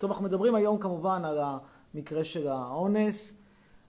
טוב, 0.00 0.10
אנחנו 0.10 0.24
מדברים 0.24 0.54
היום 0.54 0.78
כמובן 0.78 1.24
על 1.24 1.38
המקרה 1.94 2.24
של 2.24 2.48
האונס. 2.48 3.32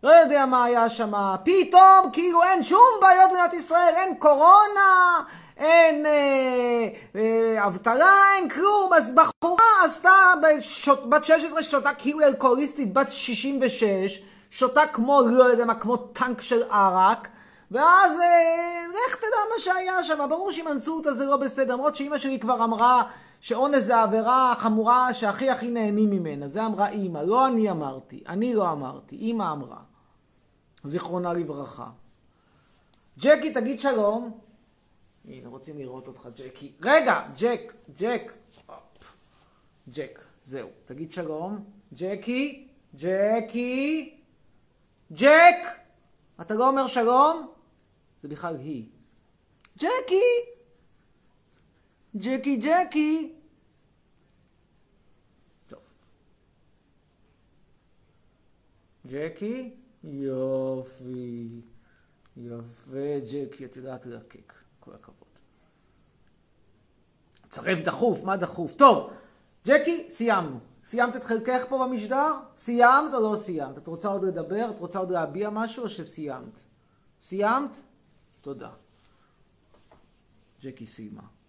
לא 0.03 0.09
יודע 0.09 0.45
מה 0.45 0.63
היה 0.63 0.89
שם, 0.89 1.13
פתאום 1.43 2.11
כאילו 2.13 2.43
אין 2.43 2.63
שום 2.63 2.87
בעיות 3.01 3.29
במדינת 3.29 3.53
ישראל, 3.53 3.93
אין 3.97 4.15
קורונה, 4.15 5.19
אין 5.57 6.05
אה, 6.05 6.87
אה, 7.15 7.67
אבטלה, 7.67 8.15
אין 8.35 8.49
כלום. 8.49 8.93
אז 8.93 9.09
בחורה 9.15 9.85
עשתה, 9.85 10.11
בשות, 10.43 11.09
בת 11.09 11.25
16 11.25 11.63
שותה 11.63 11.93
כאילו 11.93 12.21
אלכוהוליסטית, 12.21 12.93
בת 12.93 13.11
66, 13.11 14.21
שותה 14.51 14.87
כמו, 14.93 15.21
לא 15.21 15.43
יודע 15.43 15.65
מה, 15.65 15.75
כמו 15.75 15.97
טנק 15.97 16.41
של 16.41 16.63
ערק. 16.63 17.27
ואז 17.71 18.11
אה, 18.19 18.83
לך 19.07 19.15
תדע 19.15 19.41
מה 19.53 19.59
שהיה 19.59 20.03
שם, 20.03 20.29
ברור 20.29 20.51
שאם 20.51 20.67
אנסו 20.67 20.97
אותה 20.97 21.13
זה 21.13 21.25
לא 21.25 21.37
בסדר, 21.37 21.73
למרות 21.73 21.95
שאימא 21.95 22.17
שלי 22.17 22.39
כבר 22.39 22.63
אמרה 22.63 23.03
שאונס 23.41 23.83
זה 23.83 23.95
העבירה 23.95 24.51
החמורה 24.51 25.13
שהכי 25.13 25.49
הכי 25.49 25.71
נהנים 25.71 26.09
ממנה, 26.09 26.47
זה 26.47 26.65
אמרה 26.65 26.89
אימא, 26.89 27.19
לא 27.19 27.47
אני 27.47 27.71
אמרתי, 27.71 28.23
אני 28.27 28.53
לא 28.53 28.71
אמרתי, 28.71 29.15
אימא 29.15 29.51
אמרה, 29.51 29.81
זיכרונה 30.83 31.33
לברכה. 31.33 31.89
ג'קי 33.19 33.53
תגיד 33.53 33.79
שלום, 33.79 34.39
הנה 35.25 35.49
רוצים 35.49 35.77
לראות 35.77 36.07
אותך 36.07 36.27
ג'קי, 36.37 36.71
רגע, 36.83 37.21
ג'ק, 37.37 37.73
ג'ק, 37.99 38.31
ג'ק, 39.89 40.19
זהו, 40.45 40.69
תגיד 40.85 41.11
שלום, 41.11 41.65
ג'קי, 41.93 42.67
ג'קי, 42.95 44.15
ג'ק, 45.11 45.57
אתה 46.41 46.53
לא 46.53 46.67
אומר 46.67 46.87
שלום? 46.87 47.47
זה 48.21 48.27
בכלל 48.27 48.55
היא. 48.55 48.85
ג'קי! 49.77 50.60
ג'קי 52.15 52.55
ג'קי! 52.55 53.31
ג'קי? 59.07 59.71
יופי. 60.03 61.61
יפה, 62.37 63.19
ג'קי, 63.31 63.65
את 63.65 63.75
יודעת 63.75 64.05
לרקק. 64.05 64.53
כל 64.79 64.91
הכבוד. 64.93 65.27
צרף 67.49 67.79
דחוף, 67.79 68.23
מה 68.23 68.37
דחוף? 68.37 68.75
טוב, 68.75 69.13
ג'קי, 69.65 70.07
סיימנו. 70.09 70.59
סיימת 70.85 71.15
את 71.15 71.23
חלקך 71.23 71.61
פה 71.69 71.87
במשדר? 71.87 72.33
סיימת 72.57 73.13
או 73.13 73.31
לא 73.31 73.37
סיימת? 73.37 73.77
את 73.77 73.87
רוצה 73.87 74.07
עוד 74.07 74.23
לדבר? 74.23 74.71
את 74.75 74.79
רוצה 74.79 74.99
עוד 74.99 75.11
להביע 75.11 75.49
משהו 75.49 75.83
או 75.83 75.89
שסיימת? 75.89 76.53
סיימת? 77.21 77.71
תודה. 78.41 78.71
ג'קי 80.61 80.85
סיימה. 80.85 81.40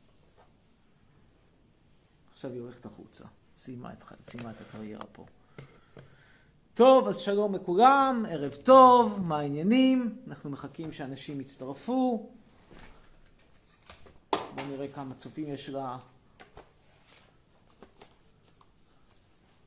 עכשיו 2.42 2.54
היא 2.54 2.62
הולכת 2.62 2.86
החוצה. 2.86 3.24
סיימה 3.56 3.92
את, 3.92 3.98
סיימה 4.30 4.50
את 4.50 4.56
הקריירה 4.60 5.04
פה. 5.12 5.24
טוב, 6.74 7.08
אז 7.08 7.18
שלום 7.18 7.54
לכולם, 7.54 8.26
ערב 8.30 8.54
טוב, 8.54 9.20
מה 9.20 9.38
העניינים? 9.38 10.18
אנחנו 10.26 10.50
מחכים 10.50 10.92
שאנשים 10.92 11.40
יצטרפו. 11.40 12.30
בואו 14.30 14.66
נראה 14.68 14.88
כמה 14.88 15.14
צופים 15.14 15.48
יש 15.48 15.68
לה. 15.68 15.98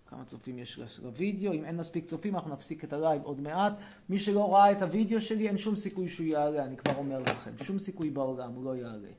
כמה 0.09 0.25
צופים 0.25 0.59
יש 0.59 0.79
לוידאו, 1.03 1.53
אם 1.53 1.65
אין 1.65 1.77
מספיק 1.77 2.05
צופים 2.05 2.35
אנחנו 2.35 2.53
נפסיק 2.53 2.83
את 2.83 2.93
הלייב 2.93 3.21
עוד 3.21 3.39
מעט. 3.39 3.73
מי 4.09 4.19
שלא 4.19 4.53
ראה 4.53 4.71
את 4.71 4.81
הוידאו 4.81 5.21
שלי 5.21 5.47
אין 5.47 5.57
שום 5.57 5.75
סיכוי 5.75 6.09
שהוא 6.09 6.27
יעלה, 6.27 6.65
אני 6.65 6.77
כבר 6.77 6.95
אומר 6.95 7.19
לכם. 7.19 7.51
שום 7.63 7.79
סיכוי 7.79 8.09
בעולם, 8.09 8.51
הוא 8.51 8.65
לא 8.65 8.75
יעלה. 8.75 9.09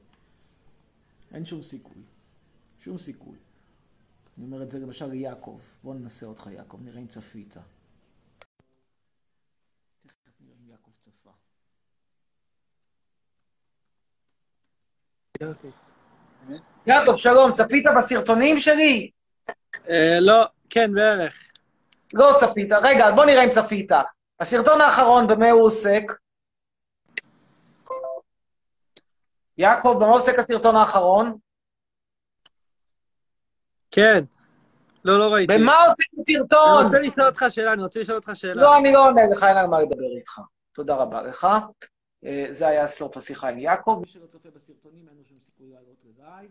אין 1.34 1.44
שום 1.44 1.62
סיכוי. 1.62 2.02
שום 2.84 2.98
סיכוי. 2.98 3.45
אני 4.38 4.46
אומר 4.46 4.62
את 4.62 4.70
זה 4.70 4.78
למשל 4.78 5.06
ליעקב. 5.06 5.60
בוא 5.82 5.94
ננסה 5.94 6.26
אותך 6.26 6.48
יעקב, 6.52 6.78
נראה 6.80 7.00
אם 7.00 7.06
צפית. 7.06 7.56
תכף 10.06 10.40
נראה 10.40 10.54
אם 10.64 10.70
יעקב 10.70 10.90
צפה. 11.00 11.30
יעקב, 16.86 17.16
שלום, 17.16 17.52
צפית 17.52 17.84
בסרטונים 17.96 18.58
שלי? 18.58 19.10
לא. 20.20 20.46
כן, 20.70 20.92
בערך. 20.92 21.50
לא 22.14 22.36
צפית. 22.40 22.72
רגע, 22.82 23.10
בוא 23.10 23.24
נראה 23.24 23.44
אם 23.44 23.50
צפית. 23.50 23.92
הסרטון 24.40 24.80
האחרון, 24.80 25.26
במה 25.26 25.50
הוא 25.50 25.64
עוסק? 25.64 26.02
יעקב, 29.58 29.92
במה 29.96 30.06
עוסק 30.06 30.38
הסרטון 30.38 30.76
האחרון? 30.76 31.38
כן. 33.96 34.24
לא, 35.04 35.18
לא 35.18 35.34
ראיתי. 35.34 35.52
במה 35.52 35.74
עוסק 35.84 36.20
הסרטון? 36.20 36.76
אני 36.76 36.84
רוצה 36.84 36.98
לשאול 36.98 37.26
אותך 37.26 37.44
שאלה, 37.48 37.72
אני 37.72 37.82
רוצה 37.82 38.00
לשאול 38.00 38.16
אותך 38.16 38.30
שאלה. 38.34 38.62
לא, 38.62 38.76
אני 38.76 38.92
לא 38.92 39.08
עונה 39.08 39.20
לך, 39.32 39.44
אין 39.44 39.56
על 39.56 39.66
מה 39.66 39.80
לדבר 39.80 40.16
איתך. 40.16 40.40
תודה 40.72 40.96
רבה 40.96 41.22
לך. 41.22 41.46
אה, 42.24 42.46
זה 42.50 42.68
היה 42.68 42.88
סוף 42.88 43.16
השיחה 43.16 43.48
עם 43.48 43.58
יעקב. 43.58 43.98
מי 44.00 44.06
שלא 44.06 44.26
צופה 44.26 44.50
בסרטונים, 44.50 45.08
אין 45.08 45.16
לו 45.16 45.24
שום 45.24 45.36
סיכוי 45.38 45.70
לעלות 45.70 46.04
לדייב. 46.04 46.50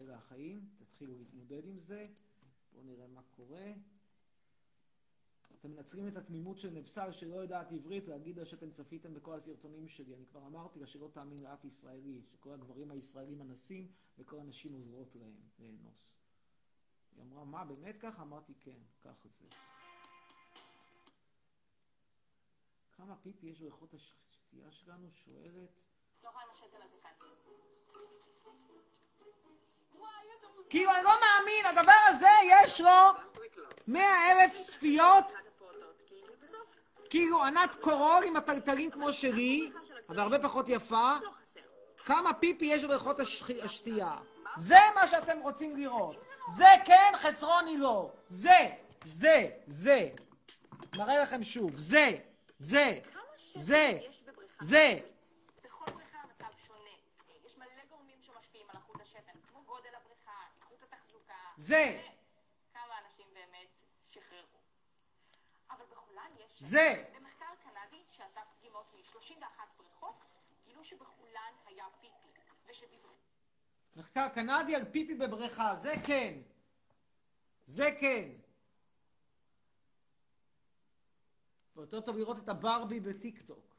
אלה 0.00 0.14
החיים, 0.14 0.60
תתחילו 0.78 1.12
להתמודד 1.18 1.66
עם 1.66 1.78
זה. 1.78 2.02
נראה 2.84 3.06
מה 3.14 3.20
קורה. 3.36 3.72
אתם 5.60 5.70
מנצלים 5.70 6.08
את 6.08 6.16
התמימות 6.16 6.58
של 6.58 6.70
נבסל 6.70 7.12
שלא 7.12 7.36
יודעת 7.36 7.72
עברית 7.72 8.08
להגיד 8.08 8.38
לה 8.38 8.44
שאתם 8.44 8.70
צפיתם 8.70 9.14
בכל 9.14 9.34
הסרטונים 9.34 9.88
שלי. 9.88 10.14
אני 10.14 10.24
כבר 10.30 10.40
אמרתי 10.46 10.80
לה 10.80 10.86
שלא 10.86 11.08
תאמין 11.12 11.38
לאף 11.42 11.64
ישראלי, 11.64 12.20
שכל 12.32 12.52
הגברים 12.52 12.90
הישראלים 12.90 13.42
אנסים 13.42 13.88
וכל 14.18 14.40
הנשים 14.40 14.72
עוזרות 14.72 15.14
להם 15.14 15.34
לאנוס. 15.58 16.18
היא 17.16 17.22
אמרה, 17.22 17.44
מה, 17.44 17.64
באמת 17.64 17.96
ככה? 18.00 18.22
אמרתי, 18.22 18.52
כן, 18.60 18.78
ככה 19.04 19.28
זה. 19.28 19.46
כמה 22.92 23.16
פיפי 23.16 23.46
יש 23.46 23.60
בריכות 23.60 23.94
השתייה 23.94 24.72
שלנו? 24.72 25.10
שואלת. 25.10 25.70
לא. 26.22 26.30
כאילו, 30.70 30.94
אני 30.94 31.04
לא 31.04 31.10
מאמין, 31.10 31.66
הדבר 31.66 32.00
הזה 32.08 32.28
יש 32.44 32.80
לו 32.80 33.20
מאה 33.86 34.32
אלף 34.32 34.60
צפיות. 34.60 35.32
כאילו, 37.10 37.44
ענת 37.44 37.74
קורול 37.80 38.24
עם 38.26 38.36
הטלטלים 38.36 38.90
כמו 38.90 39.12
שלי, 39.12 39.72
אבל 40.08 40.20
הרבה 40.20 40.38
פחות 40.42 40.66
יפה. 40.68 41.12
כמה 42.06 42.34
פיפי 42.34 42.64
יש 42.64 42.84
בבריכות 42.84 43.16
השתייה. 43.62 44.16
זה 44.56 44.78
מה 44.94 45.08
שאתם 45.08 45.38
רוצים 45.38 45.76
לראות. 45.76 46.16
זה 46.56 46.64
כן, 46.84 47.12
חצרוני 47.14 47.78
לא. 47.78 48.10
זה, 48.26 48.74
זה, 49.04 49.48
זה. 49.66 50.08
נראה 50.92 51.22
לכם 51.22 51.42
שוב. 51.44 51.74
זה, 51.74 52.18
זה, 52.58 52.98
זה, 53.54 53.98
זה. 54.60 54.98
זה. 61.58 62.00
כמה 62.72 62.98
אנשים 63.04 63.26
באמת 63.34 63.82
שחררו. 64.10 64.60
אבל 65.70 65.84
בכולן 65.90 66.30
יש... 66.46 66.62
זה. 66.62 67.04
במחקר 67.18 67.44
קנדי 67.64 68.02
שאסף 68.10 68.40
דגימות 68.58 68.86
מ-31 68.94 69.60
בריכות, 69.78 70.16
גילו 70.66 70.84
שבכולן 70.84 71.52
היה 71.66 71.84
פיפי. 72.00 72.28
ושבבריכות... 72.70 73.16
מחקר 73.96 74.28
קנדי 74.34 74.76
על 74.76 74.84
פיפי 74.92 75.14
בבריכה, 75.14 75.76
זה 75.76 75.92
כן. 76.06 76.40
זה 77.64 77.96
כן. 78.00 78.30
ויותר 81.76 82.00
טוב 82.00 82.16
לראות 82.16 82.38
את 82.38 82.48
הברבי 82.48 83.00
בטיקטוק. 83.00 83.76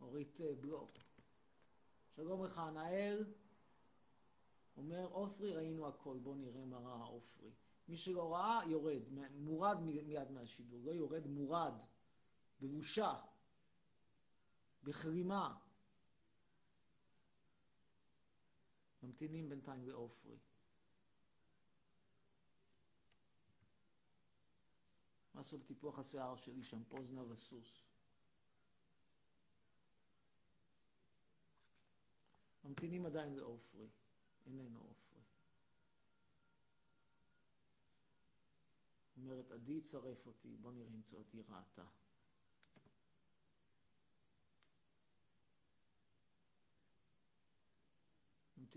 אורית 0.00 0.40
אה, 0.40 0.54
בלוק. 0.60 0.90
שלום 2.16 2.44
לך, 2.44 2.60
נאל. 2.74 3.24
אומר 4.76 5.06
עופרי 5.06 5.52
ראינו 5.52 5.88
הכל, 5.88 6.18
בוא 6.22 6.36
נראה 6.36 6.64
מה 6.64 6.78
ראה 6.78 7.04
עופרי. 7.04 7.50
מי 7.88 7.96
שלא 7.96 8.34
ראה, 8.34 8.60
יורד, 8.66 9.02
מורד 9.34 9.80
מיד 9.80 10.30
מהשידור, 10.30 10.80
לא 10.84 10.90
יורד, 10.90 11.26
מורד, 11.26 11.74
בבושה, 12.60 13.14
בכלימה. 14.82 15.58
ממתינים 19.02 19.48
בינתיים 19.48 19.88
לעופרי. 19.88 20.38
מה 25.34 25.40
לעשות 25.40 25.66
טיפוח 25.66 25.98
השיער 25.98 26.36
שלי 26.36 26.62
שם, 26.62 26.84
פוזנה 26.84 27.32
וסוס. 27.32 27.86
ממתינים 32.64 33.06
עדיין 33.06 33.34
לעופרי. 33.34 33.88
איננו 34.46 34.80
עופרי. 34.80 35.22
אומרת, 39.16 39.50
עדי 39.50 39.80
צרף 39.80 40.26
אותי, 40.26 40.56
בוא 40.56 40.72
נראה 40.72 40.88
אם 40.88 41.02
אותי 41.12 41.42
ראתה. 41.42 41.84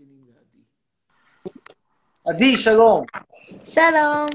ממתינים 0.00 0.24
לעדי. 0.26 0.64
עדי, 2.26 2.56
שלום. 2.56 3.04
שלום. 3.64 4.28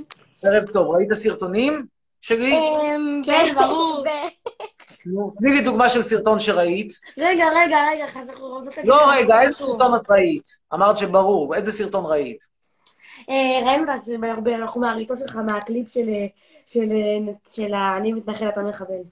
ערב 0.43 0.71
טוב. 0.71 0.95
ראית 0.95 1.13
סרטונים 1.13 1.85
שלי? 2.21 2.53
אמ, 2.53 3.21
כן, 3.25 3.55
ברור. 3.55 4.03
תני 5.37 5.49
לי 5.51 5.61
דוגמה 5.61 5.89
של 5.89 6.01
סרטון 6.01 6.39
שראית. 6.39 6.93
רגע, 7.17 7.45
רגע, 7.55 7.77
רגע, 7.91 8.05
וחלילה. 8.05 8.63
זאת 8.63 8.77
לא, 8.83 9.11
רגע, 9.11 9.41
איזה. 9.41 9.53
סרטון 9.53 9.95
את 9.95 10.09
ראית? 10.09 10.43
אמרת 10.73 10.97
שברור. 10.97 11.55
איזה 11.55 11.71
סרטון 11.71 12.05
ראית? 12.05 12.45
אה, 13.29 13.65
ראינו 13.65 13.93
את 13.93 14.03
זה 14.03 14.17
בהרבה, 14.17 14.55
אנחנו 14.55 14.81
מהריטות 14.81 15.19
שלך, 15.19 15.35
מהקליפ 15.35 15.93
של, 15.93 16.09
של, 16.65 16.89
של 17.49 17.73
אני 17.73 18.13
מתנחל, 18.13 18.49
אתה 18.49 18.61
מחבל. 18.61 19.03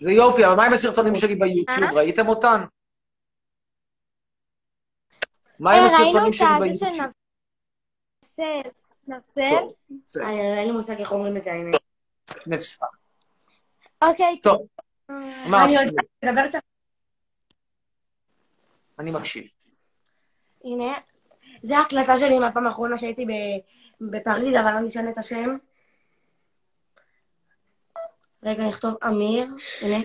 זה 0.00 0.12
יופי, 0.12 0.46
אבל 0.46 0.54
מה 0.54 0.64
עם 0.64 0.72
הסרטונים 0.72 1.14
שלי 1.14 1.34
ביוטיוב? 1.34 1.82
אה? 1.82 1.92
ראיתם 1.92 2.28
אותן? 2.28 2.64
מה 5.62 5.72
עם 5.72 5.78
אה, 5.78 5.84
ראינו 5.84 6.02
הסרטונים 6.02 6.32
את 6.32 6.34
שלי 6.34 6.46
הזה 6.46 6.78
של 6.78 6.84
ביוטיוב? 6.84 7.12
נפסל. 8.22 8.70
נפסל? 9.06 9.58
טוב, 9.58 9.74
בסדר, 10.04 10.24
אה, 10.24 10.58
אין 10.58 10.66
לי 10.66 10.72
מושג 10.72 10.98
איך 10.98 11.12
אומרים 11.12 11.36
את 11.36 11.44
זה, 11.44 11.52
האמת. 11.52 11.80
נפסק. 12.46 12.80
אוקיי. 14.02 14.40
טוב, 14.42 14.66
אה, 15.10 15.66
אני 18.98 19.10
מקשיב. 19.10 19.44
הנה, 20.64 20.94
זה 21.62 21.78
ההקלטה 21.78 22.18
שלי 22.18 22.38
מהפעם 22.38 22.66
האחרונה 22.66 22.98
שהייתי 22.98 23.26
בפריז, 24.00 24.54
אבל 24.54 24.76
אני 24.76 24.88
אשנה 24.88 25.10
את 25.10 25.18
השם. 25.18 25.56
רגע, 28.42 28.68
נכתוב 28.68 28.94
אמיר, 29.06 29.46
הנה. 29.80 29.98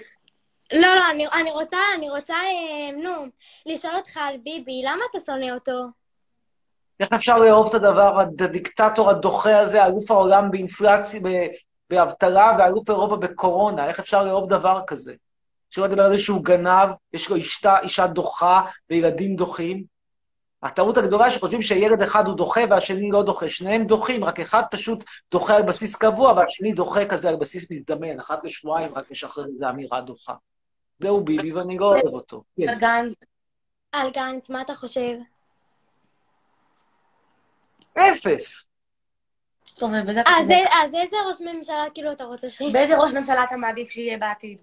לא, 0.73 0.79
לא, 0.95 1.01
אני- 1.11 1.27
אני 1.27 1.51
רוצה, 1.51 1.77
אני 1.97 2.09
רוצה, 2.09 2.33
אה, 2.35 2.91
נו, 3.03 3.25
לשאול 3.65 3.95
אותך 3.95 4.17
על 4.17 4.37
ביבי, 4.43 4.81
למה 4.85 5.01
אתה 5.11 5.19
שונא 5.25 5.53
אותו? 5.53 5.71
איך 6.99 7.13
אפשר 7.13 7.37
לאהוב 7.37 7.67
את 7.67 7.73
הדבר, 7.73 8.19
הדיקטטור 8.19 9.09
הדוחה 9.09 9.59
הזה, 9.59 9.85
אלוף 9.85 10.11
העולם 10.11 10.51
באינפלציה, 10.51 11.19
באבטלה, 11.89 12.55
ואלוף 12.59 12.89
אירופה 12.89 13.15
בקורונה? 13.15 13.87
איך 13.87 13.99
אפשר 13.99 14.23
לאהוב 14.23 14.49
דבר 14.49 14.81
כזה? 14.87 15.13
שלא 15.69 15.87
לדבר 15.87 16.03
על 16.03 16.11
זה 16.11 16.17
שהוא 16.17 16.43
גנב, 16.43 16.89
יש 17.13 17.29
לו 17.29 17.35
אישה, 17.35 17.79
אישה 17.79 18.07
דוחה 18.07 18.61
וילדים 18.89 19.35
דוחים. 19.35 19.83
הטעות 20.63 20.97
הגדולה 20.97 21.31
שחושבים 21.31 21.61
שילד 21.61 22.01
אחד 22.01 22.27
הוא 22.27 22.35
דוחה 22.35 22.61
והשני 22.69 23.09
לא 23.11 23.23
דוחה. 23.23 23.49
שניהם 23.49 23.85
דוחים, 23.85 24.23
רק 24.23 24.39
אחד 24.39 24.63
פשוט 24.71 25.03
דוחה 25.31 25.55
על 25.55 25.63
בסיס 25.63 25.95
קבוע, 25.95 26.31
והשני 26.33 26.71
דוחה 26.73 27.05
כזה 27.05 27.29
על 27.29 27.35
בסיס 27.35 27.63
מזדמן. 27.71 28.19
אחת 28.19 28.39
לשבועיים 28.43 28.91
רק 28.95 29.11
לשחרר 29.11 29.45
איזו 29.45 29.69
אמירה 29.69 30.01
דוחה. 30.01 30.33
זהו 30.97 31.23
ביבי, 31.23 31.51
ואני 31.51 31.77
לא 31.77 31.85
אוהב 31.85 32.13
אותו. 32.13 32.43
כן. 32.57 32.79
גנץ. 32.79 33.13
על 33.91 34.11
גנץ, 34.11 34.49
מה 34.49 34.61
אתה 34.61 34.75
חושב? 34.75 35.17
אפס. 37.93 38.67
טוב, 39.75 39.91
ובזה 40.01 40.21
אתה 40.21 40.29
אז 40.83 40.93
איזה 40.93 41.15
ראש 41.27 41.41
ממשלה 41.41 41.85
כאילו 41.93 42.11
אתה 42.11 42.23
רוצה 42.23 42.49
ש... 42.49 42.61
באיזה 42.61 42.97
ראש 42.97 43.13
ממשלה 43.13 43.43
אתה 43.43 43.57
מעדיף 43.57 43.89
שיהיה 43.89 44.17
בעתיד? 44.17 44.57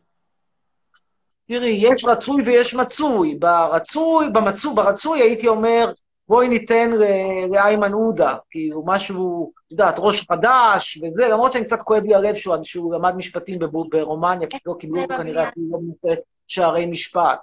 תראי, 1.49 1.81
יש 1.83 2.05
רצוי 2.05 2.43
ויש 2.47 2.75
מצוי. 2.75 3.35
ברצוי, 3.35 4.27
במצוי, 4.33 4.75
ברצוי 4.75 5.21
הייתי 5.21 5.49
אומר, 5.49 5.93
בואי 6.29 6.49
ניתן 6.49 6.91
לאיימן 7.51 7.93
עודה, 7.93 8.35
כאילו 8.51 8.83
משהו, 8.87 9.53
את 9.67 9.73
יודעת, 9.73 9.95
ראש 9.99 10.27
חדש 10.29 10.99
וזה, 11.03 11.23
למרות 11.23 11.53
שאני 11.53 11.65
קצת 11.65 11.83
כואב 11.83 12.03
לי 12.03 12.15
הלב 12.15 12.35
שהוא, 12.35 12.57
שהוא 12.63 12.95
למד 12.95 13.17
משפטים 13.17 13.59
בבו- 13.59 13.89
ברומניה, 13.89 14.49
כי 14.49 14.59
לא 14.67 14.75
קיבלו 14.79 15.09
כנראה 15.09 15.49
אפילו 15.49 15.67
לא 15.73 15.79
בנושא 15.79 16.21
שערי 16.49 16.87
משפט. 16.87 17.39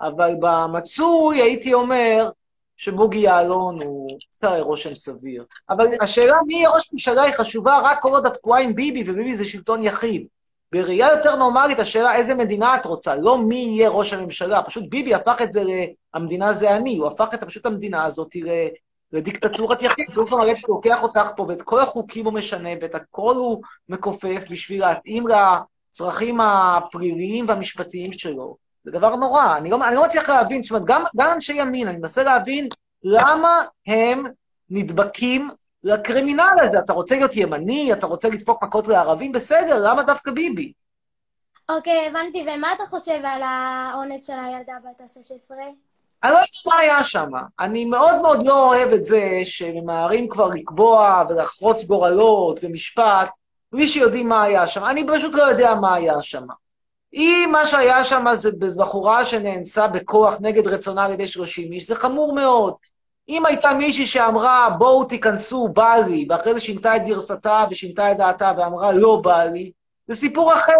אבל 0.00 0.34
במצוי 0.40 1.42
הייתי 1.42 1.74
אומר 1.74 2.30
שבוגי 2.76 3.18
יעלון 3.18 3.82
הוא 3.82 4.18
קצת 4.32 4.48
רושם 4.60 4.94
סביר. 4.94 5.44
אבל 5.70 5.86
השאלה 6.00 6.36
מי 6.46 6.54
יהיה 6.54 6.70
ראש 6.70 6.92
ממשלה 6.92 7.22
היא 7.22 7.32
חשובה 7.32 7.78
רק 7.82 8.02
כל 8.02 8.10
עוד 8.10 8.26
את 8.26 8.34
תקועה 8.34 8.60
עם 8.60 8.74
ביבי, 8.74 9.02
וביבי 9.10 9.34
זה 9.34 9.44
שלטון 9.44 9.84
יחיד. 9.84 10.26
בראייה 10.72 11.08
יותר 11.16 11.36
נורמלית, 11.36 11.78
השאלה 11.78 12.14
איזה 12.14 12.34
מדינה 12.34 12.76
את 12.76 12.86
רוצה, 12.86 13.16
לא 13.16 13.38
מי 13.38 13.56
יהיה 13.56 13.88
ראש 13.88 14.12
הממשלה. 14.12 14.62
פשוט 14.62 14.84
ביבי 14.88 15.14
הפך 15.14 15.42
את 15.42 15.52
זה 15.52 15.64
ל... 15.64 15.70
המדינה 16.14 16.52
זה 16.52 16.76
אני, 16.76 16.96
הוא 16.96 17.06
הפך 17.06 17.28
את 17.34 17.44
פשוט 17.44 17.66
המדינה 17.66 18.04
הזאת. 18.04 18.36
לדיקטטורת 19.12 19.82
יחיד. 19.82 20.06
לא 20.16 20.26
שם 20.26 20.40
לב 20.40 20.56
שהוא 20.56 20.76
לוקח 20.76 21.02
אותך 21.02 21.26
פה, 21.36 21.46
ואת 21.48 21.62
כל 21.62 21.80
החוקים 21.80 22.24
הוא 22.24 22.34
משנה, 22.34 22.68
ואת 22.80 22.94
הכל 22.94 23.34
הוא 23.36 23.62
מכופף 23.88 24.44
בשביל 24.50 24.80
להתאים 24.80 25.24
לצרכים 25.28 26.40
הפליליים 26.40 27.48
והמשפטיים 27.48 28.18
שלו. 28.18 28.56
זה 28.84 28.90
דבר 28.90 29.16
נורא. 29.16 29.56
אני 29.56 29.70
לא, 29.70 29.88
אני 29.88 29.96
לא 29.96 30.04
מצליח 30.04 30.28
להבין, 30.28 30.62
זאת 30.62 30.70
אומרת, 30.70 30.84
גם, 30.84 31.02
גם 31.16 31.32
אנשי 31.32 31.52
ימין, 31.52 31.88
אני 31.88 31.96
מנסה 31.96 32.22
להבין 32.22 32.68
למה 33.04 33.62
הם 33.86 34.24
נדבקים 34.70 35.50
לקרימינל 35.84 36.56
הזה. 36.68 36.78
אתה 36.78 36.92
רוצה 36.92 37.16
להיות 37.16 37.36
ימני, 37.36 37.92
אתה 37.92 38.06
רוצה 38.06 38.28
לדפוק 38.28 38.64
מכות 38.64 38.88
לערבים, 38.88 39.32
בסדר, 39.32 39.90
למה 39.90 40.02
דווקא 40.02 40.30
ביבי? 40.30 40.72
אוקיי, 41.68 42.06
הבנתי, 42.08 42.42
ומה 42.42 42.72
אתה 42.72 42.86
חושב 42.86 43.20
על 43.24 43.42
האונס 43.42 44.26
של 44.26 44.32
הילדה 44.32 44.72
בת 44.84 45.00
ה-16? 45.00 45.54
אני 46.24 46.32
לא 46.32 46.36
יודעת 46.36 46.66
מה 46.66 46.78
היה 46.78 47.04
שם. 47.04 47.30
אני 47.60 47.84
מאוד 47.84 48.20
מאוד 48.22 48.46
לא 48.46 48.68
אוהב 48.68 48.92
את 48.92 49.04
זה 49.04 49.40
שממהרים 49.44 50.28
כבר 50.28 50.48
לקבוע 50.48 51.24
ולחרוץ 51.28 51.84
גורלות 51.84 52.60
ומשפט, 52.62 53.28
בלי 53.72 53.88
שיודעים 53.88 54.28
מה 54.28 54.42
היה 54.42 54.66
שם. 54.66 54.84
אני 54.84 55.06
פשוט 55.14 55.34
לא 55.34 55.42
יודע 55.42 55.74
מה 55.74 55.94
היה 55.94 56.22
שם. 56.22 56.46
אם 57.14 57.48
מה 57.52 57.66
שהיה 57.66 58.04
שם 58.04 58.24
זה 58.32 58.50
בחורה 58.76 59.24
שנאנסה 59.24 59.88
בכוח 59.88 60.36
נגד 60.40 60.66
רצונה 60.66 61.04
על 61.04 61.12
ידי 61.12 61.26
30 61.26 61.72
איש, 61.72 61.86
זה 61.86 61.94
חמור 61.94 62.34
מאוד. 62.34 62.74
אם 63.28 63.46
הייתה 63.46 63.72
מישהי 63.72 64.06
שאמרה, 64.06 64.70
בואו 64.78 65.04
תיכנסו, 65.04 65.68
בא 65.68 65.94
לי, 66.06 66.26
ואחרי 66.28 66.54
זה 66.54 66.60
שינתה 66.60 66.96
את 66.96 67.04
גרסתה 67.04 67.64
ושינתה 67.70 68.12
את 68.12 68.16
דעתה 68.16 68.52
ואמרה, 68.58 68.92
לא 68.92 69.20
בא 69.24 69.44
לי, 69.44 69.72
זה 70.08 70.14
סיפור 70.14 70.52
אחר. 70.52 70.72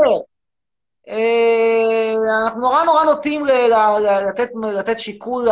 אה, 1.08 2.14
אנחנו 2.44 2.60
נורא 2.60 2.84
נורא 2.84 3.04
נוטים 3.04 3.46
לתת, 4.28 4.48
לתת 4.78 4.98
שיקול 4.98 5.48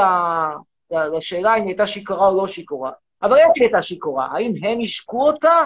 לשאלה 0.90 1.54
אם 1.56 1.60
היא 1.60 1.68
הייתה 1.68 1.86
שיכורה 1.86 2.28
או 2.28 2.36
לא 2.36 2.46
שיכורה. 2.46 2.90
אבל 3.22 3.36
איך 3.36 3.48
היא 3.54 3.64
הייתה 3.64 3.82
שיכורה? 3.82 4.28
האם 4.32 4.52
הם 4.62 4.78
השקו 4.84 5.26
אותה? 5.26 5.64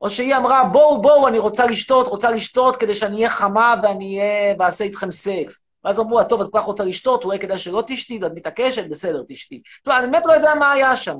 או 0.00 0.10
שהיא 0.10 0.36
אמרה, 0.36 0.64
בואו, 0.64 1.02
בואו, 1.02 1.28
אני 1.28 1.38
רוצה 1.38 1.66
לשתות, 1.66 2.06
רוצה 2.06 2.30
לשתות 2.30 2.76
כדי 2.76 2.94
שאני 2.94 3.16
אהיה 3.16 3.28
חמה 3.28 3.74
ואני 3.82 4.20
ואעשה 4.58 4.84
איתכם 4.84 5.10
סקס. 5.10 5.62
ואז 5.84 5.98
אמרו, 5.98 6.24
טוב, 6.24 6.40
את 6.40 6.48
כל 6.52 6.58
כך 6.58 6.64
רוצה 6.64 6.84
לשתות, 6.84 7.24
אולי 7.24 7.38
כדאי 7.38 7.58
שלא 7.58 7.82
תשתי, 7.86 8.18
ואת 8.22 8.32
מתעקשת, 8.34 8.88
בסדר, 8.88 9.22
תשתי. 9.28 9.62
טוב, 9.84 9.94
אני 9.94 10.06
באמת 10.06 10.26
לא 10.26 10.32
יודע 10.32 10.54
מה 10.54 10.72
היה 10.72 10.96
שם. 10.96 11.18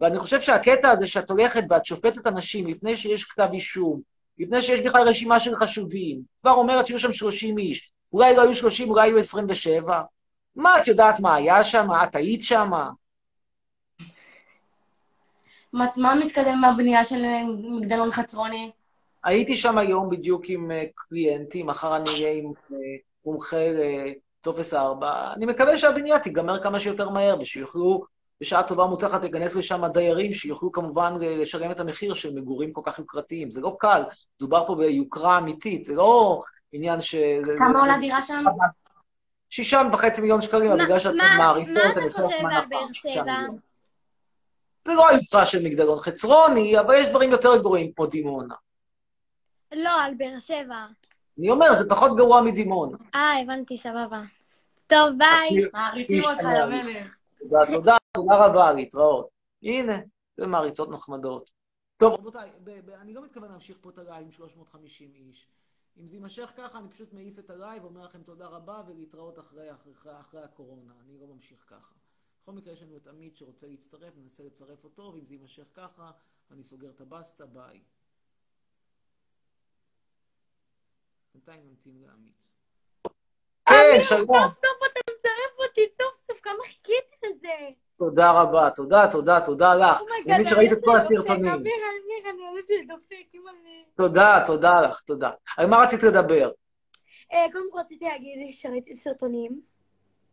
ואני 0.00 0.18
חושב 0.18 0.40
שהקטע 0.40 0.90
הזה 0.90 1.06
שאת 1.06 1.30
הולכת 1.30 1.64
ואת 1.70 1.86
שופטת 1.86 2.26
אנשים 2.26 2.66
לפני 2.66 2.96
שיש 2.96 3.24
כתב 3.24 3.48
אישום, 3.52 4.00
לפני 4.38 4.62
שיש 4.62 4.80
בכלל 4.80 5.08
רשימה 5.08 5.40
של 5.40 5.56
חשודים, 5.56 6.22
כבר 6.40 6.50
אומרת 6.50 6.86
שיהיו 6.86 6.98
שם 6.98 7.12
30 7.12 7.58
איש, 7.58 7.92
אולי 8.12 8.36
לא 8.36 8.42
היו 8.42 8.54
30, 8.54 8.90
אולי 8.90 9.08
היו 9.08 9.18
27. 9.18 10.02
מה 10.56 10.80
את 10.80 10.88
יודעת 10.88 11.20
מה 11.20 11.34
היה 11.34 11.64
שם? 11.64 11.88
את 12.02 12.16
היית 12.16 12.42
שם? 12.42 12.70
מה 15.72 16.14
מתקדם 16.24 16.48
עם 16.48 16.64
הבנייה 16.64 17.04
של 17.04 17.24
אה, 17.24 17.42
מגדלון 17.80 18.10
חצרוני? 18.10 18.70
הייתי 19.24 19.56
שם 19.56 19.78
היום 19.78 20.10
בדיוק 20.10 20.44
עם 20.48 20.70
אה, 20.70 20.84
קליינטים, 20.94 21.66
מחר 21.66 21.96
אני 21.96 22.10
אהיה 22.10 22.32
עם 22.32 22.52
אה, 22.72 22.76
מומחה 23.26 23.66
לטופס 24.40 24.74
4. 24.74 25.32
אני 25.36 25.46
מקווה 25.46 25.78
שהבנייה 25.78 26.18
תיגמר 26.18 26.62
כמה 26.62 26.80
שיותר 26.80 27.08
מהר, 27.08 27.36
ושיוכלו 27.40 28.04
בשעה 28.40 28.62
טובה 28.62 28.84
ומוצלחת 28.84 29.20
להיכנס 29.22 29.54
לשם 29.56 29.86
דיירים, 29.86 30.32
שיוכלו 30.32 30.72
כמובן 30.72 31.14
לשלם 31.20 31.70
את 31.70 31.80
המחיר 31.80 32.14
של 32.14 32.34
מגורים 32.34 32.72
כל 32.72 32.80
כך 32.84 32.98
יוקרתיים. 32.98 33.50
זה 33.50 33.60
לא 33.60 33.76
קל, 33.80 34.02
דובר 34.40 34.66
פה 34.66 34.74
ביוקרה 34.74 35.38
אמיתית, 35.38 35.84
זה 35.84 35.94
לא 35.94 36.42
עניין 36.72 37.00
ש... 37.00 37.14
כמה 37.58 37.80
עולה 37.80 37.98
דירה 38.00 38.22
שם? 38.22 38.42
שישה 39.50 39.82
וחצי 39.92 40.20
מיליון 40.20 40.42
שקלים, 40.42 40.70
אבל 40.70 40.78
מה- 40.78 40.84
בגלל 40.84 40.98
שאתם 40.98 41.16
מה- 41.16 41.36
מעריכות, 41.38 41.74
מה 41.74 41.90
אתה 41.90 41.98
אני 41.98 42.04
עושה 42.04 42.22
חושב 42.22 42.34
על 42.46 42.46
הנחה, 42.52 42.68
באר 42.68 42.86
שבע? 42.92 43.36
זה 44.84 44.94
לא 44.94 45.08
היוקרה 45.08 45.46
של 45.46 45.62
מגדלון 45.64 45.98
חצרוני, 45.98 46.80
אבל 46.80 46.94
יש 46.94 47.08
דברים 47.08 47.30
יותר 47.30 47.56
גרועים 47.56 47.92
כמו 47.96 48.06
דימונה. 48.06 48.54
לא, 49.74 49.90
על 50.02 50.14
באר 50.14 50.38
שבע. 50.40 50.86
אני 51.38 51.50
אומר, 51.50 51.74
זה 51.74 51.88
פחות 51.88 52.16
גרוע 52.16 52.40
מדימונה. 52.42 52.96
אה, 53.14 53.40
הבנתי, 53.42 53.78
סבבה. 53.78 54.20
טוב, 54.86 55.08
ביי. 55.18 55.64
מעריצים 55.72 56.22
אותך. 56.24 56.44
למלך. 56.44 57.14
תודה, 57.48 57.58
תודה, 57.70 57.96
תודה 58.16 58.46
רבה, 58.46 58.72
להתראות. 58.72 59.28
הנה, 59.62 59.92
זה 60.36 60.46
מעריצות 60.46 60.88
נחמדות. 60.90 61.50
טוב, 61.96 62.12
רבותיי, 62.12 62.50
ב- 62.64 62.80
ב- 62.86 62.90
אני 62.90 63.14
לא 63.14 63.24
מתכוון 63.24 63.50
להמשיך 63.50 63.78
פה 63.80 63.90
את 63.90 63.98
הלייב 63.98 64.24
עם 64.24 64.30
350 64.30 65.14
איש. 65.14 65.48
אם 65.96 66.06
זה 66.06 66.16
יימשך 66.16 66.52
ככה, 66.56 66.78
אני 66.78 66.88
פשוט 66.88 67.12
מעיף 67.12 67.38
את 67.38 67.50
הלייב, 67.50 67.84
אומר 67.84 68.04
לכם 68.04 68.22
תודה 68.22 68.46
רבה 68.46 68.82
ולהתראות 68.86 69.38
אחרי, 69.38 69.72
אחרי, 69.72 69.92
אחרי 70.20 70.42
הקורונה. 70.42 70.92
אני 71.04 71.18
לא 71.18 71.26
ממשיך 71.26 71.64
ככה. 71.66 71.94
בכל 72.42 72.52
מקרה, 72.52 72.72
יש 72.72 72.82
לנו 72.82 72.96
את 72.96 73.06
עמית 73.06 73.36
שרוצה 73.36 73.66
להצטרף, 73.66 74.12
ננסה 74.16 74.42
לצרף 74.42 74.84
אותו, 74.84 75.12
ואם 75.14 75.24
זה 75.24 75.34
יימשך 75.34 75.70
ככה, 75.74 76.10
אני 76.50 76.64
סוגר 76.64 76.90
את 76.90 77.00
הבסטה, 77.00 77.46
ביי. 77.46 77.80
בינתיים 81.34 81.60
נמתין 81.68 82.02
לעמית. 82.02 82.44
כן, 83.68 83.98
שלום. 84.08 84.26
סוף 84.26 84.52
סוף 84.52 84.78
אתה 84.90 85.00
מצרף 85.10 85.58
אותי, 85.78 85.94
סוף 85.96 86.26
סוף, 86.26 86.40
כמה 86.42 86.54
חיכיתי 86.64 87.14
לזה. 87.26 87.48
תודה 87.98 88.30
רבה, 88.32 88.70
תודה, 88.74 89.08
תודה, 89.12 89.40
תודה 89.40 89.74
לך. 89.74 90.00
Oh 90.00 90.04
אני 90.24 90.34
מבין 90.34 90.46
שראית 90.46 90.72
את 90.72 90.78
כל 90.84 90.96
הסרטונים. 90.96 91.44
דופק. 91.44 91.54
אמיר, 91.60 91.74
אמיר, 91.74 92.30
אני 92.34 92.42
אוהבת 92.48 92.68
שזה 92.68 92.78
דופק, 92.88 93.34
אימא'לה. 93.34 93.82
תודה, 93.96 94.42
תודה 94.46 94.80
לך, 94.80 95.00
תודה. 95.00 95.30
על 95.56 95.66
מה 95.66 95.82
רצית 95.82 96.02
לדבר? 96.02 96.50
אה, 97.32 97.46
קודם 97.52 97.64
כל 97.72 97.78
רציתי 97.78 98.04
להגיד 98.04 98.52
שראיתי 98.52 98.94
סרטונים. 98.94 99.60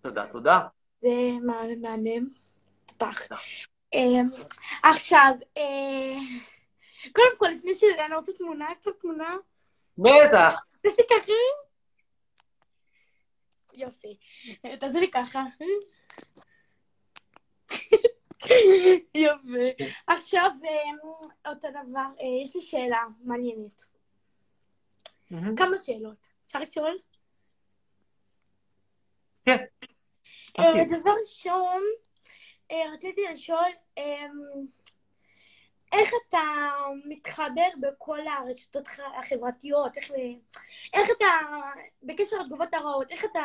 תודה, 0.01 0.25
תודה. 0.31 0.59
זה 1.01 1.09
מה- 1.45 1.61
מהמם. 1.81 2.27
תותח. 2.85 3.27
אה, 3.93 3.99
עכשיו, 4.83 5.31
אה, 5.57 6.15
קודם 7.15 7.37
כל, 7.37 7.47
לפני 7.47 7.75
שזה, 7.75 8.05
אני 8.05 8.15
רוצה 8.15 8.31
תמונה, 8.33 8.75
קצת 8.75 8.91
תמונה. 8.99 9.35
בטח. 9.97 10.55
תעשי 10.81 11.01
ככה. 11.09 11.31
יופי. 13.73 14.17
תעשי 14.79 14.99
לי 14.99 15.11
ככה. 15.11 15.43
יופי. 19.15 19.85
עכשיו, 20.07 20.49
אה, 20.63 21.51
אותו 21.51 21.67
דבר, 21.69 22.07
אה, 22.19 22.43
יש 22.43 22.55
לי 22.55 22.61
שאלה 22.61 23.03
מעניינת. 23.23 23.83
כמה 25.57 25.79
שאלות. 25.79 26.27
אפשר 26.45 26.59
לשאול? 26.59 26.97
כן. 29.45 29.57
אה. 30.59 30.85
דבר 30.99 31.11
ראשון, 31.19 31.81
אה, 32.71 32.93
רציתי 32.93 33.21
לשאול, 33.31 33.69
אה, 33.97 34.03
איך 35.91 36.09
אתה 36.29 36.39
מתחבר 37.05 37.67
בכל 37.81 38.17
הרשתות 38.27 38.87
הח- 38.87 38.99
החברתיות? 39.19 39.97
איך, 39.97 40.11
איך 40.93 41.07
אתה, 41.17 41.25
בקשר 42.03 42.35
לתגובות 42.39 42.73
הרעות, 42.73 43.11
איך 43.11 43.25
אתה 43.31 43.39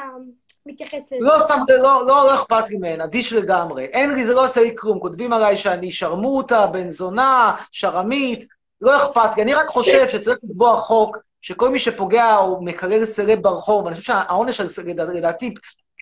מתייחס 0.66 0.94
לזה? 0.94 1.16
לא 1.20 1.40
שם, 1.40 1.58
לא, 1.68 2.06
לא, 2.06 2.26
לא 2.26 2.34
אכפת 2.34 2.68
לי 2.70 2.76
מהן, 2.76 3.00
אדיש 3.00 3.32
לגמרי. 3.32 3.84
אין 3.84 4.14
לי, 4.14 4.24
זה 4.24 4.34
לא 4.34 4.44
עושה 4.44 4.60
לי 4.60 4.74
כלום. 4.78 5.00
כותבים 5.00 5.32
עליי 5.32 5.56
שאני 5.56 5.90
שרמוטה, 5.90 6.66
בן 6.66 6.90
זונה, 6.90 7.56
שרמית, 7.72 8.44
לא 8.80 8.96
אכפת 8.96 9.36
לי. 9.36 9.42
אני 9.42 9.54
רק 9.54 9.66
חושב 9.68 10.08
שצריך 10.08 10.38
לקבוע 10.42 10.76
חוק 10.76 11.18
שכל 11.42 11.68
מי 11.68 11.78
שפוגע 11.78 12.36
או 12.36 12.62
מקלל 12.62 13.04
סלב 13.06 13.42
ברחוב, 13.42 13.86
אני 13.86 13.96
חושב 13.96 14.06
שהעונש 14.06 14.60
על 14.60 14.68
סלב, 14.68 15.00
לדעתי, 15.00 15.54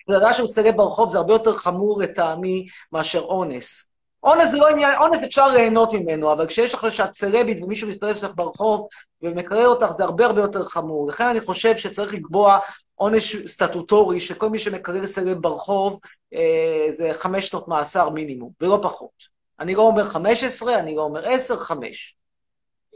קללה 0.07 0.33
של 0.33 0.47
סלב 0.47 0.77
ברחוב 0.77 1.09
זה 1.09 1.17
הרבה 1.17 1.33
יותר 1.33 1.53
חמור 1.53 2.01
לטעמי 2.01 2.67
מאשר 2.91 3.19
אונס. 3.19 3.85
אונס 4.25 4.49
זה 4.51 4.57
לא 4.57 4.67
עניין, 4.67 4.95
אונס 4.95 5.23
אפשר 5.23 5.47
ליהנות 5.47 5.93
ממנו, 5.93 6.33
אבל 6.33 6.47
כשיש 6.47 6.73
לך 6.73 6.87
שאת 6.91 7.13
סלבית 7.13 7.63
ומישהו 7.63 7.87
מסתובב 7.89 8.15
שלך 8.15 8.31
ברחוב 8.35 8.87
ומקלל 9.21 9.65
אותך, 9.65 9.85
זה 9.97 10.03
הרבה 10.03 10.25
הרבה 10.25 10.41
יותר 10.41 10.63
חמור. 10.63 11.07
לכן 11.07 11.23
אני 11.27 11.41
חושב 11.41 11.75
שצריך 11.77 12.13
לקבוע 12.13 12.59
עונש 12.95 13.35
סטטוטורי, 13.47 14.19
שכל 14.19 14.49
מי 14.49 14.59
שמקלל 14.59 15.05
סלב 15.05 15.37
ברחוב, 15.37 15.99
אה, 16.33 16.87
זה 16.89 17.09
חמש 17.13 17.47
שנות 17.47 17.67
מאסר 17.67 18.09
מינימום, 18.09 18.51
ולא 18.61 18.79
פחות. 18.83 19.35
אני 19.59 19.75
לא 19.75 19.81
אומר 19.81 20.03
חמש 20.03 20.43
עשרה, 20.43 20.79
אני 20.79 20.95
לא 20.95 21.01
אומר 21.01 21.25
עשר, 21.29 21.57
חמש. 21.57 22.15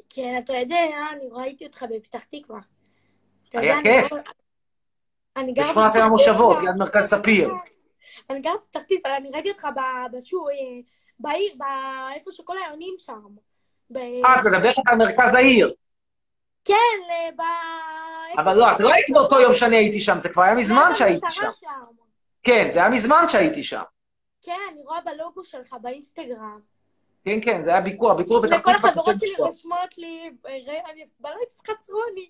כן, 0.10 0.40
אתה 0.44 0.54
יודע, 0.54 0.78
אני 1.12 1.26
ראיתי 1.32 1.66
אותך 1.66 1.86
בפתח 1.90 2.24
תקווה. 2.24 2.60
היה 3.54 3.78
כיף. 3.84 4.14
גר- 4.14 4.22
אני 5.38 5.54
גר 5.54 5.64
בשכונת 5.64 5.96
המושבות. 5.96 6.58
ליד 6.62 6.76
מרכז 6.78 7.06
ספיר. 7.06 7.50
אני 8.30 8.42
גר 8.42 8.52
בפתח 8.68 8.82
תקווה, 8.84 9.18
אני 9.18 9.30
ראיתי 9.34 9.50
אותך 9.50 9.66
ב- 9.76 10.18
בשו, 10.18 10.48
אה, 10.50 10.54
בעיר, 11.20 11.54
איפה 12.16 12.32
שכל 12.32 12.56
היונים 12.66 12.94
שם. 12.98 13.22
אה, 13.96 14.40
את 14.40 14.46
מדברת 14.46 14.76
על 14.88 14.96
מרכז 14.98 15.34
העיר. 15.36 15.74
כן, 16.66 16.74
ל- 17.10 17.36
ב... 17.36 17.42
אבל 18.42 18.54
לא, 18.58 18.72
את 18.72 18.80
לא 18.80 18.94
היית 18.94 19.06
באותו 19.14 19.40
יום 19.40 19.54
שאני 19.54 19.76
הייתי 19.76 20.02
שם, 20.02 20.18
זה 20.20 20.30
כבר 20.30 20.44
היה 20.44 20.56
מזמן 20.56 20.92
שהייתי 20.96 21.26
שם. 21.30 21.50
כן, 22.44 22.70
זה 22.72 22.80
היה 22.80 22.90
מזמן 22.90 23.24
שהייתי 23.30 23.64
שם. 23.64 23.82
כן, 24.42 24.58
אני 24.72 24.82
רואה 24.84 25.00
בלוגו 25.02 25.44
שלך 25.46 25.76
באינסטגרם. 25.82 26.60
כן, 27.26 27.40
כן, 27.46 27.62
זה 27.64 27.70
היה 27.70 27.82
ביקור, 27.82 28.12
הביקור 28.12 28.42
בפתח 28.42 28.60
וכל. 28.60 28.72
החברות 28.76 29.16
שלי. 29.20 29.34
רושמות 29.38 29.98
לי, 29.98 30.30
"ר- 30.46 30.92
אני 30.92 31.06
בלייץ 31.20 31.56
חצרו 31.68 32.02
לי. 32.16 32.30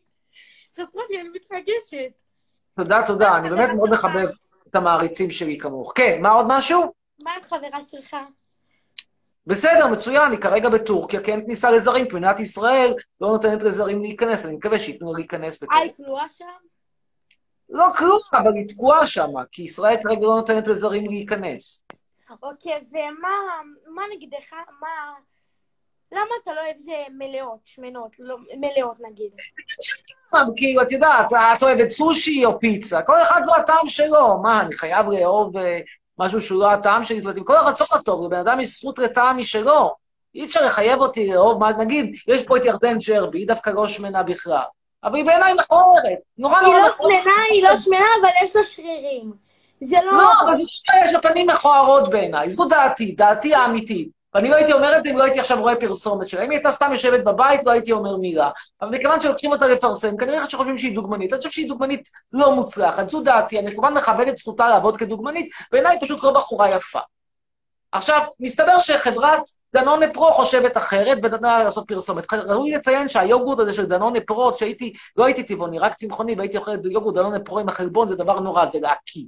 חצרו 0.76 1.02
לי, 1.10 1.22
אני 1.22 1.30
מתרגשת. 1.30 2.12
תודה, 2.76 3.02
תודה, 3.08 3.38
אני 3.38 3.50
באמת 3.50 3.60
החברה 3.70 3.76
מאוד? 3.78 3.90
מחבב 3.90 4.28
את 4.70 4.76
המעריצים 4.76 5.32
שלי 5.32 5.58
כמוך. 5.58 5.94
כן, 5.96 6.20
מה 6.22 6.30
עוד 6.32 6.46
משהו? 6.50 6.94
מה 7.24 7.32
עם 7.36 7.44
חברה 7.44 7.84
שלך? 7.84 8.16
בסדר, 9.50 9.88
מצוין, 9.88 10.22
אני 10.22 10.38
כרגע 10.38 10.70
בטורקיה, 10.70 11.24
כי 11.24 11.32
אין 11.32 11.46
כניסה 11.46 11.72
לזרים, 11.72 12.06
כי 12.06 12.16
מדינת 12.16 12.40
ישראל 12.40 12.94
לא 13.22 13.28
נותנת 13.28 13.64
לזרים 13.64 14.02
להיכנס, 14.02 14.46
אני 14.46 14.56
מקווה 14.56 14.80
שייתנו 14.80 15.14
לה 15.14 15.20
להיכנס 15.20 15.64
אה. 15.64 15.78
היא 15.78 15.92
כלואה 15.98 16.30
שם? 16.30 16.46
לא 17.70 17.86
כלום, 17.98 18.20
אבל 18.34 18.54
היא 18.56 18.68
תקועה 18.68 19.08
שם, 19.08 19.30
כי 19.52 19.64
ישראל 19.64 19.96
כרגע 20.04 20.22
לא 20.22 20.36
נותנת 20.36 20.68
לזרים 20.68 21.06
להיכנס. 21.06 21.86
אוקיי, 22.44 22.74
ומה 22.92 23.30
מה 23.88 24.02
נגדך, 24.16 24.54
מה... 24.54 25.14
למה 26.12 26.30
אתה 26.44 26.54
לא 26.54 26.62
אוהב 26.62 26.78
מלאות, 27.12 27.60
שמנות, 27.64 28.16
לא, 28.20 28.38
מלאות 28.58 29.00
נגיד? 29.10 29.32
כאילו, 30.58 30.82
את 30.82 30.92
יודעת, 30.92 31.28
את 31.58 31.64
אוהבת 31.64 31.88
סושי 31.88 32.46
או 32.46 32.60
פיצה, 32.60 33.02
כל 33.02 33.22
אחד 33.22 33.42
והטעם 33.48 33.88
שלו. 33.88 34.42
מה, 34.42 34.62
אני 34.62 34.76
חייב 34.76 35.06
לאהוב 35.10 35.58
אה, 35.58 35.80
משהו 36.20 36.42
שהוא 36.42 36.60
לא 36.60 36.72
הטעם 36.72 37.04
שלי? 37.04 37.18
זאת 37.18 37.26
אומרת, 37.26 37.38
עם 37.38 37.44
כל 37.44 37.56
הרצון 37.56 37.88
הטוב, 37.92 38.26
לבן 38.26 38.40
אדם 38.40 38.60
יש 38.60 38.70
זכות 38.70 39.00
לטעם 39.00 39.38
משלו. 39.38 39.96
אי 40.36 40.46
אפשר 40.46 40.66
לחייב 40.66 41.00
אותי 41.00 41.28
לאהוב, 41.28 41.60
מה, 41.60 41.72
נגיד, 41.72 42.16
יש 42.28 42.44
פה 42.44 42.58
את 42.58 42.66
ירדן 42.66 42.98
ג'רבי, 42.98 43.40
היא 43.40 43.48
דווקא 43.48 43.70
לא 43.70 43.88
שמנה 43.88 44.24
בכלל. 44.24 44.64
אבל 45.04 45.16
היא 45.16 45.26
בעיניי 45.26 45.54
מכוערת. 45.54 46.20
נורא 46.38 46.58
היא 46.58 46.68
נורא 46.68 46.80
לא 46.80 46.90
מכוערת. 46.90 47.24
שמנה, 47.24 47.34
היא 47.52 47.64
לא 47.64 47.78
שמנה, 47.78 48.06
אבל 48.22 48.30
יש 48.46 48.56
לה 48.56 48.64
שרירים. 48.64 49.32
זה 49.82 49.98
לא... 50.06 50.12
לא, 50.12 50.32
אבל 50.42 50.56
זה 50.56 50.64
לא 50.64 51.06
יש 51.06 51.14
לה 51.14 51.22
פנים 51.22 51.48
מכוערות 51.48 52.10
בעיניי, 52.10 52.50
זו 52.50 52.66
דעתי, 52.66 53.12
דעתי 53.12 53.56
האמיתית. 53.56 54.19
ואני 54.34 54.50
לא 54.50 54.56
הייתי 54.56 54.74
אומר 54.74 54.98
את 54.98 55.04
זה 55.04 55.10
אם 55.10 55.18
לא 55.18 55.24
הייתי 55.24 55.40
עכשיו 55.40 55.62
רואה 55.62 55.76
פרסומת 55.76 56.28
שלה. 56.28 56.44
אם 56.44 56.50
היא 56.50 56.58
הייתה 56.58 56.72
סתם 56.72 56.92
יושבת 56.92 57.24
בבית, 57.24 57.64
לא 57.66 57.72
הייתי 57.72 57.92
אומר 57.92 58.18
מילה. 58.18 58.50
אבל 58.82 58.90
מכיוון 58.90 59.22
שלוקחים 59.22 59.52
אותה 59.52 59.68
לפרסם, 59.68 60.18
כנראה 60.18 60.50
שחושבים 60.50 60.78
שהיא 60.78 60.96
דוגמנית. 60.96 61.34
אני 61.34 61.38
חושב 61.40 61.52
שהיא 61.52 61.68
דוגמנית 61.68 62.10
לא 62.34 62.56
מוצלחת, 62.56 63.10
זו 63.10 63.22
דעתי. 63.22 63.60
אני 63.60 63.72
כמובן 63.72 63.94
מכבד 63.94 64.28
את 64.28 64.38
זכותה 64.38 64.70
לעבוד 64.70 64.98
כדוגמנית, 64.98 65.50
בעיניי 65.72 65.92
היא 65.92 66.02
פשוט 66.02 66.24
לא 66.24 66.32
בחורה 66.34 66.70
יפה. 66.70 67.00
עכשיו, 67.92 68.22
מסתבר 68.40 68.80
שחברת 68.80 69.42
דנונה 69.74 70.06
פרו 70.14 70.34
חושבת 70.34 70.78
אחרת, 70.78 71.18
ונתנה 71.24 71.64
לעשות 71.64 71.88
פרסומת. 71.88 72.34
ראוי 72.34 72.72
לציין 72.72 73.10
שהיוגורט 73.10 73.60
הזה 73.60 73.74
של 73.74 73.86
דנונה 73.86 74.20
פרו, 74.28 74.54
כשהייתי, 74.54 74.94
לא 75.18 75.26
הייתי 75.26 75.44
טבעוני, 75.44 75.80
רק 75.80 75.94
צמחוני, 75.94 76.36
והייתי 76.38 76.58
אוכל 76.58 76.74
את 76.74 76.86
יוגורט 76.86 77.16
דנונה 77.16 77.40
פרו 77.40 77.60
עם 77.60 77.70
החלבון, 77.70 78.08
זה 78.08 78.16
דבר 78.16 78.40
נורא, 78.40 78.66
זה 78.66 78.80
להקיא. 78.82 79.24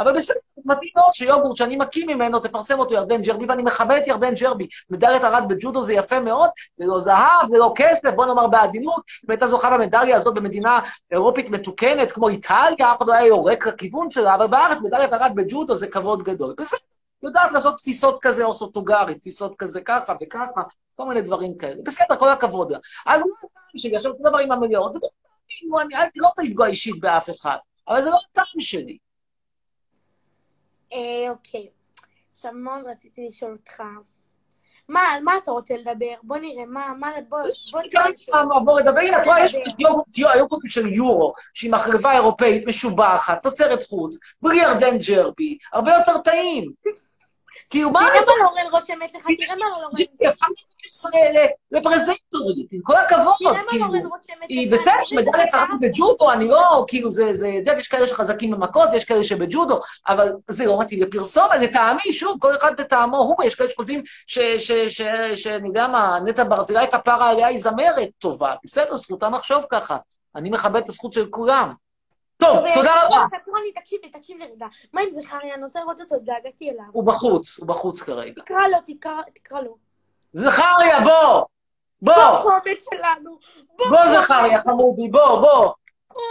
אבל 0.00 0.16
בסדר, 0.16 0.40
מתאים 0.64 0.90
מאוד 0.96 1.14
שיוגורט 1.14 1.56
שאני 1.56 1.76
מקיא 1.76 2.06
ממנו, 2.06 2.40
תפרסם 2.40 2.78
אותו 2.78 2.94
ירדן 2.94 3.22
ג'רבי, 3.22 3.46
ואני 3.48 3.62
מכבד 3.62 3.98
את 4.02 4.06
ירדן 4.06 4.34
ג'רבי. 4.34 4.68
מדליית 4.90 5.24
ארד 5.24 5.44
בג'ודו 5.48 5.82
זה 5.82 5.92
יפה 5.92 6.20
מאוד, 6.20 6.50
זה 6.76 6.84
לא 6.86 7.00
זהב, 7.00 7.50
זה 7.50 7.58
לא 7.58 7.72
כסף, 7.76 8.10
בוא 8.16 8.26
נאמר 8.26 8.46
בעדינות. 8.46 9.02
אם 9.24 9.30
הייתה 9.30 9.46
זוכה 9.46 9.70
במדליה 9.70 10.16
הזאת 10.16 10.34
במדינה 10.34 10.80
אירופית 11.10 11.50
מתוקנת, 11.50 12.12
כמו 12.12 12.28
איטליה, 12.28 12.92
אף 12.92 12.98
אחד 12.98 13.06
לא 13.06 13.12
היה 13.12 13.26
יורק 13.26 13.66
לכיוון 13.66 14.10
שלה, 14.10 14.34
אבל 14.34 14.46
בארץ 14.46 14.78
מדליית 14.82 15.12
ארד 15.12 15.32
בג'ודו 15.34 15.76
זה 15.76 15.86
כבוד 15.86 16.22
גדול. 16.22 16.54
בסדר, 16.58 16.78
יודעת 17.22 17.52
לעשות 17.52 17.76
תפיסות 17.76 18.18
כזה 18.22 18.44
או 18.44 18.54
סוטוגרי, 18.54 19.14
תפיסות 19.14 19.56
כזה 19.56 19.80
ככה 19.80 20.14
וככה, 20.22 20.62
כל 20.96 21.04
מיני 21.04 21.22
דברים 21.22 21.58
כאלה. 21.58 21.82
בסדר, 21.84 22.16
כל 22.16 22.28
הכבוד 22.28 22.72
לה. 22.72 22.78
לא 23.06 23.12
הטעם 23.12 23.78
שלי, 23.78 23.96
עכשיו 23.96 24.12
אותו 24.12 24.38
המיליון, 24.52 24.92
זה 24.92 24.98
לא 25.02 25.08
טעם, 25.08 25.78
אני 25.80 25.96
אני 25.96 26.10
לא 26.16 26.26
רוצה 26.26 26.42
לפגוע 26.42 26.66
אישית 26.66 27.00
באף 27.00 27.30
אחד, 27.30 27.56
אבל 27.88 28.02
זה 28.02 28.10
לא 28.10 28.16
הטעם 28.30 28.60
שלי. 28.60 28.98
אה, 30.92 31.30
אוקיי. 31.30 31.68
עכשיו, 32.30 32.52
מאוד 32.52 32.84
רציתי 32.86 33.26
לשאול 33.26 33.52
אותך. 33.52 33.82
מה, 34.88 35.00
על 35.00 35.22
מה 35.22 35.32
אתה 35.42 35.50
רוצה 35.50 35.76
לדבר? 35.76 36.14
בוא 36.22 36.36
נראה, 36.36 36.66
מה, 36.66 36.92
מה, 36.98 37.10
בוא, 37.28 37.38
בוא 38.64 38.80
נדבר, 38.80 39.00
הנה, 39.00 39.22
את 39.22 39.26
רואה, 39.26 39.44
יוגורט, 39.78 40.18
יוגורט 40.18 40.62
של 40.66 40.86
יורו, 40.86 41.34
שהיא 41.54 41.72
מחלבה 41.72 42.12
אירופאית 42.12 42.66
משובחת, 42.66 43.42
תוצרת 43.42 43.82
חוץ, 43.82 44.18
בלי 44.42 44.56
ירדן 44.56 44.98
ג'רבי, 45.08 45.58
הרבה 45.72 45.92
יותר 45.92 46.18
טעים. 46.18 46.72
כאילו, 47.70 47.90
מה 47.90 48.00
תראה 48.12 48.20
מה 48.26 48.32
לורן 48.42 48.72
רושמת 48.72 49.14
לך, 49.14 49.22
תראה 49.22 49.56
מה. 49.58 49.66
ג'רבי 49.96 50.26
הפכה 50.28 50.46
לפרזנטורית, 51.72 52.72
עם 52.72 52.80
כל 52.82 52.96
הכבוד, 52.96 53.34
כאילו. 53.70 53.86
היא 54.48 54.72
בסדר, 54.72 54.92
מדליית 55.16 55.54
ארד 55.54 55.68
בג'ודו, 55.80 56.32
אני 56.32 56.48
לא, 56.48 56.84
כאילו, 56.88 57.10
זה, 57.10 57.34
זה, 57.34 57.48
את 57.48 57.54
יודעת, 57.54 57.78
יש 57.78 57.88
כאלה 57.88 58.06
שחזקים 58.06 58.50
במכות, 58.50 58.88
יש 58.94 59.04
כאלה 59.04 59.24
שבג'ודו, 59.24 59.80
אבל 60.08 60.32
זה 60.48 60.66
לא 60.66 60.78
מתאים 60.80 61.02
לפרסומת, 61.02 61.60
לטעמי, 61.60 62.12
שוב, 62.12 62.36
כל 62.40 62.56
אחד 62.56 62.80
בטעמו 62.80 63.16
הוא, 63.18 63.44
יש 63.44 63.54
כאלה 63.54 63.68
שחושבים 63.68 64.02
ש- 64.26 64.38
ש- 64.38 64.72
ש- 64.72 65.02
שאני 65.42 65.68
יודע 65.68 65.88
מה, 65.88 66.18
נטע 66.24 66.44
ברזילי 66.44 66.86
כפרה 66.92 67.30
עליה 67.30 67.46
היא 67.46 67.58
זמרת 67.58 68.08
טובה, 68.18 68.54
בסדר, 68.64 68.96
זכותם 68.96 69.34
לחשוב 69.34 69.64
ככה, 69.70 69.96
אני 70.36 70.50
מכבד 70.50 70.82
את 70.82 70.88
הזכות 70.88 71.12
של 71.12 71.26
כולם. 71.30 71.72
טוב, 72.40 72.58
תודה 72.74 73.02
רבה. 73.06 73.26
רוני, 73.46 73.72
תקשיב 73.72 74.00
לי, 74.02 74.10
תקשיב 74.10 74.38
לי 74.38 74.44
רגע. 74.44 74.66
מה 74.92 75.00
עם 75.00 75.10
זכריה? 75.12 75.54
אני 75.54 75.64
רוצה 75.64 75.80
לראות 75.80 76.00
אותו, 76.00 76.14
התגעגעתי 76.16 76.70
אליו. 76.70 76.84
הוא 76.92 77.04
בחוץ, 77.04 77.58
הוא 77.58 77.68
בחוץ 77.68 78.02
כרגע. 78.02 78.42
תקרא 78.42 78.68
לו, 78.68 78.78
תקרא- 79.34 79.60
לו. 79.60 79.76
זכריה, 80.32 81.00
בוא! 81.00 81.44
בוא, 82.02 82.14
בוא! 82.14 82.36
חומץ 82.36 82.84
שלנו. 82.90 83.38
בוא, 83.76 84.20
זכריה, 84.20 84.62
חמודי, 84.62 85.08
בוא, 85.08 85.40
בוא! 85.40 85.72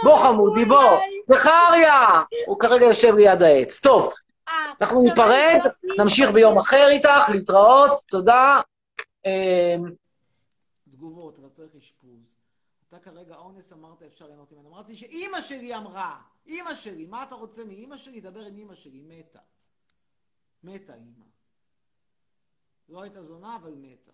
בוא, 0.04 0.16
חמודי, 0.16 0.64
בוא! 0.64 0.98
זכריה! 1.28 2.22
הוא 2.46 2.58
כרגע 2.60 2.84
יושב 2.84 3.14
ליד 3.14 3.42
העץ. 3.42 3.80
טוב, 3.80 4.12
אה, 4.48 4.54
אנחנו 4.80 5.02
ניפרד, 5.02 5.58
נמשיך 5.98 6.30
ביום 6.30 6.58
אחר 6.58 6.88
איתך, 6.88 7.28
להתראות, 7.32 8.00
תודה. 8.08 8.60
אמ, 9.26 9.90
תגובות, 10.90 11.38
אתה 11.38 11.48
צריך 11.48 11.70
אשפוז. 11.78 11.99
כרגע 13.02 13.36
אונס, 13.36 13.72
אמרת 13.72 14.02
אפשר 14.02 14.26
ליהנות 14.26 14.52
ממנו. 14.52 14.68
אמרתי 14.68 14.96
שאימא 14.96 15.40
שלי 15.40 15.76
אמרה, 15.76 16.22
אימא 16.46 16.74
שלי, 16.74 17.06
מה 17.06 17.22
אתה 17.22 17.34
רוצה 17.34 17.64
מאימא 17.64 17.96
שלי? 17.96 18.20
דבר 18.20 18.40
עם 18.40 18.56
אימא 18.56 18.74
שלי, 18.74 19.00
מתה. 19.00 19.40
מתה 20.62 20.94
אימא. 20.94 21.24
לא 22.88 23.02
הייתה 23.02 23.22
זונה, 23.22 23.56
אבל 23.56 23.74
מתה. 23.74 24.12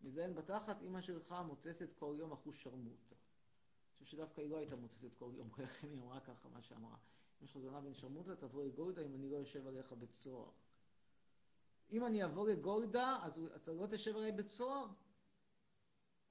מזיין 0.00 0.34
בתחת, 0.34 0.82
אימא 0.82 1.00
שלך 1.00 1.34
מוצצת 1.46 1.92
כל 1.92 2.14
יום 2.18 2.32
אחוז 2.32 2.54
שרמוטה. 2.54 3.14
אני 3.14 4.04
חושב 4.04 4.04
שדווקא 4.04 4.40
היא 4.40 4.50
לא 4.50 4.56
הייתה 4.56 4.76
מוצצת 4.76 5.14
כל 5.14 5.30
יום, 5.34 5.48
לכן 5.58 5.88
היא 5.90 5.98
אמרה 5.98 6.20
ככה 6.20 6.48
מה 6.48 6.62
שאמרה. 6.62 6.96
אם 7.40 7.44
יש 7.44 7.50
לך 7.50 7.58
זונה 7.58 7.80
בן 7.80 7.94
שרמוטה, 7.94 8.36
תבוא 8.36 8.64
לגולדה 8.64 9.02
אם 9.02 9.14
אני 9.14 9.28
לא 9.28 9.36
יושב 9.36 9.66
עליך 9.66 9.92
בית 9.92 10.12
סוהר. 10.12 10.50
אם 11.90 12.06
אני 12.06 12.24
אבוא 12.24 12.48
לגולדה, 12.48 13.18
אז 13.22 13.42
אתה 13.56 13.72
לא 13.72 13.86
תשב 13.86 14.16
עליי 14.16 14.32
בית 14.32 14.48
סוהר? 14.48 14.86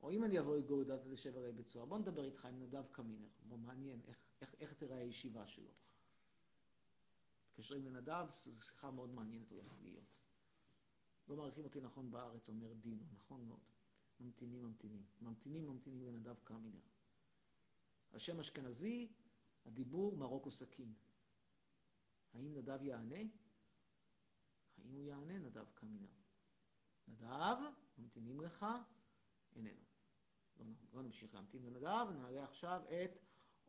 או 0.05 0.11
אם 0.11 0.23
אני 0.23 0.39
אבוא 0.39 0.57
לגולדה, 0.57 0.95
אתה 0.95 1.11
תשב 1.11 1.37
עליי 1.37 1.51
בית 1.51 1.69
סוהר. 1.69 1.85
בוא 1.85 1.97
נדבר 1.97 2.25
איתך 2.25 2.45
עם 2.45 2.59
נדב 2.59 2.87
קמינר. 2.91 3.27
בוא, 3.47 3.57
מעניין, 3.57 4.01
איך, 4.07 4.25
איך, 4.41 4.55
איך 4.59 4.73
תראה 4.73 4.97
הישיבה 4.97 5.47
שלו. 5.47 5.71
מתקשרים 7.49 7.85
לנדב, 7.85 8.27
שיחה 8.29 8.91
מאוד 8.91 9.09
מעניינת 9.09 9.51
הולכת 9.51 9.81
להיות. 9.81 10.19
לא 11.27 11.35
מעריכים 11.35 11.63
אותי 11.63 11.81
נכון 11.81 12.11
בארץ, 12.11 12.49
אומר 12.49 12.73
דינו, 12.73 13.03
נכון 13.13 13.47
מאוד. 13.47 13.63
ממתינים, 14.19 14.63
ממתינים. 14.63 15.05
ממתינים, 15.21 15.67
ממתינים 15.67 16.01
לנדב 16.01 16.35
קמינר. 16.43 16.81
השם 18.13 18.39
אשכנזי, 18.39 19.13
הדיבור 19.65 20.17
מרוקו 20.17 20.51
סכין. 20.51 20.93
האם 22.33 22.53
נדב 22.53 22.83
יענה? 22.83 23.21
האם 24.77 24.93
הוא 24.95 25.03
יענה, 25.03 25.37
נדב 25.37 25.65
קמינר? 25.73 26.09
נדב, 27.07 27.57
ממתינים 27.97 28.41
לך, 28.41 28.65
איננו. 29.55 29.84
לא, 30.59 30.65
לא 30.93 31.01
נמשיך 31.03 31.35
להמתין 31.35 31.61
לנדב, 31.65 32.07
נעלה 32.21 32.43
עכשיו 32.43 32.81
את 32.87 33.19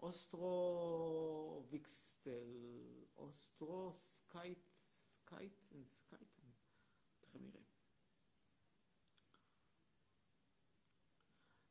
אוסטרו 0.02 1.62
ויקסטל, 1.70 2.30
אוסטרו 3.16 3.90
סקייט, 3.94 4.68
סקייט, 4.72 5.62
סקייט, 5.88 6.30
תכף 7.20 7.36
נראה. 7.40 7.60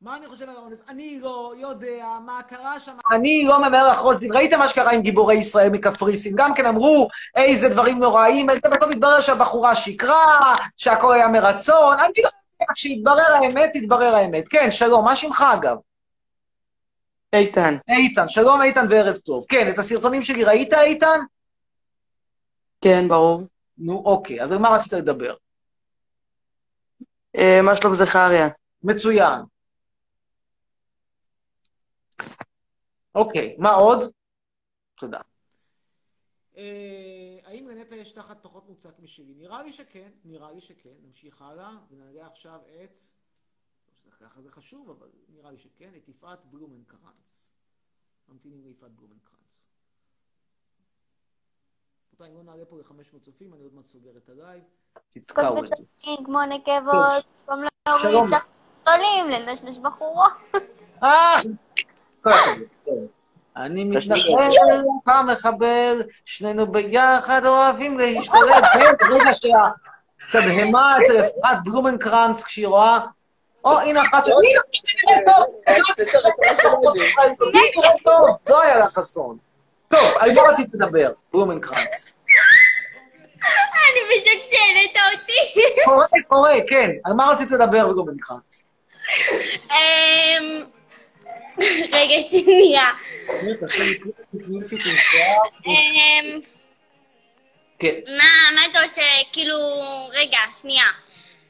מה 0.02 0.18
אני 0.18 0.28
חושב 0.28 0.50
על 0.50 0.56
האונס? 0.56 0.84
אני 0.90 1.20
לא 1.20 1.54
יודע 1.58 2.18
מה 2.26 2.44
קרה 2.44 2.80
שם. 2.80 2.98
אני 3.12 3.46
לא 3.48 3.68
ממהר 3.68 3.90
לחרוז 3.92 4.20
דין. 4.20 4.34
ראית 4.34 4.54
מה 4.54 4.68
שקרה 4.68 4.92
עם 4.92 5.02
גיבורי 5.02 5.36
ישראל 5.36 5.70
מקפריסין? 5.70 6.34
גם 6.36 6.54
כן 6.54 6.66
אמרו 6.66 7.08
איזה 7.36 7.70
דברים 7.70 8.00
נוראים, 8.00 8.50
איזה 8.50 8.62
בסוף 8.70 8.90
התברר 8.94 9.22
שהבחורה 9.22 9.76
שקרה, 9.76 10.54
שהכל 10.78 11.14
היה 11.14 11.28
מרצון. 11.28 12.00
אני 12.00 12.24
לא 12.24 12.30
כשיתברר 12.74 13.32
האמת, 13.34 13.70
תתברר 13.74 14.16
האמת. 14.16 14.48
כן, 14.48 14.72
שלום, 14.72 15.06
מה 15.06 15.16
שמך 15.16 15.44
אגב? 15.54 15.78
איתן. 17.34 17.78
איתן, 17.90 18.28
שלום 18.28 18.62
איתן 18.62 18.86
וערב 18.90 19.18
טוב. 19.18 19.46
כן, 19.50 19.70
את 19.70 19.80
הסרטונים 19.80 20.22
שלי 20.22 20.44
ראית, 20.44 20.74
איתן? 20.74 21.20
כן, 22.82 23.08
ברור. 23.08 23.42
נו, 23.78 24.02
אוקיי, 24.06 24.42
אז 24.42 24.50
מה 24.50 24.70
רצית 24.70 24.94
לדבר? 24.94 25.36
אה, 27.38 27.62
מה 27.62 27.76
שלום 27.76 27.94
זכריה? 27.94 28.48
מצוין. 28.84 29.42
אוקיי, 33.16 33.56
מה 33.58 33.72
עוד? 33.72 34.12
תודה. 34.96 35.20
אה, 36.58 37.35
האם 37.56 37.68
לנטע 37.68 37.96
יש 37.96 38.12
תחת 38.12 38.38
פחות 38.44 38.70
מוצק 38.70 39.00
משלי? 39.00 39.34
נראה 39.34 39.64
לי 39.64 39.74
שכן, 39.74 40.12
נראה 40.26 40.52
לי 40.52 40.62
שכן. 40.62 40.94
נמשיך 41.04 41.42
הלאה, 41.42 41.72
ונראה 41.90 42.28
עכשיו 42.28 42.60
את... 42.84 43.00
ככה 44.22 44.42
זה 44.42 44.52
חשוב, 44.52 44.90
אבל 44.90 45.10
נראה 45.30 45.52
לי 45.52 45.58
שכן, 45.58 45.92
את 45.98 46.10
יפעת 46.10 46.46
בלומנקרנץ. 46.46 47.52
ממתינים 48.30 48.66
ליפעת 48.66 48.92
בלומנקרנץ. 48.92 49.68
רבותיי, 52.08 52.32
אם 52.32 52.36
לא 52.38 52.44
נעלה 52.44 52.66
פה 52.66 52.78
ל-500 52.78 53.20
צופים, 53.20 53.54
אני 53.54 53.64
עוד 53.64 53.74
מעט 53.74 53.86
סוגר 53.86 54.18
את 54.18 54.30
הלייב. 54.30 54.64
תתקעו 55.10 55.64
את 55.64 55.68
זה. 55.68 55.76
כמו 56.26 56.40
נקבות, 56.50 57.26
במקום 57.48 57.64
להוריד 57.88 58.28
שחר 58.28 58.50
גדולים, 58.82 59.30
לנשנש 59.30 59.78
בחורות. 59.78 60.32
אה! 63.58 63.62
כן. 63.62 63.72
אני 63.72 63.84
מתנחל, 63.84 64.82
אתה 65.04 65.22
מחבל, 65.28 66.04
שנינו 66.26 66.68
ביחד 66.68 67.46
אוהבים 67.46 68.00
להשתלב. 68.00 68.66
כן, 68.74 69.08
ברגע 69.10 69.32
שהתדהמה 69.34 70.98
אצל 70.98 71.22
אפרת 71.22 71.64
בלומנקרנץ, 71.64 72.44
כשהיא 72.44 72.68
רואה, 72.68 73.00
או, 73.66 73.80
הנה 73.80 74.02
אחת 74.02 74.26
ש... 74.26 74.30
טוב, 78.04 78.38
לא 78.48 78.62
היה 78.62 78.78
לה 78.78 78.88
חסון. 78.88 79.38
טוב, 79.88 80.14
על 80.20 80.34
מה 80.36 80.42
רצית 80.42 80.68
לדבר, 80.74 81.12
בלומנקרנץ? 81.34 82.12
אני 83.42 84.18
משקשנת 84.18 85.04
אותי. 85.14 85.84
קורה, 85.86 86.06
קורה, 86.28 86.54
כן. 86.68 86.90
על 87.04 87.14
מה 87.14 87.32
רצית 87.32 87.52
לדבר, 87.52 87.88
בלומנקרנץ? 87.88 88.64
רגע, 91.94 92.22
שנייה. 92.22 92.92
אמ, 95.66 96.40
כן. 97.80 97.94
מה, 98.56 98.66
אתה 98.72 98.82
עושה? 98.82 99.02
כאילו, 99.34 99.58
רגע, 100.14 100.38
שנייה. 100.62 100.86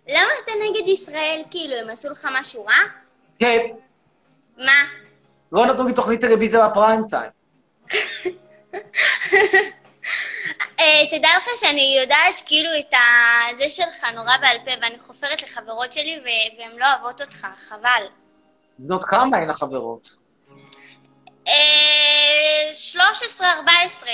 למה 0.07 0.29
אתה 0.43 0.51
נגד 0.61 0.87
ישראל? 0.87 1.43
כאילו, 1.51 1.75
הם 1.75 1.89
עשו 1.89 2.09
לך 2.09 2.27
משהו 2.31 2.65
רע? 2.65 2.75
כן. 3.39 3.67
מה? 4.57 4.81
לא 5.51 5.65
נתנו 5.65 5.87
לי 5.87 5.93
תוכנית 5.93 6.21
טלוויזיה 6.21 6.67
בפריים 6.67 7.01
טיים. 7.09 7.31
אה, 10.79 11.05
תדע 11.11 11.29
לך 11.37 11.45
שאני 11.59 11.97
יודעת 12.01 12.41
כאילו 12.45 12.69
את 12.79 12.93
זה 13.57 13.69
שלך 13.69 14.03
נורא 14.15 14.37
בעל 14.41 14.57
פה, 14.65 14.71
ואני 14.81 14.99
חופרת 14.99 15.43
לחברות 15.43 15.93
שלי 15.93 16.19
והן 16.57 16.77
לא 16.77 16.85
אוהבות 16.93 17.21
אותך, 17.21 17.47
חבל. 17.57 18.05
בנות 18.79 19.01
כמה 19.05 19.37
הן 19.37 19.49
החברות? 19.49 20.15
אה, 21.47 22.73
13, 22.73 23.47
14. 23.57 24.09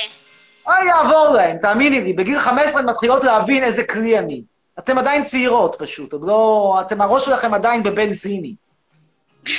אוי, 0.68 0.88
יעבור 0.88 1.30
להם, 1.30 1.58
תאמיני 1.58 2.02
לי, 2.02 2.14
בגיל 2.14 2.40
15 2.40 2.82
הן 2.82 2.90
מתחילות 2.90 3.24
להבין 3.24 3.64
איזה 3.64 3.84
כלי 3.84 4.20
אני. 4.20 4.44
אתם 4.80 4.98
עדיין 4.98 5.24
צעירות 5.24 5.76
פשוט, 5.80 6.14
עוד 6.14 6.24
לא... 6.28 6.78
אתם, 6.82 7.02
הראש 7.02 7.26
שלכם 7.26 7.54
עדיין 7.54 7.84
בבנזיני. 7.84 8.56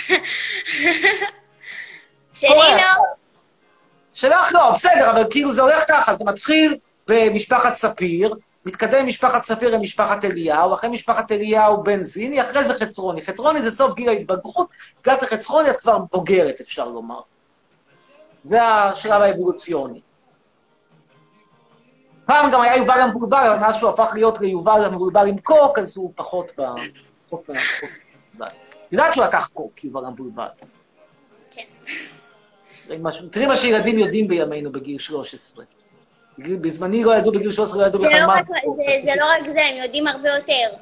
שלי 2.35 2.49
קורה. 2.49 2.77
לא. 2.77 2.83
שלך 4.13 4.53
לא, 4.53 4.71
בסדר, 4.71 5.11
אבל 5.11 5.25
כאילו 5.31 5.53
זה 5.53 5.63
הולך 5.63 5.85
ככה, 5.89 6.13
אתה 6.13 6.25
מתחיל 6.25 6.77
במשפחת 7.09 7.73
ספיר, 7.73 8.35
מתקדם 8.67 9.05
ממשפחת 9.05 9.45
ספיר 9.45 9.71
למשפחת 9.71 10.25
אליהו, 10.25 10.75
אחרי 10.75 10.91
משפחת 10.91 11.33
אליהו 11.33 11.83
בנזיני, 11.83 12.41
אחרי 12.41 12.65
זה 12.65 12.75
חצרוני. 12.75 13.23
חצרוני 13.23 13.71
זה 13.71 13.77
סוף 13.77 13.95
גיל 13.95 14.09
ההתבגרות, 14.09 14.69
הגעת 15.01 15.23
לחצרוני, 15.23 15.71
את 15.71 15.77
כבר 15.77 15.99
בוגרת, 15.99 16.61
אפשר 16.61 16.89
לומר. 16.89 17.21
זה 18.43 18.65
השלב 18.65 19.23
האבולוציוני. 19.23 20.01
פעם 22.27 22.51
גם 22.51 22.61
היה 22.61 22.77
יובל 22.77 23.01
המבולבל, 23.01 23.47
אבל 23.47 23.59
מאז 23.59 23.77
שהוא 23.77 23.91
הפך 23.91 24.11
להיות 24.15 24.41
ליובל 24.41 24.85
המבולבל 24.85 25.27
עם 25.27 25.39
קוק, 25.39 25.79
אז 25.79 25.97
הוא 25.97 26.13
פחות 26.17 26.51
ב... 26.59 26.63
פחות 27.31 27.49
ב... 28.39 28.45
יודעת 28.93 29.15
שהוא 29.15 29.25
לקח 29.25 29.49
קוק, 29.55 29.85
יובל 29.85 30.05
המבולבל. 30.05 30.47
כן. 31.51 31.65
תראי 33.31 33.47
מה 33.47 33.57
שילדים 33.57 33.99
יודעים 33.99 34.29
בימינו 34.29 34.73
בגיל 34.73 34.99
13. 34.99 35.65
בזמני 36.61 37.05
לא 37.05 37.15
ידעו, 37.17 37.33
בגיל 37.33 37.51
13 37.51 37.81
לא 37.83 37.87
ידעו 37.87 38.01
זה 38.03 38.07
בכלל 38.09 38.21
לא 38.21 38.27
מה 38.27 38.37
זה. 38.37 38.43
זה- 38.77 39.13
זה 39.13 39.21
לא 39.21 39.25
רק 39.27 39.45
זה, 39.53 39.61
הם 39.71 39.77
יודעים 39.83 40.07
הרבה 40.07 40.29
יותר. 40.29 40.77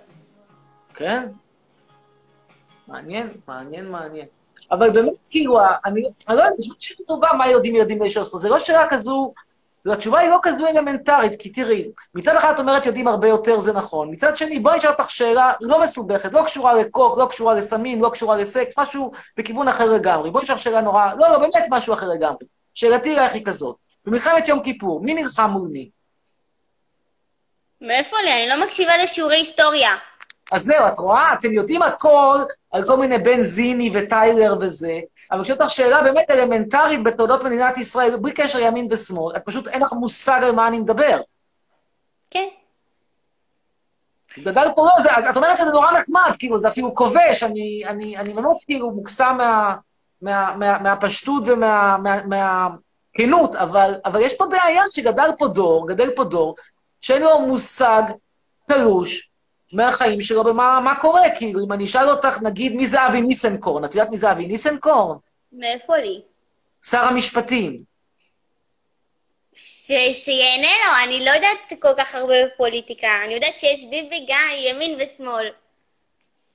כן? 0.94 1.26
מעניין, 2.88 3.28
מעניין, 3.48 3.88
מעניין. 3.88 4.26
אבל 4.72 4.90
באמת, 4.90 5.12
כאילו, 5.30 5.58
אני 5.84 6.02
אני 6.28 6.36
לא 6.36 6.42
יודע, 6.42 6.54
זו 6.58 6.74
שאלה 6.78 6.98
טובה 7.06 7.28
מה 7.38 7.48
יודעים 7.48 7.76
ילדים 7.76 7.98
בני 7.98 8.10
13. 8.10 8.40
זו 8.40 8.48
לא 8.48 8.58
שאלה 8.58 8.86
כזו, 8.90 9.32
התשובה 9.86 10.18
היא 10.18 10.28
לא 10.30 10.38
כזו 10.42 10.66
אלמנטרית, 10.66 11.40
כי 11.40 11.50
תראי, 11.50 11.88
מצד 12.14 12.36
אחד 12.36 12.52
את 12.54 12.58
אומרת 12.60 12.86
יודעים 12.86 13.08
הרבה 13.08 13.28
יותר, 13.28 13.60
זה 13.60 13.72
נכון. 13.72 14.10
מצד 14.10 14.36
שני, 14.36 14.58
בואי 14.58 14.78
נשאל 14.78 14.90
אותך 14.90 15.10
שאלה 15.10 15.52
לא 15.60 15.80
מסובכת, 15.82 16.32
לא 16.32 16.42
קשורה 16.44 16.74
לקוק, 16.74 17.18
לא 17.18 17.26
קשורה 17.26 17.54
לסמים, 17.54 18.02
לא 18.02 18.08
קשורה 18.08 18.36
לסקס, 18.36 18.78
משהו 18.78 19.12
בכיוון 19.36 19.68
אחר 19.68 19.84
לגמרי. 19.92 20.30
בואי 20.30 20.44
נשאל 20.44 20.56
שאלה 20.56 20.80
נורא, 20.80 21.12
לא, 21.18 21.28
לא, 21.28 21.38
באמת 21.38 21.54
משהו 21.70 21.94
אחר 21.94 22.08
לגמרי. 22.08 22.44
שאלתי 22.74 23.14
אלייך 23.14 23.32
היא 23.34 23.44
כזאת, 23.44 23.76
במלחמת 24.04 24.48
יום 24.48 24.62
כיפור, 24.62 25.00
מי 25.02 25.14
נלחם 25.14 25.50
מול 25.50 25.68
מי? 25.72 25.90
מאיפה 27.80 28.16
לי? 28.24 28.32
אני 28.32 28.48
לא 28.48 28.64
מקשיבה 28.66 28.96
לשיעורי 28.96 29.36
היסטוריה. 29.36 29.90
אז 30.52 30.62
זהו, 30.64 30.86
את 30.88 30.98
רואה? 30.98 31.32
אתם 31.34 31.52
יודעים 31.52 31.82
הכל 31.82 32.38
על 32.70 32.86
כל 32.86 32.96
מיני 32.96 33.18
בן 33.18 33.42
זיני 33.42 33.90
וטיילר 33.94 34.56
וזה, 34.60 35.00
אבל 35.32 35.42
כשאתה 35.44 35.68
שאלה 35.68 36.02
באמת 36.02 36.30
אלמנטרית 36.30 37.02
בתולדות 37.02 37.44
מדינת 37.44 37.78
ישראל, 37.78 38.16
בלי 38.16 38.32
קשר 38.32 38.58
ימין 38.58 38.88
ושמאל, 38.90 39.36
את 39.36 39.42
פשוט 39.44 39.68
אין 39.68 39.82
לך 39.82 39.92
מושג 39.92 40.40
על 40.42 40.52
מה 40.52 40.68
אני 40.68 40.78
מדבר. 40.78 41.20
כן. 42.30 42.46
גדל 44.38 44.68
פה, 44.74 44.86
לא, 44.86 44.92
זה- 45.04 45.30
את 45.30 45.36
אומרת 45.36 45.58
שזה 45.58 45.70
נורא 45.70 45.92
נחמד, 45.92 46.30
כאילו, 46.38 46.58
זה 46.58 46.68
אפילו 46.68 46.94
כובש, 46.94 47.42
אני, 47.42 47.82
אני, 47.86 48.16
אני 48.16 48.32
באמת 48.32 48.56
כאילו 48.66 48.90
מוקסם 48.90 49.34
מה, 49.38 49.76
מה, 50.22 50.56
מה, 50.56 50.78
מהפשטות 50.78 51.42
ומהכנות, 51.46 52.80
מה, 53.26 53.36
מהכנות, 53.36 53.54
אבל, 53.54 53.94
אבל 54.04 54.20
יש 54.20 54.34
פה 54.34 54.46
בעיה 54.46 54.82
שגדל 54.90 55.30
פה 55.38 55.48
דור, 55.48 55.88
גדל 55.88 56.10
פה 56.10 56.24
דור, 56.24 56.54
שאין 57.00 57.22
לו 57.22 57.40
מושג 57.40 58.02
קלוש 58.68 59.30
מהחיים 59.72 60.20
שלו 60.20 60.44
במה 60.44 60.80
מה 60.80 61.00
קורה, 61.00 61.30
כאילו, 61.38 61.64
אם 61.64 61.72
אני 61.72 61.84
אשאל 61.84 62.10
אותך, 62.10 62.42
נגיד, 62.42 62.72
מי 62.72 62.86
זה 62.86 63.06
אבי 63.06 63.20
ניסנקורן? 63.20 63.84
את 63.84 63.94
יודעת 63.94 64.10
מי 64.10 64.16
זה 64.16 64.32
אבי 64.32 64.46
ניסנקורן? 64.46 65.16
מאיפה 65.52 65.96
לי? 65.96 66.20
שר 66.84 67.02
המשפטים. 67.02 67.76
ש... 69.54 69.92
שיהנה 70.12 70.72
לו, 70.84 71.04
אני 71.04 71.24
לא 71.24 71.30
יודעת 71.30 71.80
כל 71.80 71.94
כך 71.98 72.14
הרבה 72.14 72.34
בפוליטיקה. 72.46 73.08
אני 73.24 73.34
יודעת 73.34 73.58
שיש 73.58 73.84
ביבי 73.84 74.26
גם 74.28 74.56
ימין 74.58 74.98
ושמאל. 75.00 75.50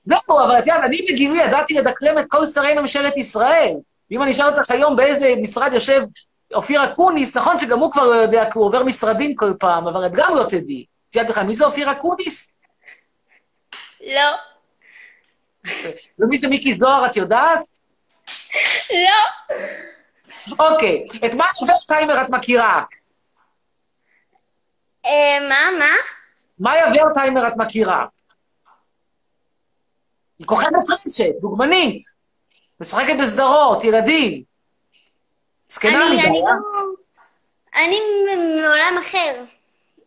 לא, 0.06 0.18
אבל 0.28 0.58
את 0.58 0.66
יודעת, 0.66 0.84
אני 0.84 1.06
בגילך 1.08 1.42
ידעתי 1.42 1.74
לדקלם 1.74 2.18
את 2.18 2.24
כל 2.28 2.46
שרי 2.46 2.74
ממשלת 2.74 3.16
ישראל. 3.16 3.74
ואם 4.10 4.22
אני 4.22 4.30
אשאל 4.30 4.46
אותך 4.46 4.70
היום 4.70 4.96
באיזה 4.96 5.34
משרד 5.42 5.72
יושב 5.72 6.02
אופיר 6.54 6.84
אקוניס, 6.84 7.36
נכון 7.36 7.58
שגם 7.58 7.78
הוא 7.78 7.92
כבר 7.92 8.04
לא 8.04 8.14
יודע, 8.14 8.50
כי 8.50 8.58
הוא 8.58 8.66
עובר 8.66 8.84
משרדים 8.84 9.34
כל 9.34 9.52
פעם, 9.58 9.86
אבל 9.86 10.06
את 10.06 10.12
גם 10.12 10.34
לא 10.34 10.44
תדעי. 10.44 10.86
את 11.10 11.16
יודעת 11.16 11.30
בכלל, 11.30 11.44
מי 11.44 11.54
זה 11.54 11.64
אופיר 11.64 11.92
אקוניס? 11.92 12.52
לא. 14.00 14.36
ומי 16.18 16.36
זה 16.36 16.48
מיקי 16.48 16.76
זוהר, 16.78 17.06
את 17.06 17.16
יודעת? 17.16 17.68
לא. 18.90 19.46
אוקיי, 20.58 21.06
את 21.26 21.34
מה 21.34 21.44
ורטהיימר 21.62 22.22
את 22.22 22.30
מכירה? 22.30 22.82
אה, 25.06 25.38
מה, 25.48 25.78
מה? 25.78 25.92
מאיה 26.58 26.84
ורטהיימר 26.94 27.48
את 27.48 27.52
מכירה? 27.56 28.06
היא 30.38 30.46
כוכבת 30.46 30.90
רשת, 30.90 31.40
דוגמנית. 31.40 32.02
משחקת 32.80 33.14
בסדרות, 33.22 33.84
ילדים. 33.84 34.55
זקנה 35.68 36.06
אני, 36.06 36.26
אני. 36.26 36.42
אני 37.84 38.00
מעולם 38.60 38.98
אחר. 39.00 39.44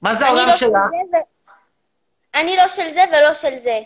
מה 0.01 0.15
זה 0.15 0.25
העולם 0.27 0.45
לא 0.45 0.51
של 0.51 0.57
שלה? 0.57 0.69
זה 0.89 1.17
ו- 1.17 2.39
אני 2.39 2.57
לא 2.57 2.67
של 2.67 2.87
זה 2.87 3.03
ולא 3.11 3.33
של 3.33 3.55
זה. 3.55 3.79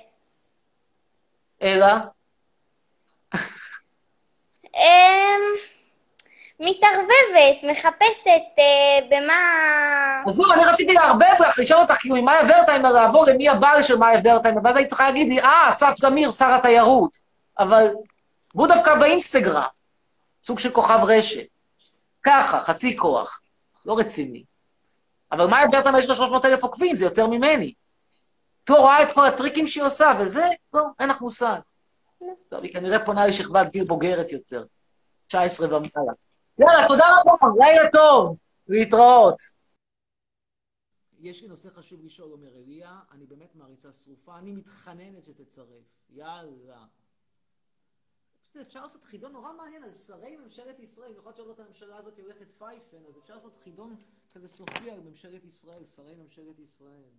אלא? 1.61 1.87
אמ... 4.75 5.73
מתערבבת, 6.59 7.63
מחפשת 7.63 8.59
אה, 8.59 8.99
במה... 9.09 9.33
אז 10.27 10.51
אני 10.51 10.65
רציתי 10.65 10.93
לערבב 10.93 11.33
לך, 11.39 11.59
לשאול 11.59 11.79
אותך, 11.79 11.93
כאילו, 11.93 12.15
ממאיה 12.15 12.41
ורטהיימר 12.47 12.91
לעבור 12.91 13.25
למי 13.25 13.49
הבעל 13.49 13.83
של 13.83 13.97
מאיה 13.97 14.19
ורטהיימר, 14.23 14.61
ואז 14.63 14.75
היית 14.77 14.87
צריכה 14.87 15.07
להגיד 15.07 15.27
לי, 15.27 15.41
אה, 15.41 15.69
אסף 15.69 15.93
זמיר, 15.97 16.31
שר 16.31 16.53
התיירות. 16.53 17.17
אבל 17.59 17.87
הוא 18.53 18.67
דווקא 18.67 18.95
באינסטגרם, 18.95 19.63
סוג 20.43 20.59
של 20.59 20.71
כוכב 20.71 20.99
רשת. 21.03 21.52
ככה, 22.23 22.59
חצי 22.59 22.97
כוח. 22.97 23.41
לא 23.85 23.97
רציני. 23.99 24.43
אבל 25.31 25.45
מאיה 25.45 25.65
ורטהיימר 25.65 25.99
יש 25.99 26.09
לה 26.09 26.15
300 26.15 26.45
אלף 26.45 26.63
עוקבים, 26.63 26.95
זה 26.95 27.05
יותר 27.05 27.27
ממני. 27.27 27.73
לא 28.69 28.75
רואה 28.75 29.03
את 29.03 29.11
כל 29.13 29.25
הטריקים 29.25 29.67
שהיא 29.67 29.83
עושה, 29.83 30.11
וזה, 30.19 30.45
לא, 30.73 30.83
אין 30.99 31.09
לך 31.09 31.21
מושג. 31.21 31.59
טוב, 32.49 32.63
היא 32.63 32.73
כנראה 32.73 33.05
פונה 33.05 33.27
לשכבת 33.27 33.71
גיל 33.71 33.83
בוגרת 33.83 34.31
יותר. 34.31 34.65
19 35.27 35.67
ומעלה. 35.67 36.13
יאללה, 36.59 36.87
תודה 36.87 37.05
רבה, 37.25 37.65
לילה 37.65 37.91
טוב, 37.91 38.37
להתראות. 38.67 39.35
יש 41.19 41.41
לי 41.41 41.47
נושא 41.47 41.69
חשוב 41.69 42.05
לשאול, 42.05 42.31
אומר 42.31 42.49
אליה, 42.57 42.99
אני 43.11 43.25
באמת 43.25 43.55
מעריצה 43.55 43.91
שרופה, 43.91 44.37
אני 44.37 44.51
מתחננת 44.51 45.23
שתצרף. 45.25 45.97
יאללה. 46.09 46.85
אפשר 48.61 48.81
לעשות 48.81 49.03
חידון 49.03 49.31
נורא 49.31 49.53
מעניין 49.53 49.83
על 49.83 49.93
שרי 49.93 50.37
ממשלת 50.37 50.79
ישראל, 50.79 51.11
יכול 51.17 51.31
להיות 51.31 51.37
שעוד 51.37 51.59
הממשלה 51.59 51.97
הזאת 51.97 52.19
הולכת 52.19 52.51
פייפן, 52.51 52.97
אז 53.09 53.17
אפשר 53.17 53.33
לעשות 53.33 53.55
חידון 53.63 53.95
כזה 54.33 54.47
סופי 54.47 54.91
על 54.91 54.99
ממשלת 54.99 55.45
ישראל, 55.45 55.85
שרי 55.85 56.15
ממשלת 56.15 56.59
ישראל. 56.59 57.09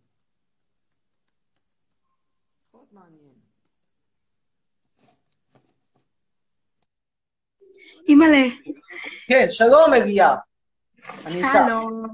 יכול 2.69 2.81
להיות 2.81 2.93
מעניין. 2.93 3.35
אימא'לה, 8.09 8.47
כן, 9.29 9.47
שלום 9.51 9.95
אליה. 9.95 10.35
אני 11.27 11.45
איתך. 11.45 11.59
שלום. 11.67 12.07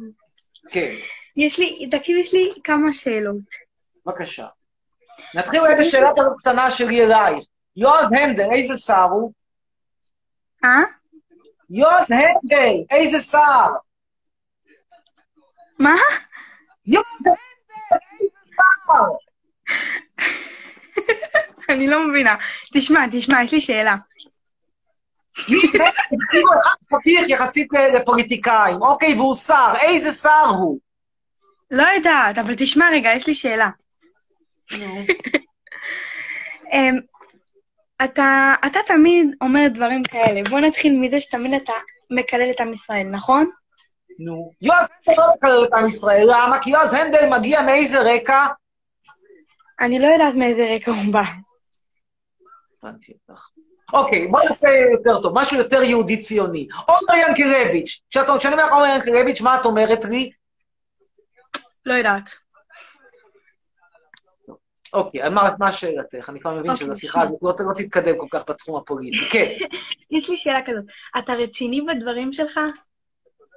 כן, 0.71 0.95
יש 1.37 1.59
לי, 1.59 1.91
תקשיב, 1.91 2.17
יש 2.17 2.35
לי 2.35 2.51
כמה 2.65 2.95
שאלות. 2.95 3.37
בבקשה. 4.07 4.47
נתחיל 5.35 5.61
אולי 5.61 5.75
בשאלה 5.81 6.11
כזאת 6.17 6.33
קטנה 6.39 6.71
שלי 6.71 7.01
אלייך. 7.01 7.45
יועז 7.77 8.07
הנדל, 8.13 8.49
איזה 8.53 8.77
שר 8.77 9.03
הוא? 9.03 9.33
אה? 10.65 10.81
יועז 11.71 12.11
הנדל, 12.11 12.75
איזה 12.91 13.21
שר? 13.21 13.67
מה? 15.79 15.95
יועז 16.87 17.05
הנדל, 17.27 18.01
איזה 18.21 18.39
שר? 18.57 19.03
אני 21.69 21.87
לא 21.87 22.09
מבינה. 22.09 22.37
תשמע, 22.75 23.01
תשמע, 23.13 23.43
יש 23.43 23.53
לי 23.53 23.61
שאלה. 23.61 23.95
כאילו 26.31 26.53
אחד 26.63 26.99
פתיח 26.99 27.29
יחסית 27.29 27.69
לפוליטיקאים. 27.95 28.83
אוקיי, 28.83 29.15
והוא 29.15 29.35
שר, 29.35 29.73
איזה 29.83 30.13
שר 30.13 30.47
הוא? 30.49 30.79
לא 31.71 31.83
יודעת, 31.83 32.39
אבל 32.39 32.55
תשמע 32.59 32.91
רגע, 32.93 33.11
יש 33.17 33.27
לי 33.27 33.35
שאלה. 33.35 33.71
אתה, 38.05 38.55
אתה 38.67 38.79
תמיד 38.87 39.29
אומר 39.41 39.61
דברים 39.75 40.03
כאלה. 40.05 40.41
בוא 40.51 40.61
נתחיל 40.61 40.99
מזה 41.01 41.21
שתמיד 41.21 41.55
אתה 41.63 41.73
מקלל 42.11 42.51
את 42.51 42.61
עם 42.61 42.73
ישראל, 42.73 43.07
נכון? 43.11 43.51
נו. 44.19 44.51
יועז 44.63 44.89
הנדל 45.07 45.21
לא 45.23 45.29
מקלל 45.37 45.65
את 45.69 45.73
עם 45.73 45.87
ישראל, 45.87 46.25
למה? 46.31 46.59
כי 46.63 46.71
יועז 46.71 46.93
הנדל 46.93 47.29
מגיע 47.39 47.63
מאיזה 47.63 48.15
רקע? 48.15 48.47
אני 49.81 49.99
לא 49.99 50.07
יודעת 50.07 50.35
מאיזה 50.35 50.75
רקע 50.77 50.91
הוא 50.91 51.13
בא. 51.13 51.23
הבנתי 52.83 53.13
אותך. 53.29 53.49
אוקיי, 53.93 54.27
בוא 54.29 54.41
נעשה 54.49 54.69
יותר 54.69 55.23
טוב, 55.23 55.33
משהו 55.41 55.57
יותר 55.59 55.83
יהודי 55.83 56.17
ציוני. 56.17 56.69
עומר 56.87 57.29
ינקלביץ', 57.29 58.01
כשאת- 58.11 58.39
כשאני 58.39 58.55
אומר 58.55 58.65
לך 58.67 58.73
עומר 58.73 58.87
ינקלביץ', 58.95 59.41
מה 59.41 59.61
את 59.61 59.65
אומרת 59.65 60.05
לי? 60.05 60.31
לא 61.87 61.95
יודעת. 61.95 62.31
אוקיי, 64.93 65.25
אז 65.25 65.33
מה 65.59 65.75
שאלתך? 65.75 66.31
אני 66.31 66.41
כבר 66.41 66.55
מבין 66.55 66.71
אוקיי, 66.71 66.87
שבשיחה 66.87 67.23
הזאת 67.23 67.39
לא 67.43 67.53
לא 67.69 67.75
תתקדם 67.75 68.19
כל 68.19 68.27
כך 68.31 68.43
בתחום 68.49 68.77
הפוליטי. 68.77 69.29
כן. 69.31 69.47
יש 70.17 70.31
לי 70.31 70.37
שאלה 70.37 70.61
כזאת. 70.67 70.85
אתה 71.19 71.33
רציני 71.33 71.81
בדברים 71.83 72.33
שלך? 72.33 72.61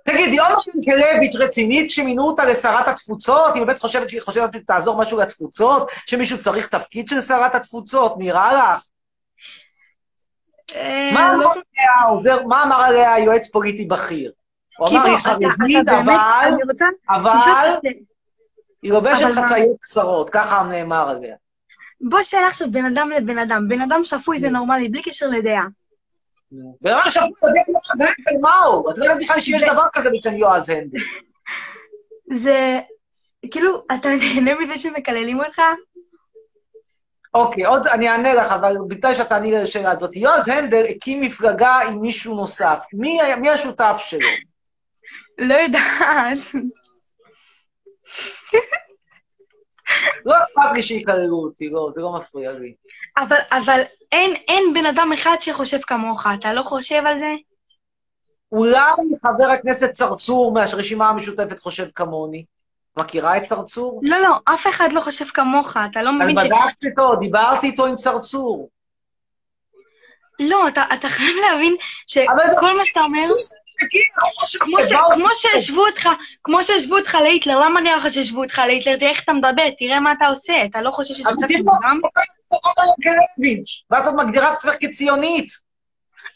תגידי, 0.09 0.37
עומר 0.39 0.55
ינקלביץ' 0.75 1.35
רצינית 1.39 1.91
שמינו 1.91 2.23
אותה 2.27 2.45
לשרת 2.45 2.87
התפוצות? 2.87 3.55
היא 3.55 3.63
באמת 3.63 3.79
חושבת 3.79 4.09
שהיא 4.09 4.21
חושבת 4.21 4.53
שתעזור 4.53 4.97
משהו 5.01 5.19
לתפוצות? 5.19 5.91
שמישהו 6.05 6.39
צריך 6.39 6.67
תפקיד 6.67 7.07
של 7.09 7.21
שרת 7.21 7.55
התפוצות? 7.55 8.13
נראה 8.17 8.53
לך? 8.53 8.83
אה, 10.75 11.09
מה 11.13 11.33
לא- 11.33 11.43
אמר 11.45 11.51
עליה 11.51 11.91
העוזר- 12.01 12.47
מה 12.47 12.63
אמר 12.63 12.75
עליה 12.75 13.19
יועץ 13.19 13.47
פוליטי 13.51 13.85
בכיר? 13.85 14.31
הוא 14.77 14.87
אמר, 14.87 15.03
היא 15.05 15.17
חרדית, 15.17 15.89
אבל 15.89 16.13
אבל. 17.09 17.37
היא 18.83 18.91
לובשת? 18.91 19.25
חצאיות 19.31 19.77
קצרות, 19.81 20.29
ככה 20.29 20.63
נאמר 20.63 21.09
עליה. 21.09 21.35
בוא 22.01 22.23
שאלה 22.23 22.47
עכשיו 22.47 22.71
בין 22.71 22.85
אדם 22.85 23.09
לבן 23.09 23.37
אדם. 23.37 23.67
בן 23.67 23.81
אדם 23.81 24.01
שפוי 24.03 24.39
ונורמלי, 24.41 24.89
בלי 24.89 25.01
קשר 25.01 25.27
לדעה. 25.27 25.67
בן 26.81 26.91
אדם 26.91 27.09
שפוי 27.09 27.49
יודע 27.49 27.61
יועז 27.67 27.91
הנדל 27.99 28.41
מהו? 28.41 28.91
את 28.91 28.97
לא 28.97 29.03
יודעת 29.03 29.19
בכלל 29.21 29.39
שיש 29.39 29.63
דבר 29.63 29.85
כזה 29.93 30.09
בשם 30.09 30.37
יועז 30.37 30.69
הנדל. 30.69 30.99
זה... 32.43 32.79
כאילו, 33.51 33.85
אתה 33.95 34.09
נהנה 34.09 34.59
מזה 34.59 34.77
שמקללים 34.77 35.39
אותך? 35.39 35.61
אוקיי, 37.33 37.65
עוד 37.65 37.87
אני 37.87 38.09
אענה 38.09 38.33
לך, 38.33 38.51
אבל 38.51 38.77
בתנאי 38.87 39.15
שאתה 39.15 39.35
עני 39.35 39.51
לשאלה 39.51 39.91
הזאת. 39.91 40.15
יועז 40.15 40.47
הנדל 40.47 40.85
הקים 40.89 41.21
מפלגה 41.21 41.79
עם 41.79 42.01
מישהו 42.01 42.35
נוסף. 42.35 42.85
מי 42.93 43.19
מי 43.41 43.49
השותף 43.49 43.95
שלו? 43.97 44.27
לא 45.37 45.55
יודעת. 45.55 46.37
לא 50.73 50.79
אכפת 50.79 50.91
לי 50.91 50.97
שיקללו 50.97 51.37
אותי, 51.37 51.69
לא, 51.69 51.89
זה 51.93 52.01
לא 52.01 52.13
מפריע 52.13 52.51
לי. 52.51 52.73
אבל, 53.17 53.37
אבל 53.51 53.81
אין, 54.11 54.33
אין 54.47 54.73
בן 54.73 54.85
אדם 54.85 55.13
אחד 55.13 55.35
שחושב 55.41 55.79
כמוך, 55.81 56.27
אתה 56.39 56.53
לא 56.53 56.63
חושב 56.63 57.03
על 57.05 57.19
זה? 57.19 57.33
אולי 58.51 58.91
חבר 59.25 59.49
הכנסת 59.53 59.91
צרצור 59.91 60.51
מהרשימה 60.53 61.09
המשותפת 61.09 61.59
חושב 61.59 61.87
כמוני. 61.95 62.45
מכירה 62.99 63.37
את 63.37 63.43
צרצור? 63.43 63.99
לא, 64.03 64.17
לא, 64.19 64.53
אף 64.53 64.67
אחד 64.67 64.93
לא 64.93 65.01
חושב 65.01 65.25
כמוך, 65.25 65.77
אתה 65.91 66.03
לא 66.03 66.09
אז 66.09 66.15
מבין 66.15 66.39
ש... 66.39 66.43
בדקתי 66.43 66.87
איתו, 66.87 67.15
דיברתי 67.15 67.67
איתו 67.67 67.85
עם 67.85 67.95
צרצור. 67.95 68.69
לא, 70.39 70.67
אתה, 70.67 70.83
אתה 70.93 71.09
חייב 71.09 71.35
להבין 71.49 71.75
שכל 72.07 72.33
מה 72.61 72.85
שאתה 72.85 72.99
אומר... 72.99 73.23
תגיד, 73.89 74.01
כמו 74.15 74.47
ש- 74.47 74.55
כמו 74.57 74.77
ש- 74.81 74.91
באו- 74.91 75.11
כמו 75.15 75.27
שהשוו 75.41 75.87
אותך, 75.87 76.07
כמו 76.43 76.63
שהשוו 76.63 76.97
אותך 76.97 77.17
להיטלר, 77.23 77.59
למה 77.59 77.81
נראה 77.81 77.97
לך 77.97 78.13
שהשוו 78.13 78.43
אותך 78.43 78.61
להיטלר? 78.67 78.97
תראה 78.97 79.09
איך 79.11 79.23
אתה 79.23 79.33
מדבר, 79.33 79.69
תראה 79.79 79.99
מה 79.99 80.11
אתה 80.11 80.27
עושה, 80.27 80.65
אתה 80.65 80.81
לא 80.81 80.91
חושב 80.91 81.13
שזה 81.13 81.29
קצת 81.37 81.47
תראו, 81.47 81.59
מוגזם? 81.59 81.97
ואת 83.91 84.05
עוד 84.05 84.15
מגדירה 84.15 84.47
את 84.51 84.57
עצמך 84.57 84.73
כציונית. 84.79 85.47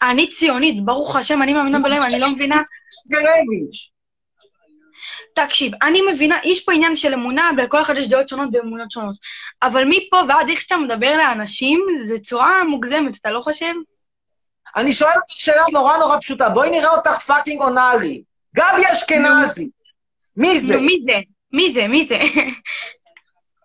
אני 0.01 0.29
ציונית, 0.31 0.86
ברוך 0.86 1.15
השם, 1.15 1.41
אני 1.41 1.53
מאמינה 1.53 1.79
בלב, 1.79 2.01
אני 2.01 2.19
לא 2.19 2.27
מבינה. 2.36 2.57
תקשיב, 5.36 5.71
אני 5.81 6.01
מבינה, 6.13 6.38
יש 6.43 6.65
פה 6.65 6.71
עניין 6.71 6.95
של 6.95 7.13
אמונה, 7.13 7.51
ולכל 7.57 7.81
אחד 7.81 7.97
יש 7.97 8.10
דעות 8.10 8.29
שונות 8.29 8.49
ואמונות 8.53 8.91
שונות. 8.91 9.15
אבל 9.63 9.83
מפה 9.86 10.21
ועד 10.29 10.49
איך 10.49 10.62
שאתה 10.62 10.77
מדבר 10.77 11.17
לאנשים, 11.17 11.86
זה 12.03 12.19
צורה 12.19 12.63
מוגזמת, 12.63 13.17
אתה 13.17 13.31
לא 13.31 13.41
חושב? 13.41 13.73
אני 14.75 14.93
שואל 14.93 15.12
אותך 15.15 15.32
שאלה 15.32 15.63
נורא 15.73 15.97
נורא 15.97 16.19
פשוטה, 16.19 16.49
בואי 16.49 16.69
נראה 16.69 16.89
אותך 16.89 17.19
fucking 17.19 17.62
עונה 17.62 17.91
לי. 18.01 18.23
גבי 18.56 18.84
אשכנזי, 18.93 19.69
מי 20.38 20.60
זה? 20.60 20.75
מי 20.77 20.99
זה? 21.06 21.13
מי 21.51 21.73
זה? 21.73 21.88
מי 21.88 22.06
זה? 22.10 22.17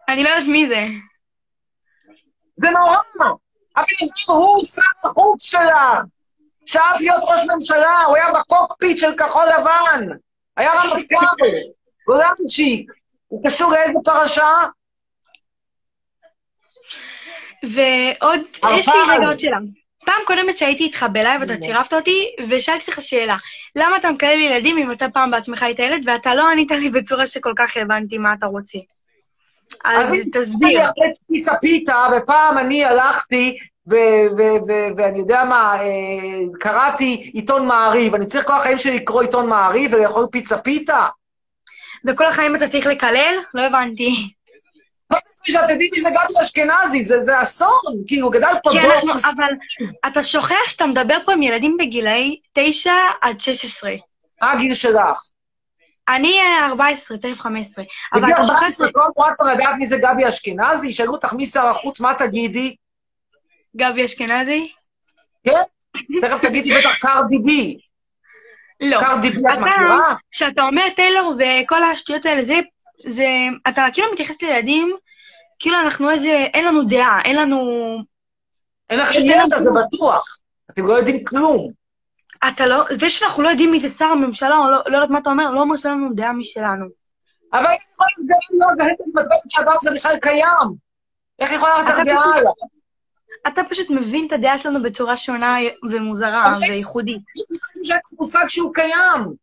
אני 0.08 0.24
לא 0.24 0.28
יודעת 0.28 0.48
מי 0.48 0.68
זה. 0.68 0.86
זה 2.56 2.70
נורא. 2.70 2.96
הבן 3.76 3.84
אדם 4.00 4.36
הוא 4.36 4.64
שר 4.64 5.08
החוץ 5.10 5.44
שלה. 5.50 5.92
שאף 6.66 7.00
להיות 7.00 7.22
ראש 7.22 7.40
ממשלה, 7.54 8.02
הוא 8.06 8.16
היה 8.16 8.32
בקוקפיט 8.32 8.98
של 8.98 9.16
כחול 9.16 9.42
לבן. 9.58 10.06
היה 10.56 10.70
רמטכ"ל, 10.72 11.16
גולנצ'יק. 12.06 12.92
הוא 13.28 13.44
קשור 13.46 13.72
לאיזה 13.72 13.92
פרשה? 14.04 14.48
ועוד, 17.62 18.40
אבל- 18.62 18.78
יש 18.78 18.88
לי 18.88 18.94
רגע 19.16 19.26
עוד 19.28 19.38
שאלה. 19.38 19.56
פעם 20.04 20.20
קודמת 20.26 20.58
שהייתי 20.58 20.84
איתך 20.84 21.06
בלייב, 21.12 21.42
אתה 21.42 21.56
צירפת 21.56 21.92
אותי, 21.92 22.30
ושאלתי 22.48 22.84
אותך 22.88 23.02
שאלה. 23.02 23.36
למה 23.76 23.96
אתה 23.96 24.10
מקלל 24.10 24.38
ילדים 24.40 24.78
אם 24.78 24.92
אתה 24.92 25.08
פעם 25.08 25.30
בעצמך 25.30 25.62
היית 25.62 25.78
ילד, 25.78 26.02
ואתה 26.06 26.34
לא 26.34 26.50
ענית 26.52 26.70
לי 26.70 26.90
בצורה 26.90 27.26
שכל 27.26 27.52
כך 27.56 27.76
הבנתי 27.76 28.18
מה 28.18 28.34
אתה 28.34 28.46
רוצה? 28.46 28.78
אז 29.84 30.10
אני 30.10 30.30
תסביר. 30.32 30.80
אכלתי 30.80 31.20
פיסה 31.32 31.54
פיתה, 31.54 32.06
ופעם 32.16 32.58
אני 32.58 32.84
הלכתי, 32.84 33.58
ואני 34.96 35.18
יודע 35.18 35.44
מה, 35.44 35.74
אה, 35.80 36.58
קראתי 36.60 37.30
עיתון 37.34 37.66
מעריב. 37.66 38.14
אני 38.14 38.26
צריך 38.26 38.46
כל 38.46 38.52
החיים 38.52 38.78
שלי 38.78 38.96
לקרוא 38.96 39.22
עיתון 39.22 39.48
מעריב 39.48 39.94
ולאכול 39.94 40.26
פיצה 40.32 40.58
פיתה? 40.58 41.06
וכל 42.04 42.26
החיים 42.26 42.56
אתה 42.56 42.68
צריך 42.68 42.86
לקלל? 42.86 43.34
לא 43.54 43.62
הבנתי. 43.62 44.32
זה 45.46 45.52
שאת 45.52 45.64
תדעי 45.64 45.90
מי 45.92 46.00
זה 46.00 46.10
גבי 46.10 46.42
אשכנזי? 46.42 47.04
זה 47.04 47.20
זה 47.20 47.42
אסון, 47.42 47.80
כאילו, 48.06 48.30
גדל 48.30 48.54
פה 48.62 48.70
אנחנו, 48.72 49.18
של... 49.18 49.28
אבל 49.36 49.48
אתה 50.06 50.24
שוכח 50.24 50.68
שאתה 50.68 50.86
מדבר 50.86 51.18
פה 51.24 51.32
עם 51.32 51.42
ילדים 51.42 51.76
בגילאי 51.78 52.40
9 52.52 52.92
עד 53.20 53.40
16. 53.40 53.92
מה 54.42 54.52
הגיל 54.52 54.74
שלך? 54.74 55.18
אני 56.08 56.40
אה, 56.40 56.66
14, 56.66 57.18
תכף 57.18 57.40
15. 57.40 57.84
אבל 58.12 58.22
בגיל 58.22 58.34
אתה 58.34 58.44
שוכח... 58.44 58.56
14 58.56 58.88
כל 58.92 59.00
מועט 59.16 59.40
לדעת 59.52 59.74
מי 59.78 59.86
זה 59.86 59.98
גבי 59.98 60.28
אשכנזי? 60.28 60.88
ישאלו 60.88 61.12
אותך 61.12 61.32
מי 61.32 61.46
שר 61.46 61.66
החוץ, 61.66 62.00
מה 62.00 62.14
תגידי? 62.14 62.76
גבי 63.76 64.04
אשכנזי? 64.04 64.72
כן? 65.44 65.62
תכף 66.22 66.40
תגידי 66.42 66.70
בטח 66.78 66.94
קרדי 67.00 67.38
בי. 67.44 67.78
לא. 68.80 69.00
קרדי 69.00 69.30
בי 69.30 69.38
את 69.52 69.58
מכירה? 69.58 70.14
כשאתה 70.32 70.62
אומר 70.62 70.82
טיילור 70.96 71.34
וכל 71.38 71.82
השטויות 71.82 72.26
האלה, 72.26 72.44
זה, 72.44 72.60
זה, 73.08 73.26
אתה 73.68 73.86
כאילו 73.92 74.12
מתייחס 74.12 74.42
לילדים, 74.42 74.96
כאילו 75.62 75.80
אנחנו 75.80 76.10
איזה, 76.10 76.46
אין 76.54 76.64
לנו 76.64 76.84
דעה, 76.84 77.20
אין 77.24 77.36
לנו... 77.36 77.58
אין 78.90 78.98
לכם 78.98 79.18
ידע, 79.18 79.58
זה. 79.58 79.70
בטוח. 79.70 80.38
אתם 80.70 80.86
לא 80.86 80.92
יודעים 80.92 81.24
כלום. 81.24 81.70
אתה 82.48 82.66
לא, 82.66 82.84
זה 83.00 83.10
שאנחנו 83.10 83.42
לא 83.42 83.48
יודעים 83.48 83.70
מי 83.70 83.80
זה 83.80 83.88
שר 83.88 84.04
הממשלה, 84.04 84.56
או 84.58 84.70
לא, 84.70 84.78
לא 84.86 84.96
יודעת 84.96 85.10
מה 85.10 85.18
אתה 85.18 85.30
אומר, 85.30 85.50
לא 85.50 85.60
אומר 85.60 85.76
שאין 85.76 85.94
לנו 85.94 86.14
דעה 86.14 86.32
משלנו. 86.32 86.86
אבל 87.52 87.66
איך 87.66 87.82
יכול 87.94 88.06
להיות 88.18 88.30
גם 88.30 88.58
לא 88.58 88.66
זהית 88.76 89.00
מתבלבלת 89.06 89.40
שהדבר 89.48 89.72
הזה 89.80 89.90
בכלל 89.90 90.16
קיים? 90.18 90.74
איך 91.38 91.52
יכולה 91.52 91.74
להיות 91.74 92.06
דעה 92.06 92.38
עליו? 92.38 92.52
אתה 93.48 93.62
פשוט 93.70 93.90
מבין 93.90 94.26
את 94.26 94.32
הדעה 94.32 94.58
שלנו 94.58 94.82
בצורה 94.82 95.16
שונה 95.16 95.56
ומוזרה 95.90 96.52
וייחודית. 96.60 97.22
יש 97.82 97.90
לך 97.90 97.98
מושג 98.18 98.44
שהוא 98.48 98.74
קיים. 98.74 99.34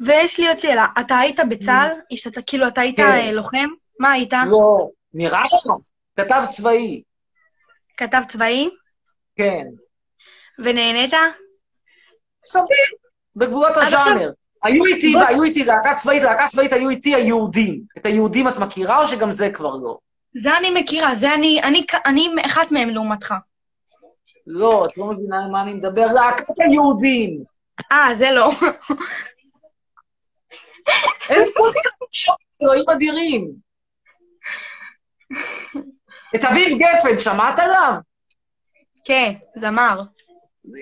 ויש 0.00 0.40
לי 0.40 0.48
עוד 0.48 0.58
שאלה, 0.58 0.86
אתה 1.00 1.18
היית 1.18 1.40
בצה"ל? 1.48 2.16
שאתה 2.16 2.42
כאילו, 2.42 2.68
אתה 2.68 2.80
היית 2.80 2.96
כן. 2.96 3.02
אה, 3.02 3.32
לוחם? 3.32 3.68
מה 4.00 4.12
היית? 4.12 4.32
לא. 4.50 4.88
נראה 5.14 5.44
לך? 5.44 5.52
כתב 6.16 6.42
צבאי. 6.50 7.02
כתב 7.96 8.22
צבאי? 8.28 8.70
כן. 9.36 9.66
ונהנית? 10.58 11.14
סביר. 12.46 12.98
בגבולות 13.36 13.76
הז'אנר. 13.76 14.30
היו 14.62 14.84
איתי, 14.84 15.14
היו 15.28 15.42
איתי 15.42 15.64
להקה 15.64 15.94
צבאית, 15.94 16.22
להקה 16.22 16.48
צבאית 16.48 16.72
היו 16.72 16.90
איתי 16.90 17.14
היהודים. 17.14 17.80
את 17.98 18.06
היהודים 18.06 18.48
את 18.48 18.58
מכירה 18.58 19.02
או 19.02 19.06
שגם 19.06 19.32
זה 19.32 19.50
כבר 19.50 19.76
לא? 19.76 19.98
זה 20.42 20.58
אני 20.58 20.70
מכירה, 20.70 21.14
זה 21.14 21.34
אני, 21.34 21.62
אני, 21.62 21.86
אני 22.06 22.28
אחת 22.46 22.72
מהם 22.72 22.90
לעומתך. 22.90 23.34
לא, 24.46 24.86
את 24.86 24.96
לא 24.96 25.04
מבינה 25.04 25.44
על 25.44 25.50
מה 25.50 25.62
אני 25.62 25.74
מדבר. 25.74 26.06
להקת 26.12 26.60
היהודים. 26.60 27.44
אה, 27.92 28.08
זה 28.18 28.30
לא. 28.30 28.50
אין 31.30 31.48
פה 31.54 31.64
שם, 32.12 32.32
אלוהים 32.62 32.84
אדירים. 32.90 33.65
את 36.36 36.44
אביב 36.44 36.78
גפן, 36.78 37.18
שמעת 37.18 37.58
עליו? 37.58 37.94
כן, 39.04 39.32
זמר. 39.56 40.02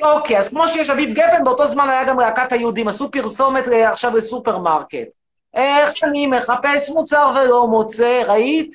אוקיי, 0.02 0.38
אז 0.38 0.48
כמו 0.48 0.68
שיש 0.68 0.90
אביב 0.90 1.14
גפן, 1.14 1.44
באותו 1.44 1.68
זמן 1.68 1.88
היה 1.88 2.04
גם 2.04 2.18
להקת 2.20 2.52
היהודים. 2.52 2.88
עשו 2.88 3.11
פרסומת 3.11 3.68
אה, 3.68 3.90
עכשיו 3.90 4.16
לסופרמרקט. 4.16 5.09
איך 5.54 5.90
אני 6.02 6.26
מחפש 6.26 6.90
מוצר 6.90 7.33
ולא 7.35 7.66
מוצא, 7.66 8.22
ראית? 8.26 8.70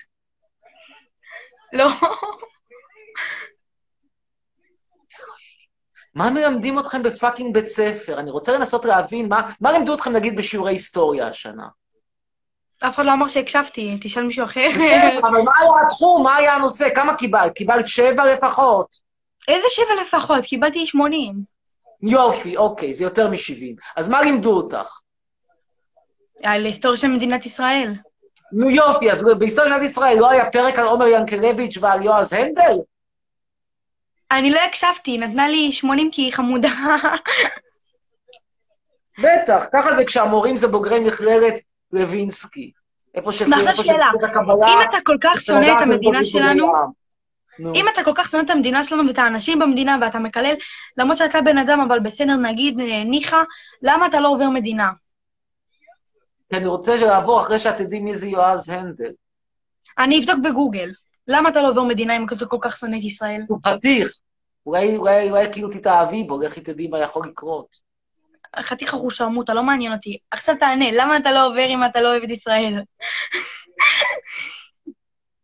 לא. 1.73 1.89
מה 6.15 6.29
מלמדים 6.29 6.79
אתכם 6.79 7.03
בפאקינג 7.03 7.53
בית 7.53 7.67
ספר? 7.67 8.19
אני 8.19 8.31
רוצה 8.31 8.57
לנסות 8.57 8.85
להבין 8.85 9.29
מה, 9.29 9.51
מה 9.61 9.71
לימדו 9.71 9.95
אתכם 9.95 10.11
נגיד 10.11 10.35
בשיעורי 10.35 10.71
היסטוריה 10.71 11.27
השנה. 11.27 11.67
אף 12.79 12.95
אחד 12.95 13.05
לא 13.05 13.13
אמר 13.13 13.27
שהקשבתי, 13.27 13.97
תשאל 14.01 14.23
מישהו 14.23 14.45
אחר. 14.45 14.67
בסדר, 14.75 15.19
אבל 15.29 15.41
מה 15.41 15.51
היה 15.59 15.71
התחום? 15.85 16.23
מה 16.23 16.35
היה 16.35 16.53
הנושא? 16.53 16.87
כמה 16.95 17.15
קיבלת? 17.15 17.53
קיבלת 17.53 17.87
שבע 17.87 18.33
לפחות. 18.33 18.95
איזה 19.47 19.67
שבע 19.69 20.01
לפחות? 20.01 20.45
קיבלתי 20.45 20.85
80. 20.85 21.33
יופי, 22.01 22.57
אוקיי, 22.57 22.93
זה 22.93 23.03
יותר 23.03 23.29
מ-70. 23.29 23.81
אז 23.95 24.09
מה 24.09 24.21
לימדו 24.21 24.57
אותך? 24.57 24.99
על 26.43 26.65
היסטוריה 26.65 26.97
של 26.97 27.07
מדינת 27.07 27.45
ישראל. 27.45 27.93
נו 28.51 28.69
יופי, 28.69 29.11
אז 29.11 29.23
בהיסטוריה 29.39 29.77
של 29.77 29.83
ישראל 29.83 30.17
לא 30.17 30.29
היה 30.29 30.51
פרק 30.51 30.79
על 30.79 30.85
עומר 30.85 31.07
ינקלביץ' 31.07 31.77
ועל 31.81 32.05
יועז 32.05 32.33
הנדל? 32.33 32.77
אני 34.31 34.51
לא 34.51 34.59
הקשבתי, 34.59 35.17
נתנה 35.17 35.49
לי 35.49 35.71
80 35.71 36.09
כי 36.11 36.21
היא 36.21 36.33
חמודה. 36.33 36.69
בטח, 39.23 39.65
ככה 39.73 39.89
זה 39.97 40.05
כשהמורים 40.05 40.57
זה 40.57 40.67
בוגרי 40.67 40.99
מכללת 40.99 41.53
לוינסקי. 41.91 42.71
איפה 43.15 43.31
ש... 43.31 43.41
ועכשיו 43.41 43.67
איפה 43.67 43.83
שאלה, 43.83 44.05
שתהיה 44.15 44.31
הקבלה, 44.31 44.67
אם 44.67 44.89
אתה 44.89 44.97
כל 45.05 45.17
כך 45.21 45.41
שונא 45.41 45.65
את 45.77 45.81
המדינה 45.81 46.25
שלנו. 46.25 46.71
נו. 47.59 47.73
אם 47.75 47.85
אתה 47.93 48.03
כל 48.03 48.11
כך 48.15 48.31
שונא 48.31 48.43
את 48.43 48.49
המדינה 48.49 48.83
שלנו 48.83 49.07
ואת 49.07 49.17
האנשים 49.17 49.59
במדינה 49.59 49.97
ואתה 50.01 50.19
מקלל, 50.19 50.53
למרות 50.97 51.17
שאתה 51.17 51.41
בן 51.41 51.57
אדם, 51.57 51.79
אבל 51.87 51.99
בסדר, 51.99 52.35
נגיד, 52.35 52.79
אה, 52.79 53.03
ניחא, 53.03 53.43
למה 53.81 54.07
אתה 54.07 54.19
לא 54.19 54.27
עובר 54.27 54.49
מדינה? 54.49 54.89
כי 56.49 56.57
אני 56.57 56.67
רוצה 56.67 56.95
לעבור 56.95 57.41
אחרי 57.41 57.59
שאת 57.59 57.77
תדעי 57.77 57.99
מי 57.99 58.15
זה 58.15 58.27
יועז 58.27 58.69
הנדל. 58.69 59.11
אני 59.97 60.19
אבדוק 60.19 60.39
בגוגל. 60.43 60.91
למה 61.27 61.49
אתה 61.49 61.61
לא 61.61 61.69
עובר 61.69 61.83
מדינה 61.83 62.17
אם 62.17 62.25
אתה 62.25 62.45
כל 62.45 62.57
כך 62.61 62.77
שונא 62.77 62.95
את 62.95 63.03
ישראל? 63.03 63.41
הוא 63.47 63.59
פתיח. 63.63 64.07
אולי, 64.65 64.97
אולי, 64.97 65.29
אולי 65.29 65.53
כאילו 65.53 65.69
תתאהבי 65.69 66.23
בו, 66.23 66.41
לכי 66.41 66.61
תדעי 66.61 66.87
מה 66.87 66.99
יכול 66.99 67.27
לקרות. 67.27 67.88
חתיך 68.59 68.93
אחושרמוטה, 68.93 69.53
לא 69.53 69.63
מעניין 69.63 69.93
אותי. 69.93 70.17
עכשיו 70.31 70.55
תענה, 70.59 70.85
למה 70.91 71.17
אתה 71.17 71.31
לא 71.31 71.45
עובר 71.45 71.65
אם 71.65 71.85
אתה 71.85 72.01
לא 72.01 72.09
אוהב 72.09 72.23
את 72.23 72.31
ישראל? 72.31 72.73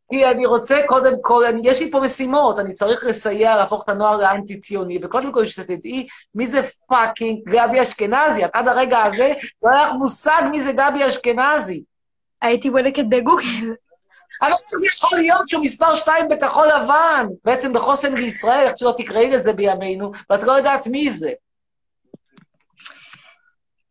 כי 0.09 0.25
אני 0.25 0.45
רוצה 0.45 0.81
קודם 0.87 1.13
כל, 1.21 1.45
אני, 1.45 1.61
יש 1.63 1.79
לי 1.79 1.91
פה 1.91 1.99
משימות, 1.99 2.59
אני 2.59 2.73
צריך 2.73 3.05
לסייע 3.05 3.55
להפוך 3.55 3.83
את 3.83 3.89
הנוער 3.89 4.17
לאנטי-ציוני, 4.17 4.99
וקודם 5.01 5.31
כל 5.31 5.45
שתדעי 5.45 6.07
מי 6.35 6.47
זה 6.47 6.61
fucking 6.87 7.49
גבי 7.49 7.81
אשכנזי. 7.81 8.45
את 8.45 8.49
עד 8.53 8.67
הרגע 8.67 9.03
הזה 9.03 9.33
לא 9.63 9.71
היה 9.71 9.85
לך 9.85 9.91
מושג 9.91 10.41
מי 10.51 10.61
זה 10.61 10.71
גבי 10.71 11.07
אשכנזי. 11.07 11.83
הייתי 12.41 12.69
בודקת 12.69 13.03
בגוגל. 13.09 13.75
אבל 14.41 14.51
איך 14.51 14.59
זה 14.79 14.87
יכול 14.87 15.19
להיות 15.19 15.49
שהוא 15.49 15.63
מספר 15.63 15.95
שתיים 15.95 16.27
בכחול 16.27 16.67
לבן, 16.67 17.27
בעצם 17.45 17.73
בחוסן 17.73 18.13
לישראל, 18.13 18.67
איך 18.67 18.77
שלא 18.77 18.93
תקראי 18.97 19.29
לזה 19.29 19.53
בימינו, 19.53 20.11
ואת 20.29 20.43
לא 20.43 20.51
יודעת 20.51 20.87
מי 20.87 21.09
זה. 21.09 21.29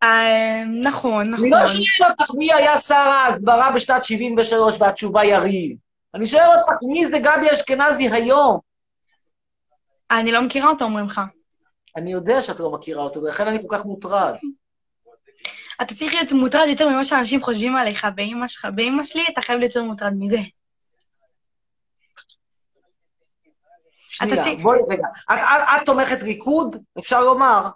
אה, 0.04 0.64
נכון, 0.82 1.34
אני 1.34 1.50
נכון. 1.50 1.50
לא 1.50 1.66
שואל 1.66 2.10
אותך 2.10 2.30
מי 2.34 2.52
היה 2.52 2.78
שר 2.78 2.94
ההסברה 2.94 3.70
בשנת 3.74 4.04
73 4.04 4.80
והתשובה 4.80 5.24
יריב. 5.24 5.76
אני 6.14 6.26
שואל 6.26 6.46
אותך 6.58 6.72
מי 6.92 7.04
זה 7.04 7.18
גבי 7.18 7.52
אשכנזי 7.52 8.08
היום. 8.10 8.58
אני 10.10 10.32
לא 10.32 10.42
מכירה 10.42 10.68
אותו, 10.68 10.84
אומרים 10.84 11.06
לך. 11.06 11.20
אני 11.96 12.12
יודע 12.12 12.42
שאת 12.42 12.60
לא 12.60 12.72
מכירה 12.72 13.02
אותו, 13.02 13.22
ולכן 13.22 13.46
אני 13.46 13.58
כל 13.62 13.76
כך 13.76 13.84
מוטרד. 13.84 14.34
אתה 15.82 15.94
צריך 15.94 16.14
להיות 16.14 16.32
מוטרד 16.32 16.68
יותר 16.68 16.88
ממה 16.88 17.04
שאנשים 17.04 17.42
חושבים 17.42 17.76
עליך, 17.76 18.06
באמא 18.14 18.48
שלך. 18.48 18.68
באמא 18.74 19.04
שלי 19.04 19.22
אתה 19.32 19.42
חייב 19.42 19.58
להיות 19.58 19.74
יותר 19.74 19.86
מוטרד 19.86 20.12
מזה. 20.18 20.38
שנייה, 24.08 24.56
בואי 24.62 24.78
רגע. 24.88 25.06
את, 25.30 25.86
תומכת 25.86 26.22
ליכוד? 26.22 26.76
אפשר 26.98 27.20
לומר. 27.20 27.68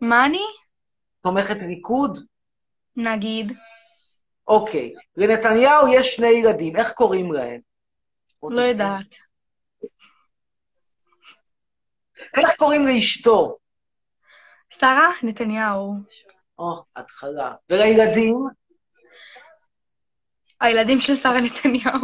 מה 0.00 0.26
אני? 0.26 0.42
תומכת 1.22 1.56
ליכוד? 1.62 2.18
נגיד. 2.96 3.52
אוקיי. 4.48 4.94
לנתניהו 5.16 5.88
יש 5.88 6.14
שני 6.14 6.26
ילדים, 6.28 6.76
איך 6.76 6.92
קוראים 6.92 7.32
להם? 7.32 7.60
לא. 8.42 8.60
יודעת. 8.60 9.06
איך 12.36 12.56
קוראים 12.56 12.86
לאשתו? 12.86 13.56
שרה 14.70 15.10
נתניהו. 15.22 15.94
או, 16.58 16.84
התחלה. 16.96 17.54
ולילדים? 17.70 18.46
הילדים 20.60 21.00
של 21.00 21.16
שרה 21.16 21.40
נתניהו. 21.40 22.00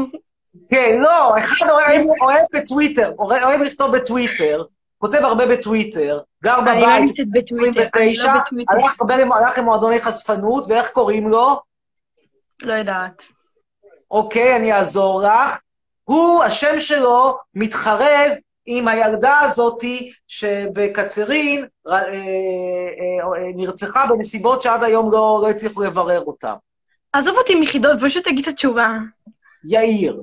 כן, 0.70 0.98
לא, 1.00 1.38
אחד 1.38 1.66
אוהב, 1.70 2.06
אוהב 2.20 2.46
בטוויטר, 2.52 3.12
אוהב, 3.18 3.42
אוהב 3.42 3.60
לכתוב 3.60 3.96
בטוויטר, 3.96 4.64
כותב 5.04 5.18
הרבה 5.24 5.46
בטוויטר, 5.46 6.20
גר 6.44 6.58
אני 6.58 6.80
לא 6.80 6.86
בבית, 6.86 7.02
נמצאת 7.02 7.26
בטוויטר, 7.30 7.80
אני 7.94 8.12
29, 8.12 8.34
לא. 9.28 9.34
הלך 9.34 9.58
למועדוני 9.58 10.00
חשפנות, 10.00 10.66
ואיך 10.68 10.90
קוראים 10.90 11.28
לו? 11.28 11.60
לא 12.62 12.72
יודעת. 12.72 13.22
אוקיי, 14.10 14.56
אני 14.56 14.72
אעזור 14.72 15.22
לך. 15.22 15.58
הוא, 16.04 16.42
השם 16.44 16.80
שלו 16.80 17.38
מתחרז 17.54 18.40
עם 18.66 18.88
הילדה 18.88 19.40
הזאתי 19.40 20.12
שבקצרין 20.28 21.66
אה, 21.88 21.94
אה, 21.94 22.02
אה, 22.04 23.52
נרצחה 23.54 24.06
בנסיבות 24.06 24.62
שעד 24.62 24.82
היום 24.82 25.12
לא, 25.12 25.40
לא 25.42 25.50
הצליחו 25.50 25.82
לברר 25.82 26.24
אותן. 26.24 26.54
עזוב 27.12 27.36
אותי 27.38 27.54
מחידות, 27.54 27.98
פשוט 28.00 28.24
תגיד 28.24 28.42
את 28.42 28.52
התשובה. 28.52 28.88
יאיר. 29.64 30.22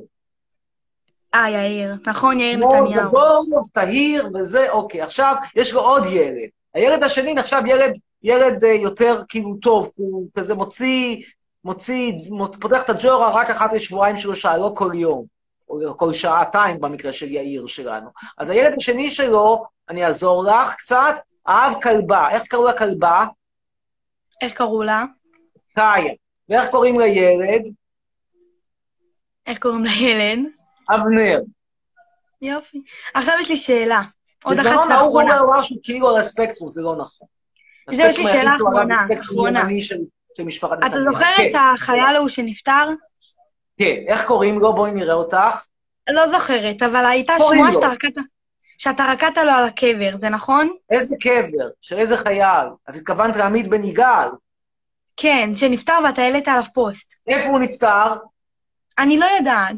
אה, 1.35 1.49
יאיר. 1.49 1.95
נכון, 2.07 2.39
יאיר 2.39 2.57
נתניהו. 2.57 3.09
גדול, 3.09 3.39
טהיר 3.73 4.29
וזה, 4.33 4.71
אוקיי. 4.71 5.01
עכשיו, 5.01 5.35
יש 5.55 5.73
לו 5.73 5.81
עוד 5.81 6.03
ילד. 6.05 6.49
הילד 6.73 7.03
השני 7.03 7.33
נחשב 7.33 7.61
ילד, 7.65 7.97
ילד 8.23 8.63
אה, 8.63 8.69
יותר 8.69 9.21
כאילו 9.27 9.55
טוב, 9.61 9.91
הוא 9.95 10.27
כזה 10.37 10.55
מוציא, 10.55 11.23
מוציא, 11.63 12.13
מוצ... 12.29 12.57
פותח 12.57 12.83
את 12.83 12.89
הג'ורה 12.89 13.31
רק 13.31 13.49
אחת 13.49 13.73
לשבועיים 13.73 14.17
שלושה, 14.17 14.57
לא 14.57 14.71
כל 14.75 14.91
יום. 14.95 15.25
או 15.71 15.97
כל 15.97 16.13
שעתיים 16.13 16.79
במקרה 16.79 17.13
של 17.13 17.31
יאיר 17.31 17.67
שלנו. 17.67 18.09
אז 18.37 18.49
הילד 18.49 18.73
השני 18.77 19.09
שלו, 19.09 19.65
אני 19.89 20.05
אעזור 20.05 20.43
לך 20.43 20.75
קצת, 20.75 21.15
אהב 21.47 21.81
כלבה. 21.81 22.29
איך 22.29 22.43
קראו 22.47 22.67
לכלבה? 22.67 23.25
איך 24.41 24.53
קראו 24.53 24.83
לה? 24.83 25.05
קאיה. 25.75 26.13
ואיך 26.49 26.69
קוראים 26.69 26.99
לילד? 26.99 27.61
איך 29.47 29.59
קוראים 29.59 29.83
לילד? 29.83 30.60
אבנר. 30.95 31.41
יופי. 32.41 32.81
עכשיו 33.13 33.33
יש 33.41 33.49
לי 33.49 33.57
שאלה. 33.57 34.01
עוד 34.43 34.57
אחת 34.57 34.65
בזמנו 34.65 34.85
נהוג 34.85 35.15
ואחרונה. 35.15 35.37
לומר 35.37 35.59
משהו 35.59 35.77
כאילו 35.83 36.09
על 36.09 36.17
הספקטרום, 36.17 36.69
זה 36.69 36.81
לא 36.81 36.95
נכון. 36.95 37.27
זהו, 37.89 38.05
יש 38.09 38.17
לי 38.17 38.25
שאלה 38.25 38.55
אחרונה, 38.55 38.95
זה 39.07 39.19
אחרונה. 39.21 39.67
אתה. 40.87 40.95
זוכר 41.11 41.25
כן, 41.37 41.49
את 41.51 41.61
החייל 41.75 42.15
ההוא 42.15 42.29
שנפטר? 42.29 42.89
כן, 43.77 43.95
איך 44.07 44.25
קוראים 44.25 44.59
לו? 44.59 44.73
בואי 44.73 44.91
נראה 44.91 45.13
אותך. 45.13 45.65
לא 46.09 46.27
זוכרת, 46.27 46.83
אבל 46.83 47.05
הייתה 47.05 47.33
שמועה. 47.37 47.73
שאתה 47.73 47.87
רקדת, 47.87 48.23
שאתה 48.77 49.05
רקדת 49.11 49.37
לו 49.37 49.51
על 49.51 49.63
הקבר, 49.63 50.17
זה 50.17 50.29
נכון? 50.29 50.69
איזה 50.91 51.15
קבר? 51.21 51.69
של 51.81 51.97
איזה 51.97 52.17
חייל? 52.17 52.67
את 52.89 52.95
התכוונת 52.95 53.35
לעמית 53.35 53.67
בן 53.67 53.83
יגאל. 53.83 54.27
כן, 55.17 55.49
שנפטר 55.55 55.99
ואתה 56.03 56.21
העלית 56.21 56.47
עליו 56.47 56.63
פוסט. 56.73 57.15
איפה 57.27 57.49
הוא 57.49 57.59
נפטר? 57.59 58.13
אני 58.97 59.17
לא 59.17 59.25
יודעת. 59.39 59.75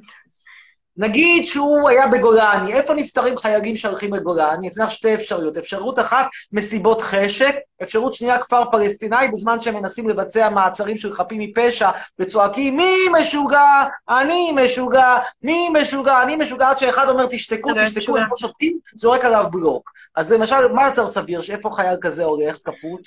נגיד 0.97 1.45
שהוא 1.45 1.89
היה 1.89 2.08
בגולני. 2.08 2.73
איפה 2.73 2.93
נפטרים 2.93 3.38
חיילים 3.38 3.75
שהולכים 3.75 4.13
לגולני? 4.13 4.67
אתן 4.67 4.82
לך 4.82 4.91
שתי 4.91 5.13
אפשרויות. 5.13 5.58
אפשרות 5.58 5.99
אחת, 5.99 6.27
מסיבות 6.51 7.01
חשק. 7.01 7.56
אפשרות 7.84 8.13
שנייה, 8.13 8.39
כפר 8.39 8.71
פלסטיני, 8.71 9.27
בזמן 9.34 9.62
שהם 9.62 9.75
מנסים 9.75 10.10
לבצע 10.10 10.49
מעצרים 10.49 10.97
של 10.97 11.13
חפים 11.13 11.39
מפשע, 11.41 11.89
וצועקים, 12.19 12.77
מי 12.77 12.95
משוגע? 13.19 13.84
אני 14.10 14.51
משוגע. 14.56 15.17
מי 15.41 15.69
משוגע? 15.69 16.21
אני 16.21 16.36
משוגע. 16.36 16.69
עד 16.69 16.77
שאחד 16.77 17.10
אומר, 17.10 17.25
תשתקו, 17.29 17.69
תשתקו. 17.86 18.17
הם 18.17 18.23
לא 18.29 18.38
שותקים, 18.38 18.77
זורק 18.93 19.25
עליו 19.25 19.45
בלוק. 19.51 19.91
אז 20.15 20.32
למשל, 20.32 20.67
מה 20.67 20.86
יותר 20.86 21.08
סביר? 21.08 21.41
שאיפה 21.41 21.69
חייל 21.75 21.97
כזה 22.01 22.23
הולך, 22.23 22.56
כפות? 22.56 23.01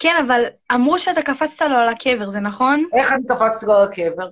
כן, 0.00 0.24
אבל 0.26 0.44
אמרו 0.74 0.98
שאתה 0.98 1.22
קפצת 1.22 1.60
לו 1.60 1.76
על 1.76 1.88
הקבר, 1.88 2.30
זה 2.30 2.40
נכון? 2.40 2.84
איך 2.92 3.12
אני 3.12 3.22
קפצתי 3.28 3.66
לו 3.66 3.74
על 3.74 3.88
הקבר? 3.88 4.28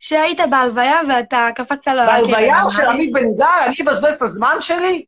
שהיית 0.00 0.38
בהלוויה 0.50 0.96
ואתה 1.08 1.48
קפצת 1.54 1.86
לו. 1.86 2.06
בהלוויה. 2.06 2.56
של 2.76 2.86
עמית 2.86 3.12
בן 3.12 3.24
יגאל, 3.34 3.48
אני 3.66 3.74
אבזבז 3.88 4.12
את 4.14 4.22
הזמן 4.22 4.56
שלי? 4.60 5.04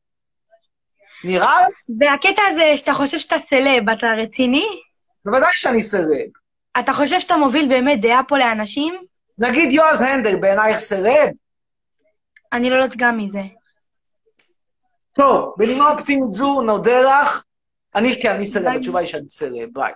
נראה 1.24 1.60
לך? 1.62 1.74
והקטע 2.00 2.42
הזה 2.50 2.76
שאתה 2.76 2.94
חושב 2.94 3.18
שאתה 3.18 3.36
סלב, 3.48 3.88
אתה 3.90 4.06
רציני? 4.22 4.66
בוודאי 5.24 5.50
שאני 5.52 5.82
סרב. 5.82 6.30
אתה 6.78 6.92
חושב 6.92 7.20
שאתה 7.20 7.36
מוביל 7.36 7.68
באמת 7.68 8.00
דעה 8.00 8.22
פה 8.28 8.38
לאנשים? 8.38 8.94
נגיד 9.38 9.72
יועז 9.72 10.00
הנדל, 10.02 10.36
בעינייך 10.36 10.78
סרב? 10.78 11.28
אני 12.52 12.70
לא 12.70 12.74
יודעת 12.74 12.96
גם 12.96 13.16
מזה. 13.18 13.42
טוב, 15.12 15.54
בנימה 15.56 15.90
אופטימית 15.90 16.32
זו, 16.32 16.62
נודה 16.62 17.00
לך. 17.00 17.44
אני, 17.94 18.22
כן, 18.22 18.30
אני 18.30 18.44
ביי. 18.64 18.76
התשובה 18.76 18.98
היא 19.00 19.06
שאני 19.06 19.28
סרב, 19.28 19.68
ביי. 19.72 19.92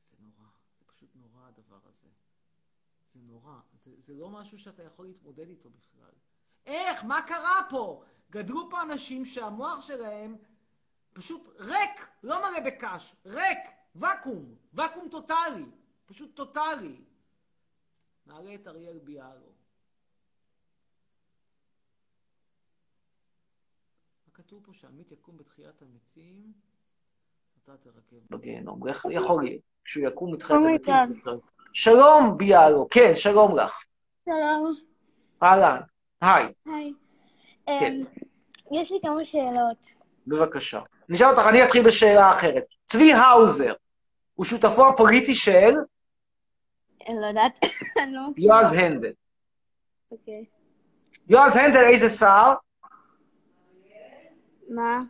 זה 0.00 0.16
נורא, 0.20 0.48
זה 0.78 0.84
פשוט 0.92 1.08
נורא 1.14 1.48
הדבר 1.48 1.76
הזה. 1.90 2.08
זה 3.06 3.20
נורא, 3.28 3.52
זה, 3.74 3.90
זה 3.98 4.12
לא 4.18 4.28
משהו 4.28 4.53
שאתה 4.64 4.82
יכול 4.82 5.06
להתמודד 5.06 5.48
איתו 5.48 5.70
בכלל. 5.70 6.12
איך? 6.66 7.04
מה 7.04 7.22
קרה 7.22 7.60
פה? 7.70 8.02
גדלו 8.30 8.70
פה 8.70 8.82
אנשים 8.82 9.24
שהמוח 9.24 9.80
שלהם 9.80 10.36
פשוט 11.12 11.48
ריק, 11.58 12.08
לא 12.22 12.38
מלא 12.38 12.70
בקש, 12.70 13.14
ריק, 13.26 13.58
ואקום, 13.94 14.54
ואקום 14.74 15.08
טוטאלי, 15.10 15.64
פשוט 16.04 16.36
טוטאלי. 16.36 16.96
נעלה 18.26 18.54
את 18.54 18.66
אריאל 18.66 18.98
ביאלו. 18.98 19.52
כתוב 24.34 24.64
פה 24.64 24.72
שעמית 24.72 25.12
יקום 25.12 25.36
בתחיית 25.36 25.82
המתים? 25.82 26.52
אתה 27.62 27.76
תרכב 27.76 28.16
בגיהנום. 28.30 28.88
איך 28.88 29.06
יכול 29.10 29.44
להיות? 29.44 29.62
כשהוא 29.84 30.08
יקום 30.08 30.32
בתחיית 30.32 30.60
המתים. 30.60 31.40
שלום 31.72 32.38
ביאלו, 32.38 32.88
כן, 32.90 33.12
שלום 33.16 33.58
לך. 33.58 33.84
שלום. 34.24 34.74
אהלן, 35.42 35.80
היי, 36.20 36.52
היי. 36.66 36.92
כן. 37.66 37.92
אמ, 37.92 38.04
יש 38.80 38.92
לי 38.92 38.98
כמה 39.02 39.24
שאלות. 39.24 39.76
בבקשה. 40.26 40.80
אני 41.08 41.16
אשאל 41.16 41.26
אותך, 41.26 41.42
אני 41.48 41.64
אתחיל 41.64 41.86
בשאלה 41.86 42.30
אחרת. 42.30 42.64
צבי 42.86 43.12
האוזר 43.12 43.72
הוא 44.34 44.44
שותפו 44.44 44.88
הפוליטי 44.88 45.34
של 45.34 45.74
אני 47.08 47.20
לא 47.20 47.26
יודעת. 47.26 47.58
אני 48.02 48.12
לא 48.12 48.30
מכירה. 48.30 48.56
יועז 48.56 48.72
הנדל. 48.72 49.12
אוקיי. 50.10 50.44
יועז 51.28 51.56
הנדל 51.56 51.84
איזה 51.90 52.10
שר? 52.10 52.52
מה? 54.68 55.02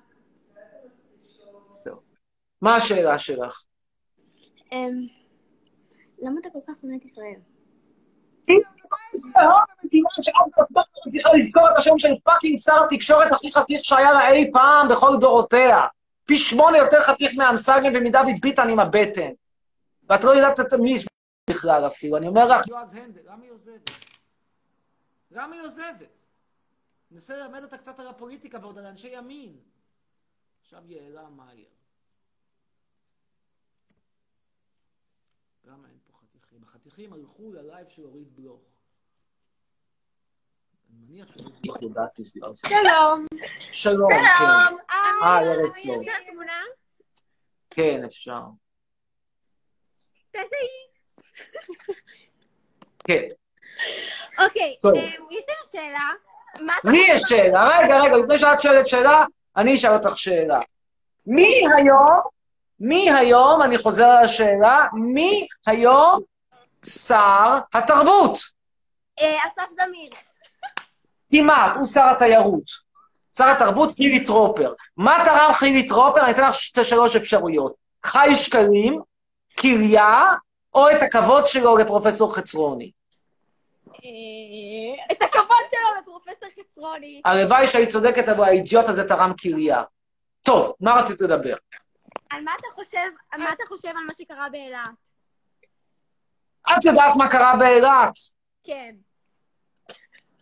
מה 2.62 2.76
השאלה 2.76 3.18
שלך? 3.18 3.64
אמ, 4.72 5.06
למה 6.18 6.40
אתה 6.40 6.48
כל 6.52 6.58
כך 6.66 6.78
שונא 6.80 6.96
את 6.96 7.04
ישראל? 7.04 7.40
פעם 9.32 10.46
לא 10.70 11.10
צריכה 11.10 11.30
לזכור 11.36 11.70
את 11.70 11.76
השם 11.76 11.98
של 11.98 12.14
fucking 12.24 12.58
שר 12.58 12.84
התקשורת 12.84 13.32
הכי 13.32 13.52
חתיך 13.52 13.84
שהיה 13.84 14.12
לה 14.12 14.30
אי 14.30 14.50
פעם 14.52 14.88
בכל 14.88 15.16
דורותיה. 15.20 15.86
פי 16.24 16.36
שמונה 16.36 16.78
יותר 16.78 17.02
חתיך 17.02 17.34
מאמסלם 17.36 17.92
ומדוד 17.94 18.26
ביטן 18.40 18.68
עם 18.68 18.80
הבטן. 18.80 19.30
ואת 20.08 20.24
לא 20.24 20.30
יודעת 20.30 20.72
מי 20.72 21.04
בכלל 21.50 21.86
אפילו. 21.86 22.16
אני 22.16 22.28
אומר 22.28 22.46
לך... 22.46 22.68
יועז 22.68 22.94
הנדל, 22.94 23.20
למה 23.26 23.44
היא 23.44 23.52
עוזבת? 23.52 23.90
למה 25.30 25.54
היא 25.54 25.62
עוזבת? 25.62 26.18
ננסה 27.10 27.36
ללמד 27.36 27.62
אותה 27.62 27.78
קצת 27.78 28.00
על 28.00 28.06
הפוליטיקה 28.06 28.58
ועוד 28.62 28.78
על 28.78 28.86
אנשי 28.86 29.08
ימין. 29.08 29.56
עכשיו 30.62 30.82
יעלה 30.86 31.28
מאייר. 31.28 31.68
למה 35.64 35.88
אין? 35.88 36.03
החתיכים 36.74 37.12
הלכו 37.12 37.52
ללייב 37.52 37.88
של 37.88 38.02
אורית 38.04 38.30
בלוך. 38.32 38.60
אני 40.90 40.98
מניח 41.06 41.36
שאורית 41.36 41.54
בלוך 41.60 41.82
יודעת. 41.82 42.10
שלום. 42.54 43.26
שלום, 43.72 44.10
כן. 44.12 44.24
אה, 45.22 45.38
ערב 45.38 45.72
טוב. 45.84 46.00
אפשר 46.00 46.12
תמונה? 46.26 46.62
כן, 47.70 48.04
אפשר. 48.04 48.40
כן. 53.04 53.22
אוקיי, 54.44 54.76
טוב. 54.80 54.94
אמ, 54.94 55.08
יש 55.30 55.44
לנו 55.48 55.64
שאלה. 55.72 56.10
לי 56.84 56.98
יש 57.08 57.22
שאלה. 57.28 57.78
רגע, 57.78 58.00
רגע, 58.00 58.16
לפני 58.16 58.38
שאת 58.38 58.60
שואלת 58.60 58.86
שאלה, 58.86 59.24
אני 59.56 59.74
אשאל 59.74 59.90
אותך 59.90 60.18
שאלה. 60.18 60.60
מי 61.26 61.62
היום, 61.76 62.20
מי 62.80 63.10
היום, 63.10 63.62
אני 63.62 63.78
חוזר 63.78 64.04
על 64.04 64.24
השאלה, 64.24 64.86
מי 64.92 65.46
היום 65.66 66.33
שר 66.84 67.58
התרבות? 67.74 68.38
אה, 69.20 69.38
אסף 69.46 69.70
זמיר. 69.70 70.10
כמעט, 71.32 71.76
הוא 71.76 71.86
שר 71.86 72.10
התיירות. 72.16 72.64
שר 73.36 73.44
התרבות 73.44 73.90
חילי 73.96 74.24
טרופר. 74.24 74.74
מה 74.96 75.22
תרם 75.24 75.52
חילי 75.52 75.88
טרופר? 75.88 76.20
אני 76.24 76.30
אתן 76.30 76.42
לך 76.42 76.54
שתי 76.54 76.84
שלוש 76.84 77.16
אפשרויות. 77.16 77.74
חי 78.04 78.30
שקלים, 78.34 79.00
קריה, 79.56 80.32
או 80.74 80.90
את 80.90 81.02
הכבוד 81.02 81.48
שלו 81.48 81.76
לפרופסור 81.76 82.34
חצרוני. 82.34 82.90
אה, 83.88 85.12
את 85.12 85.22
הכבוד 85.22 85.64
שלו 85.70 86.00
לפרופסור 86.02 86.48
חצרוני. 86.60 87.22
הלוואי 87.24 87.68
שהיית 87.68 87.88
צודקת, 87.88 88.28
אבל 88.28 88.44
האידיוט 88.44 88.88
הזה 88.88 89.08
תרם 89.08 89.32
קריה. 89.36 89.82
טוב, 90.42 90.72
מה 90.80 90.94
רצית 90.94 91.20
לדבר? 91.20 91.56
על 92.30 92.42
מה 92.42 92.52
אתה 92.60 92.66
חושב, 92.74 93.08
על 93.30 93.40
מה 93.40 93.52
אתה 93.52 93.62
חושב 93.68 93.88
על 93.88 94.04
מה 94.06 94.14
שקרה 94.14 94.48
באילת? 94.48 95.13
את 96.72 96.84
יודעת 96.84 97.16
מה 97.16 97.28
קרה 97.28 97.56
באילת? 97.56 98.12
כן. 98.64 98.94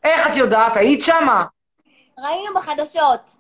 איך 0.05 0.27
את 0.27 0.37
יודעת? 0.37 0.77
היית 0.77 1.05
שמה? 1.05 1.45
ראינו 2.19 2.55
בחדשות. 2.55 3.37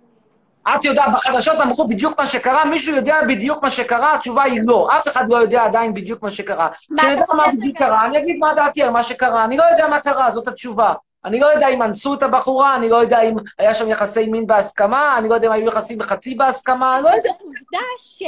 את 0.68 0.85
יודעת, 0.85 1.12
בחדשות 1.12 1.61
אמרו 1.61 1.89
בדיוק 1.89 2.20
מה 2.20 2.26
שקרה, 2.26 2.64
מישהו 2.64 2.97
יודע 2.97 3.16
בדיוק 3.28 3.62
מה 3.62 3.70
שקרה? 3.70 4.14
התשובה 4.14 4.43
היא 4.43 4.61
לא. 4.64 4.89
אף 4.97 5.09
אחד 5.09 5.24
לא 5.28 5.37
יודע 5.37 5.64
עדיין 5.64 5.95
בדיוק 5.95 6.22
מה 6.22 6.30
שקרה. 6.30 6.68
מה 6.91 7.03
כשאני 7.03 7.14
אתה 7.14 7.22
יודע 7.22 7.35
מה 7.35 7.45
חושב 7.45 7.57
בדיוק 7.57 7.76
שקרה? 7.76 7.89
קרה, 7.89 8.07
אני 8.07 8.18
אגיד 8.18 8.39
מה 8.39 8.55
דעתי 8.55 8.83
על 8.83 8.91
מה 8.91 9.03
שקרה. 9.03 9.45
אני 9.45 9.57
לא 9.57 9.64
יודע 9.64 9.89
מה 9.89 10.01
קרה, 10.01 10.30
זאת 10.30 10.49
התשובה. 10.49 10.95
אני 11.24 11.41
לא 11.41 11.47
יודע 11.47 11.68
אם 11.68 11.83
אנסו 11.83 12.14
את 12.14 12.22
הבחורה, 12.22 12.76
אני 12.76 12.89
לא 12.89 12.97
יודע 12.97 13.20
אם 13.20 13.37
היה 13.59 13.74
שם 13.74 13.89
יחסי 13.89 14.26
מין 14.26 14.47
בהסכמה, 14.47 15.18
אני 15.18 15.28
לא 15.28 15.35
יודע 15.35 15.49
אם 15.49 15.53
היו 15.53 15.68
יחסים 15.68 15.99
בחצי 15.99 16.35
בהסכמה, 16.35 16.95
אני 16.95 17.03
לא 17.03 17.09
יודע. 17.09 17.30
זאת 17.30 17.43
עובדה 17.43 17.87
ש... 17.99 18.22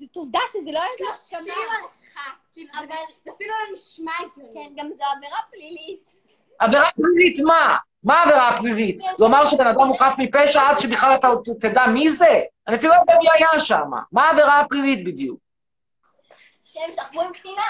זאת 0.00 0.16
עובדה 0.16 0.38
שזה 0.52 0.70
לא 0.72 0.80
היה 0.80 1.10
בהסכמה. 1.10 1.54
אבל 2.78 2.86
זה 3.24 3.30
אפילו 3.36 3.50
לא 3.50 3.72
נשמע 3.72 4.12
הגיוני. 4.20 4.54
כן, 4.54 4.82
גם 4.82 4.90
זו 4.96 5.04
עבירה 5.16 5.38
פלילית. 5.50 6.10
עבירה 6.58 6.90
פלילית 6.92 7.40
מה? 7.40 7.76
מה 8.02 8.14
העבירה 8.20 8.48
הפלילית? 8.48 9.00
לומר 9.18 9.44
שבן 9.44 9.66
אדם 9.66 9.86
הוא 9.86 9.98
חף 9.98 10.14
מפשע 10.18 10.62
עד 10.68 10.78
שבכלל 10.78 11.14
אתה 11.14 11.28
תדע 11.60 11.86
מי 11.86 12.08
זה? 12.10 12.40
אני 12.68 12.76
אפילו 12.76 12.92
לא 12.92 12.98
יודע 13.00 13.18
מי 13.18 13.26
היה 13.32 13.60
שם. 13.60 13.90
מה 14.12 14.24
העבירה 14.28 14.60
הפלילית 14.60 15.04
בדיוק? 15.04 15.40
שהם 16.64 16.92
שכבו 16.92 17.22
עם 17.22 17.32
קטינה. 17.32 17.62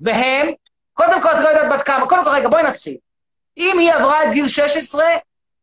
והם, 0.00 0.52
קודם 0.94 1.22
כל 1.22 1.28
את 1.28 1.40
לא 1.42 1.48
יודעת 1.48 1.72
בת 1.72 1.82
כמה, 1.86 2.08
קודם 2.08 2.24
כל 2.24 2.30
רגע 2.30 2.48
בואי 2.48 2.62
נתחיל. 2.62 2.96
אם 3.56 3.78
היא 3.78 3.92
עברה 3.92 4.24
את 4.24 4.32
גיל 4.32 4.48
16, 4.48 5.04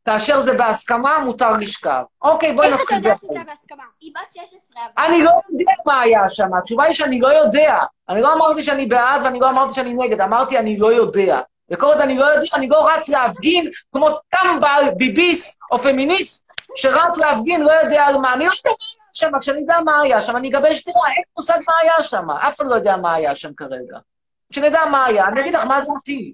כאשר 0.07 0.41
זה 0.41 0.53
בהסכמה, 0.53 1.19
מותר 1.19 1.51
לשכב. 1.51 2.03
אוקיי, 2.21 2.53
בואי 2.53 2.67
איך 2.67 2.75
אתה 2.75 2.81
נתחיל. 2.83 2.97
יודע. 2.97 3.15
שזה 3.17 3.43
בהסכמה? 3.47 3.83
היא 4.01 4.11
בת 4.15 4.33
16. 4.33 4.83
אבל- 4.97 5.05
אני 5.05 5.23
לא 5.23 5.31
יודע 5.49 5.71
מה 5.85 6.01
היה 6.01 6.29
שם, 6.29 6.53
התשובה 6.53 6.83
היא 6.83 6.93
שאני 6.93 7.19
לא 7.19 7.27
יודע. 7.27 7.79
אני 8.09 8.21
לא 8.21 8.33
אמרתי 8.33 8.63
שאני 8.63 8.85
בעד 8.85 9.21
ואני 9.23 9.39
לא 9.39 9.49
אמרתי 9.49 9.73
שאני 9.73 9.93
נגד, 9.93 10.21
אמרתי 10.21 10.57
אני 10.59 10.77
לא 10.77 10.93
יודע. 10.93 11.39
וכל 11.71 11.85
עוד 11.85 11.97
אני 11.97 12.17
לא 12.17 12.25
יודע, 12.25 12.47
אני 12.53 12.67
לא 12.67 12.89
רץ 12.89 13.09
להפגין 13.09 13.69
כמו 13.93 14.09
טמבל, 14.29 14.81
ביביסט 14.97 15.59
או 15.71 15.77
פמיניסט, 15.77 16.45
שרץ 16.75 17.17
להפגין, 17.17 17.61
לא 17.61 17.71
יודע 17.71 18.05
על 18.05 18.17
מה. 18.17 18.33
אני 18.33 18.45
לא 18.45 18.51
יודע 18.51 18.69
מה 18.69 18.75
היה 18.75 18.97
שם, 19.13 19.39
כשאני 19.39 19.59
יודע 19.59 19.79
מה 19.85 20.01
היה 20.01 20.21
שם, 20.21 20.37
אני 20.37 20.49
אגבש 20.49 20.83
דעה, 20.85 20.95
אין 21.15 21.23
מושג 21.37 21.59
מה 21.67 21.73
היה 21.81 22.03
שם. 22.03 22.31
אף 22.31 22.55
אחד 22.55 22.65
לא 22.65 22.75
יודע 22.75 22.97
מה 22.97 23.13
היה 23.13 23.35
שם 23.35 23.53
כרגע. 23.53 23.97
כשנדע 24.51 24.85
מה 24.91 25.05
היה, 25.05 25.25
אני 25.27 25.41
אגיד 25.41 25.53
לך 25.53 25.65
מה 25.65 25.79
דעתי. 25.81 26.33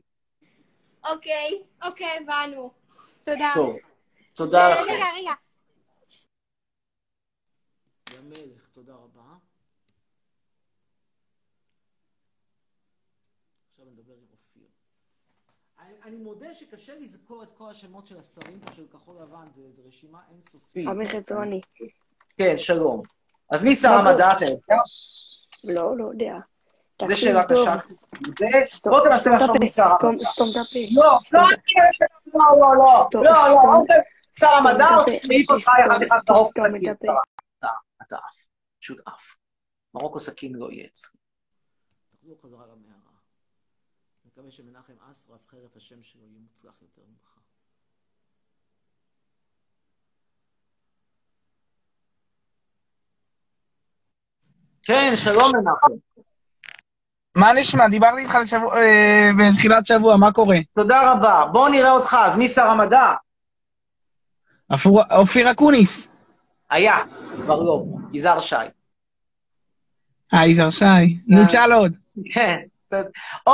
אוקיי, 1.09 1.61
אוקיי, 1.83 2.07
הבנו. 2.21 2.82
תודה. 3.23 3.51
טוב, 3.55 3.75
תודה 4.33 4.69
לכם. 4.69 4.81
רגע, 4.93 5.05
רגע. 5.19 5.31
המלך, 8.17 8.67
תודה 8.73 8.93
רבה. 8.93 9.21
עכשיו 13.69 13.85
נדבר 13.85 14.13
עם 14.13 14.27
אופיר. 14.33 14.63
אני, 15.79 15.93
אני 16.03 16.15
מודה 16.15 16.53
שקשה 16.53 16.93
לזכור 16.95 17.43
את 17.43 17.53
כל 17.57 17.69
השמות 17.69 18.07
של 18.07 18.17
השרים 18.19 18.59
של 18.75 18.87
כחול 18.93 19.15
לבן, 19.21 19.45
זה, 19.55 19.71
זה 19.73 19.81
רשימה 19.87 20.19
אינסופית. 20.31 20.87
עמי 20.87 21.09
חצרוני. 21.09 21.61
כן, 22.37 22.57
שלום. 22.57 23.01
אז 23.49 23.63
מי 23.63 23.75
שר 23.75 23.91
המדע, 23.91 24.27
אתה 24.37 24.45
יודע? 24.45 24.81
לא, 25.63 25.97
לא 25.97 26.05
יודע. 26.11 26.33
תקשיב 26.97 27.15
שאלה. 27.15 27.43
קשה. 27.43 27.75
זה- 28.39 28.89
בוא 28.89 29.03
תנסה 29.03 29.29
לחשוב 29.39 29.57
מי 29.59 29.69
שר 29.69 29.83
המדע. 29.83 30.23
סתום 30.23 30.47
את 30.51 30.55
הפה. 30.55 30.79
לא, 30.91 31.03
לא, 31.03 31.19
סתום 31.23 31.41
את 31.53 31.59
לא, 32.33 32.39
לא, 32.59 32.75
לא, 32.77 33.23
לא, 33.23 33.31
לא, 33.31 33.79
אוקיי. 33.79 33.95
שר 34.39 34.47
המדע, 34.47 34.87
אותך 35.49 35.69
אחד 36.07 36.19
מרוקו 36.29 36.61
סכין. 36.61 36.93
אתה 38.01 38.15
עף, 38.15 38.45
פשוט 38.79 38.99
עף. 39.05 39.37
מרוקו 39.93 40.19
סכין 40.19 40.55
לא 40.55 40.71
יהיה 40.71 40.87
אצלי. 40.87 41.19
תחזור 42.09 42.41
חזרה 42.41 42.65
למערה. 42.65 43.13
מקווה 44.25 44.51
שמנחם 44.51 44.93
אסרף, 45.11 45.47
חרף 45.47 45.75
השם 45.75 46.03
שלו, 46.03 46.25
יהיה 46.25 46.39
מוצלח 46.39 46.81
יותר 46.81 47.01
ממך. 47.07 47.37
כן, 54.83 55.13
שלום 55.15 55.51
מנחם. 55.55 56.12
מה 57.35 57.53
נשמע? 57.53 57.87
דיברתי 57.87 58.21
איתך 58.21 58.35
לשבוע- 58.41 58.77
אה, 58.77 59.29
בתחילת 59.39 59.85
שבוע, 59.85 60.17
מה 60.17 60.31
קורה? 60.31 60.57
תודה 60.73 61.11
רבה. 61.11 61.45
בוא 61.51 61.69
נראה 61.69 61.91
אותך. 61.91 62.17
אז 62.25 62.35
מי 62.35 62.47
שר 62.47 62.65
המדע? 62.67 63.13
אפור- 64.73 65.03
אופיר 65.11 65.51
אקוניס. 65.51 66.09
היה, 66.69 66.97
כבר 67.43 67.55
לא. 67.59 67.83
יזהר 68.13 68.39
שי. 68.39 68.55
אה, 70.33 70.47
יזהר 70.47 70.69
שי. 70.69 70.85
נו, 71.27 71.45
תשאל 71.45 71.71
עוד. 71.73 71.95
כן. 72.33 72.55
או, 73.47 73.53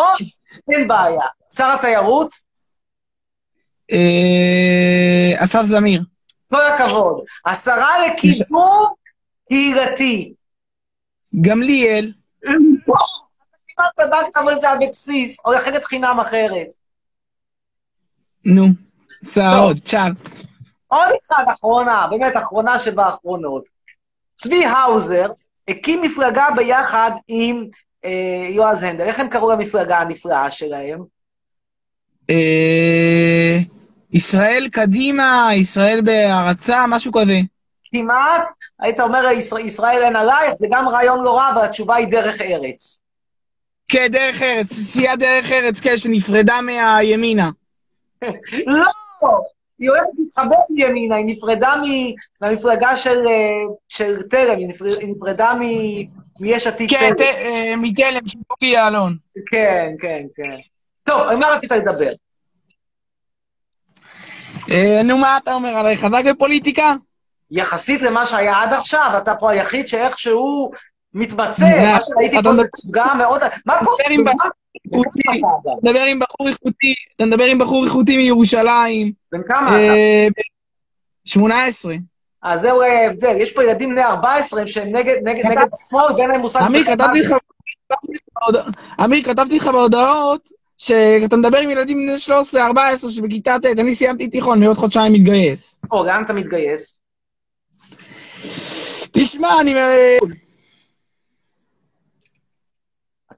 אין 0.72 0.88
בעיה. 0.88 1.22
שר 1.56 1.76
התיירות, 1.80 2.34
אה, 3.92 5.34
אסף 5.44 5.62
זמיר. 5.64 6.02
כל 6.50 6.62
הכבוד. 6.62 7.24
השרה 7.46 7.92
לקידום 8.08 8.94
קהילתי. 9.50 10.34
גמליאל. 11.42 12.12
כמעט 13.80 13.92
צדקת, 13.96 14.38
אבל 14.38 14.60
זה 14.60 14.74
אבקסיס. 14.74 15.38
או 15.46 15.56
אחרת 15.56 15.86
חינם 15.86 16.20
אחרת. 16.20 16.68
נו, 18.46 18.66
עוד, 19.58 19.78
תשאל. 19.80 20.12
עוד 20.88 21.10
אחד, 21.28 21.44
אחרונה, 21.54 22.08
באמת 22.10 22.34
אחרונה 22.38 22.80
שבאחרונות. 22.80 23.64
צבי 24.36 24.66
האוזר 24.66 25.28
הקים 25.68 26.02
מפלגה 26.02 26.46
ביחד 26.56 27.12
עם 27.28 27.66
אה, 28.06 28.48
יועז 28.50 28.84
הנדל. 28.84 29.04
איך 29.04 29.20
הם 29.20 29.28
קראו 29.28 29.52
למפלגה 29.52 29.98
הנפלאה 29.98 30.50
שלהם? 30.50 31.04
אה, 32.30 33.58
ישראל 34.14 34.68
קדימה, 34.72 35.50
ישראל 35.54 36.02
בהערצה, 36.06 36.86
משהו 36.88 37.12
כזה. 37.12 37.40
כמעט, 37.92 38.48
היית 38.80 39.00
אומר, 39.00 39.26
ישראל 39.66 40.02
אין 40.04 40.16
עלייך, 40.16 40.54
זה 40.54 40.68
גם 40.72 40.88
רעיון 40.88 41.24
לא 41.24 41.38
רע, 41.38 41.50
אבל 41.50 41.66
התשובה 41.66 41.96
היא 41.96 42.08
דרך 42.08 42.42
ארץ. 42.42 43.02
כן, 43.90 44.08
דרך 44.12 44.42
ארץ, 44.42 44.74
סיעה 44.74 45.16
דרך 45.16 45.52
ארץ, 45.52 45.80
כן, 45.80 45.98
שנפרדה 45.98 46.62
מהימינה. 46.62 47.50
לא! 48.68 48.86
היא 49.80 49.90
הולכת 49.90 50.08
להתחבר 50.20 50.56
מימינה, 50.70 51.16
היא 51.16 51.26
נפרדה 51.26 51.74
מהמפלגה 52.42 52.96
של, 52.96 53.18
אה, 53.28 53.74
של 53.90 54.22
תלם, 54.30 54.58
היא 54.58 54.68
נפר- 54.68 55.00
היא 55.00 55.16
נפרדה 55.16 55.54
מ- 55.62 56.20
מיש 56.44 56.68
עתיד 56.68 56.90
כן, 56.90 57.14
תלם. 57.18 57.26
אה, 57.28 57.74
מתלם, 57.78 58.28
של 58.28 58.40
בוגי 58.50 58.66
יעלון. 58.74 59.18
כן, 59.52 59.88
כן, 60.00 60.24
כן. 60.36 60.56
טוב, 61.04 61.22
על 61.22 61.36
מה 61.38 61.48
רצית 61.48 61.72
לדבר? 61.72 62.12
אה, 64.72 65.04
נו, 65.04 65.18
מה 65.18 65.38
אתה 65.44 65.54
אומר 65.54 65.70
עליי? 65.70 65.96
חזק 65.96 66.24
בפוליטיקה? 66.30 66.96
יחסית 67.52 68.02
למה 68.02 68.26
שהיה 68.26 68.62
עד 68.62 68.74
עכשיו, 68.74 69.12
אתה 69.18 69.36
פה 69.36 69.52
היחיד 69.52 69.88
שאיכשהו 69.88 70.72
מתמצא, 71.14 71.66
אה, 71.66 71.94
מה 71.94 72.00
שראיתי 72.02 72.40
אתה 72.40 72.50
פה 72.50 72.56
זה 72.56 72.64
תצוגה 72.64 73.14
מאוד... 73.18 73.42
מה 73.66 73.74
קורה? 73.80 73.96
אתה 75.64 75.72
מדבר 75.84 76.02
עם 76.02 76.20
בחור 76.20 76.48
איכותי, 76.48 76.94
אתה 77.16 77.26
מדבר 77.26 77.44
עם 77.44 77.58
בחור 77.60 77.84
איכותי 77.86 78.18
מירושלים. 78.18 79.12
בן 79.32 79.42
כמה 79.48 79.68
אתה? 79.68 79.76
אה, 79.76 80.28
ב- 80.38 81.30
18. 81.30 81.96
אז 82.44 82.62
זהו 82.62 82.82
ההבדל, 82.82 83.42
יש 83.42 83.52
פה 83.52 83.64
ילדים 83.64 83.90
בני 83.90 84.04
14 84.04 84.68
שהם 84.68 84.96
נגד 84.96 85.16
השמאל 85.74 86.14
ואין 86.18 86.30
להם 86.30 86.42
מושג 86.42 86.60
מה 86.70 86.84
כתבתי. 86.84 87.20
לך 87.22 87.34
אמיר, 89.04 89.24
כתבתי 89.24 89.58
לך 89.58 89.68
בהודעות 89.68 90.50
שאתה 90.78 91.38
מדבר 91.38 91.58
עם 91.58 91.70
ילדים 91.70 91.98
בני 91.98 92.16
13-14 92.56 93.10
שבכיתה 93.10 93.56
ט', 93.62 93.66
אני 93.66 93.96
סיימתי 93.96 94.28
תיכון, 94.28 94.60
מעוד 94.64 94.78
חודשיים 94.78 95.14
מתגייס. 95.14 95.80
או, 95.92 96.04
לאן 96.04 96.24
אתה 96.24 96.34
מתגייס? 96.34 97.00
תשמע, 99.12 99.50
אני... 99.62 99.74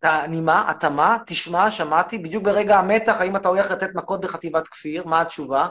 אתה, 0.01 0.25
אני 0.25 0.41
מה? 0.41 0.71
אתה 0.71 0.89
מה? 0.89 1.17
תשמע, 1.25 1.71
שמעתי, 1.71 2.17
בדיוק 2.17 2.43
ברגע 2.43 2.79
המתח, 2.79 3.15
האם 3.19 3.35
אתה 3.35 3.47
הולך 3.47 3.71
לתת 3.71 3.95
מכות 3.95 4.21
בחטיבת 4.21 4.67
כפיר? 4.67 5.07
מה 5.07 5.21
התשובה? 5.21 5.67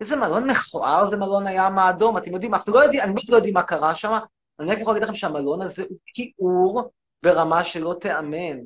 איזה 0.00 0.16
מלון 0.16 0.50
מכוער 0.50 1.06
זה 1.06 1.16
מלון 1.16 1.46
הים 1.46 1.78
האדום. 1.78 2.18
אתם 2.18 2.32
יודעים, 2.32 2.54
אנחנו 2.54 2.72
לא 2.72 2.78
יודעים, 2.80 3.02
אני 3.02 3.12
באמת 3.12 3.28
לא 3.28 3.36
יודעים 3.36 3.54
מה 3.54 3.62
קרה 3.62 3.94
שם, 3.94 4.18
אני 4.60 4.72
רק 4.72 4.78
יכול 4.78 4.92
להגיד 4.94 5.08
לכם 5.08 5.16
שהמלון 5.16 5.62
הזה 5.62 5.84
הוא 5.88 5.98
כיעור 6.06 6.90
ברמה 7.22 7.64
שלא 7.64 7.96
תיאמן. 8.00 8.58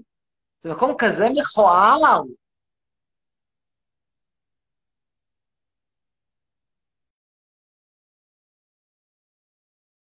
זה 0.61 0.73
מקום 0.73 0.95
כזה 0.99 1.29
מכוער. 1.35 2.23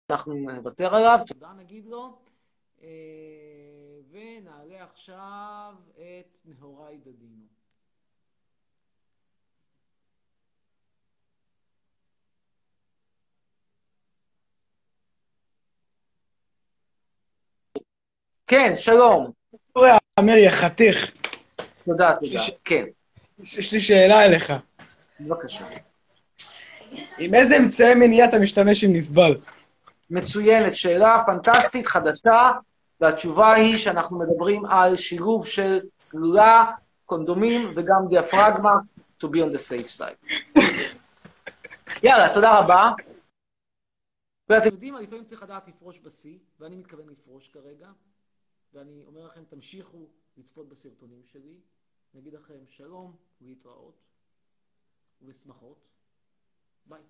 אנחנו 0.09 0.33
נוותר 0.33 0.95
עליו, 0.95 1.19
תודה 1.27 1.49
נגיד 1.57 1.85
לו, 1.87 2.28
ונעלה 4.11 4.83
עכשיו 4.83 5.73
את 5.93 6.37
נהוראי 6.45 6.97
דדינו. 6.97 7.45
כן, 18.47 18.73
שלום. 18.75 19.31
אורי, 19.75 19.89
אמיר, 20.19 20.37
יא 20.37 20.49
חתיך. 20.49 21.11
תודה, 21.85 22.15
תודה. 22.19 22.39
כן, 22.65 22.85
יש 23.39 23.57
יש 23.57 23.73
לי 23.73 23.79
שאלה 23.79 24.25
אליך. 24.25 24.53
בבקשה. 25.19 25.65
עם 27.17 27.33
איזה 27.33 27.57
אמצעי 27.57 27.95
מניעה 27.95 28.29
אתה 28.29 28.39
משתמש 28.39 28.83
עם 28.83 28.95
נסבל? 28.95 29.37
מצוינת, 30.09 30.75
שאלה 30.75 31.23
פנטסטית, 31.25 31.87
חדשה, 31.87 32.51
והתשובה 33.01 33.53
היא 33.53 33.73
שאנחנו 33.73 34.19
מדברים 34.19 34.65
על 34.65 34.97
שילוב 34.97 35.47
של 35.47 35.79
גלולה, 36.11 36.71
קונדומים 37.05 37.61
וגם 37.75 38.07
דיאפרגמה, 38.09 38.71
to 39.23 39.27
be 39.27 39.37
on 39.37 39.53
the 39.53 39.59
safe 39.69 39.99
side. 39.99 40.59
יאללה, 42.03 42.33
תודה 42.33 42.59
רבה. 42.59 42.91
ואתם 44.49 44.67
יודעים, 44.67 44.95
לפעמים 44.95 45.25
צריך 45.25 45.43
לדעת 45.43 45.67
לפרוש 45.67 45.99
בשיא, 45.99 46.37
ואני 46.59 46.75
מתכוון 46.75 47.09
לפרוש 47.09 47.49
כרגע, 47.49 47.89
ואני 48.73 49.05
אומר 49.05 49.25
לכם, 49.25 49.43
תמשיכו 49.43 50.07
לצפות 50.37 50.69
בסרטונים 50.69 51.23
שלי. 51.23 51.59
נגיד 52.13 52.33
לכם 52.33 52.65
שלום, 52.67 53.15
להתראות, 53.41 54.05
ובשמחות. 55.21 55.85
ביי. 56.85 57.01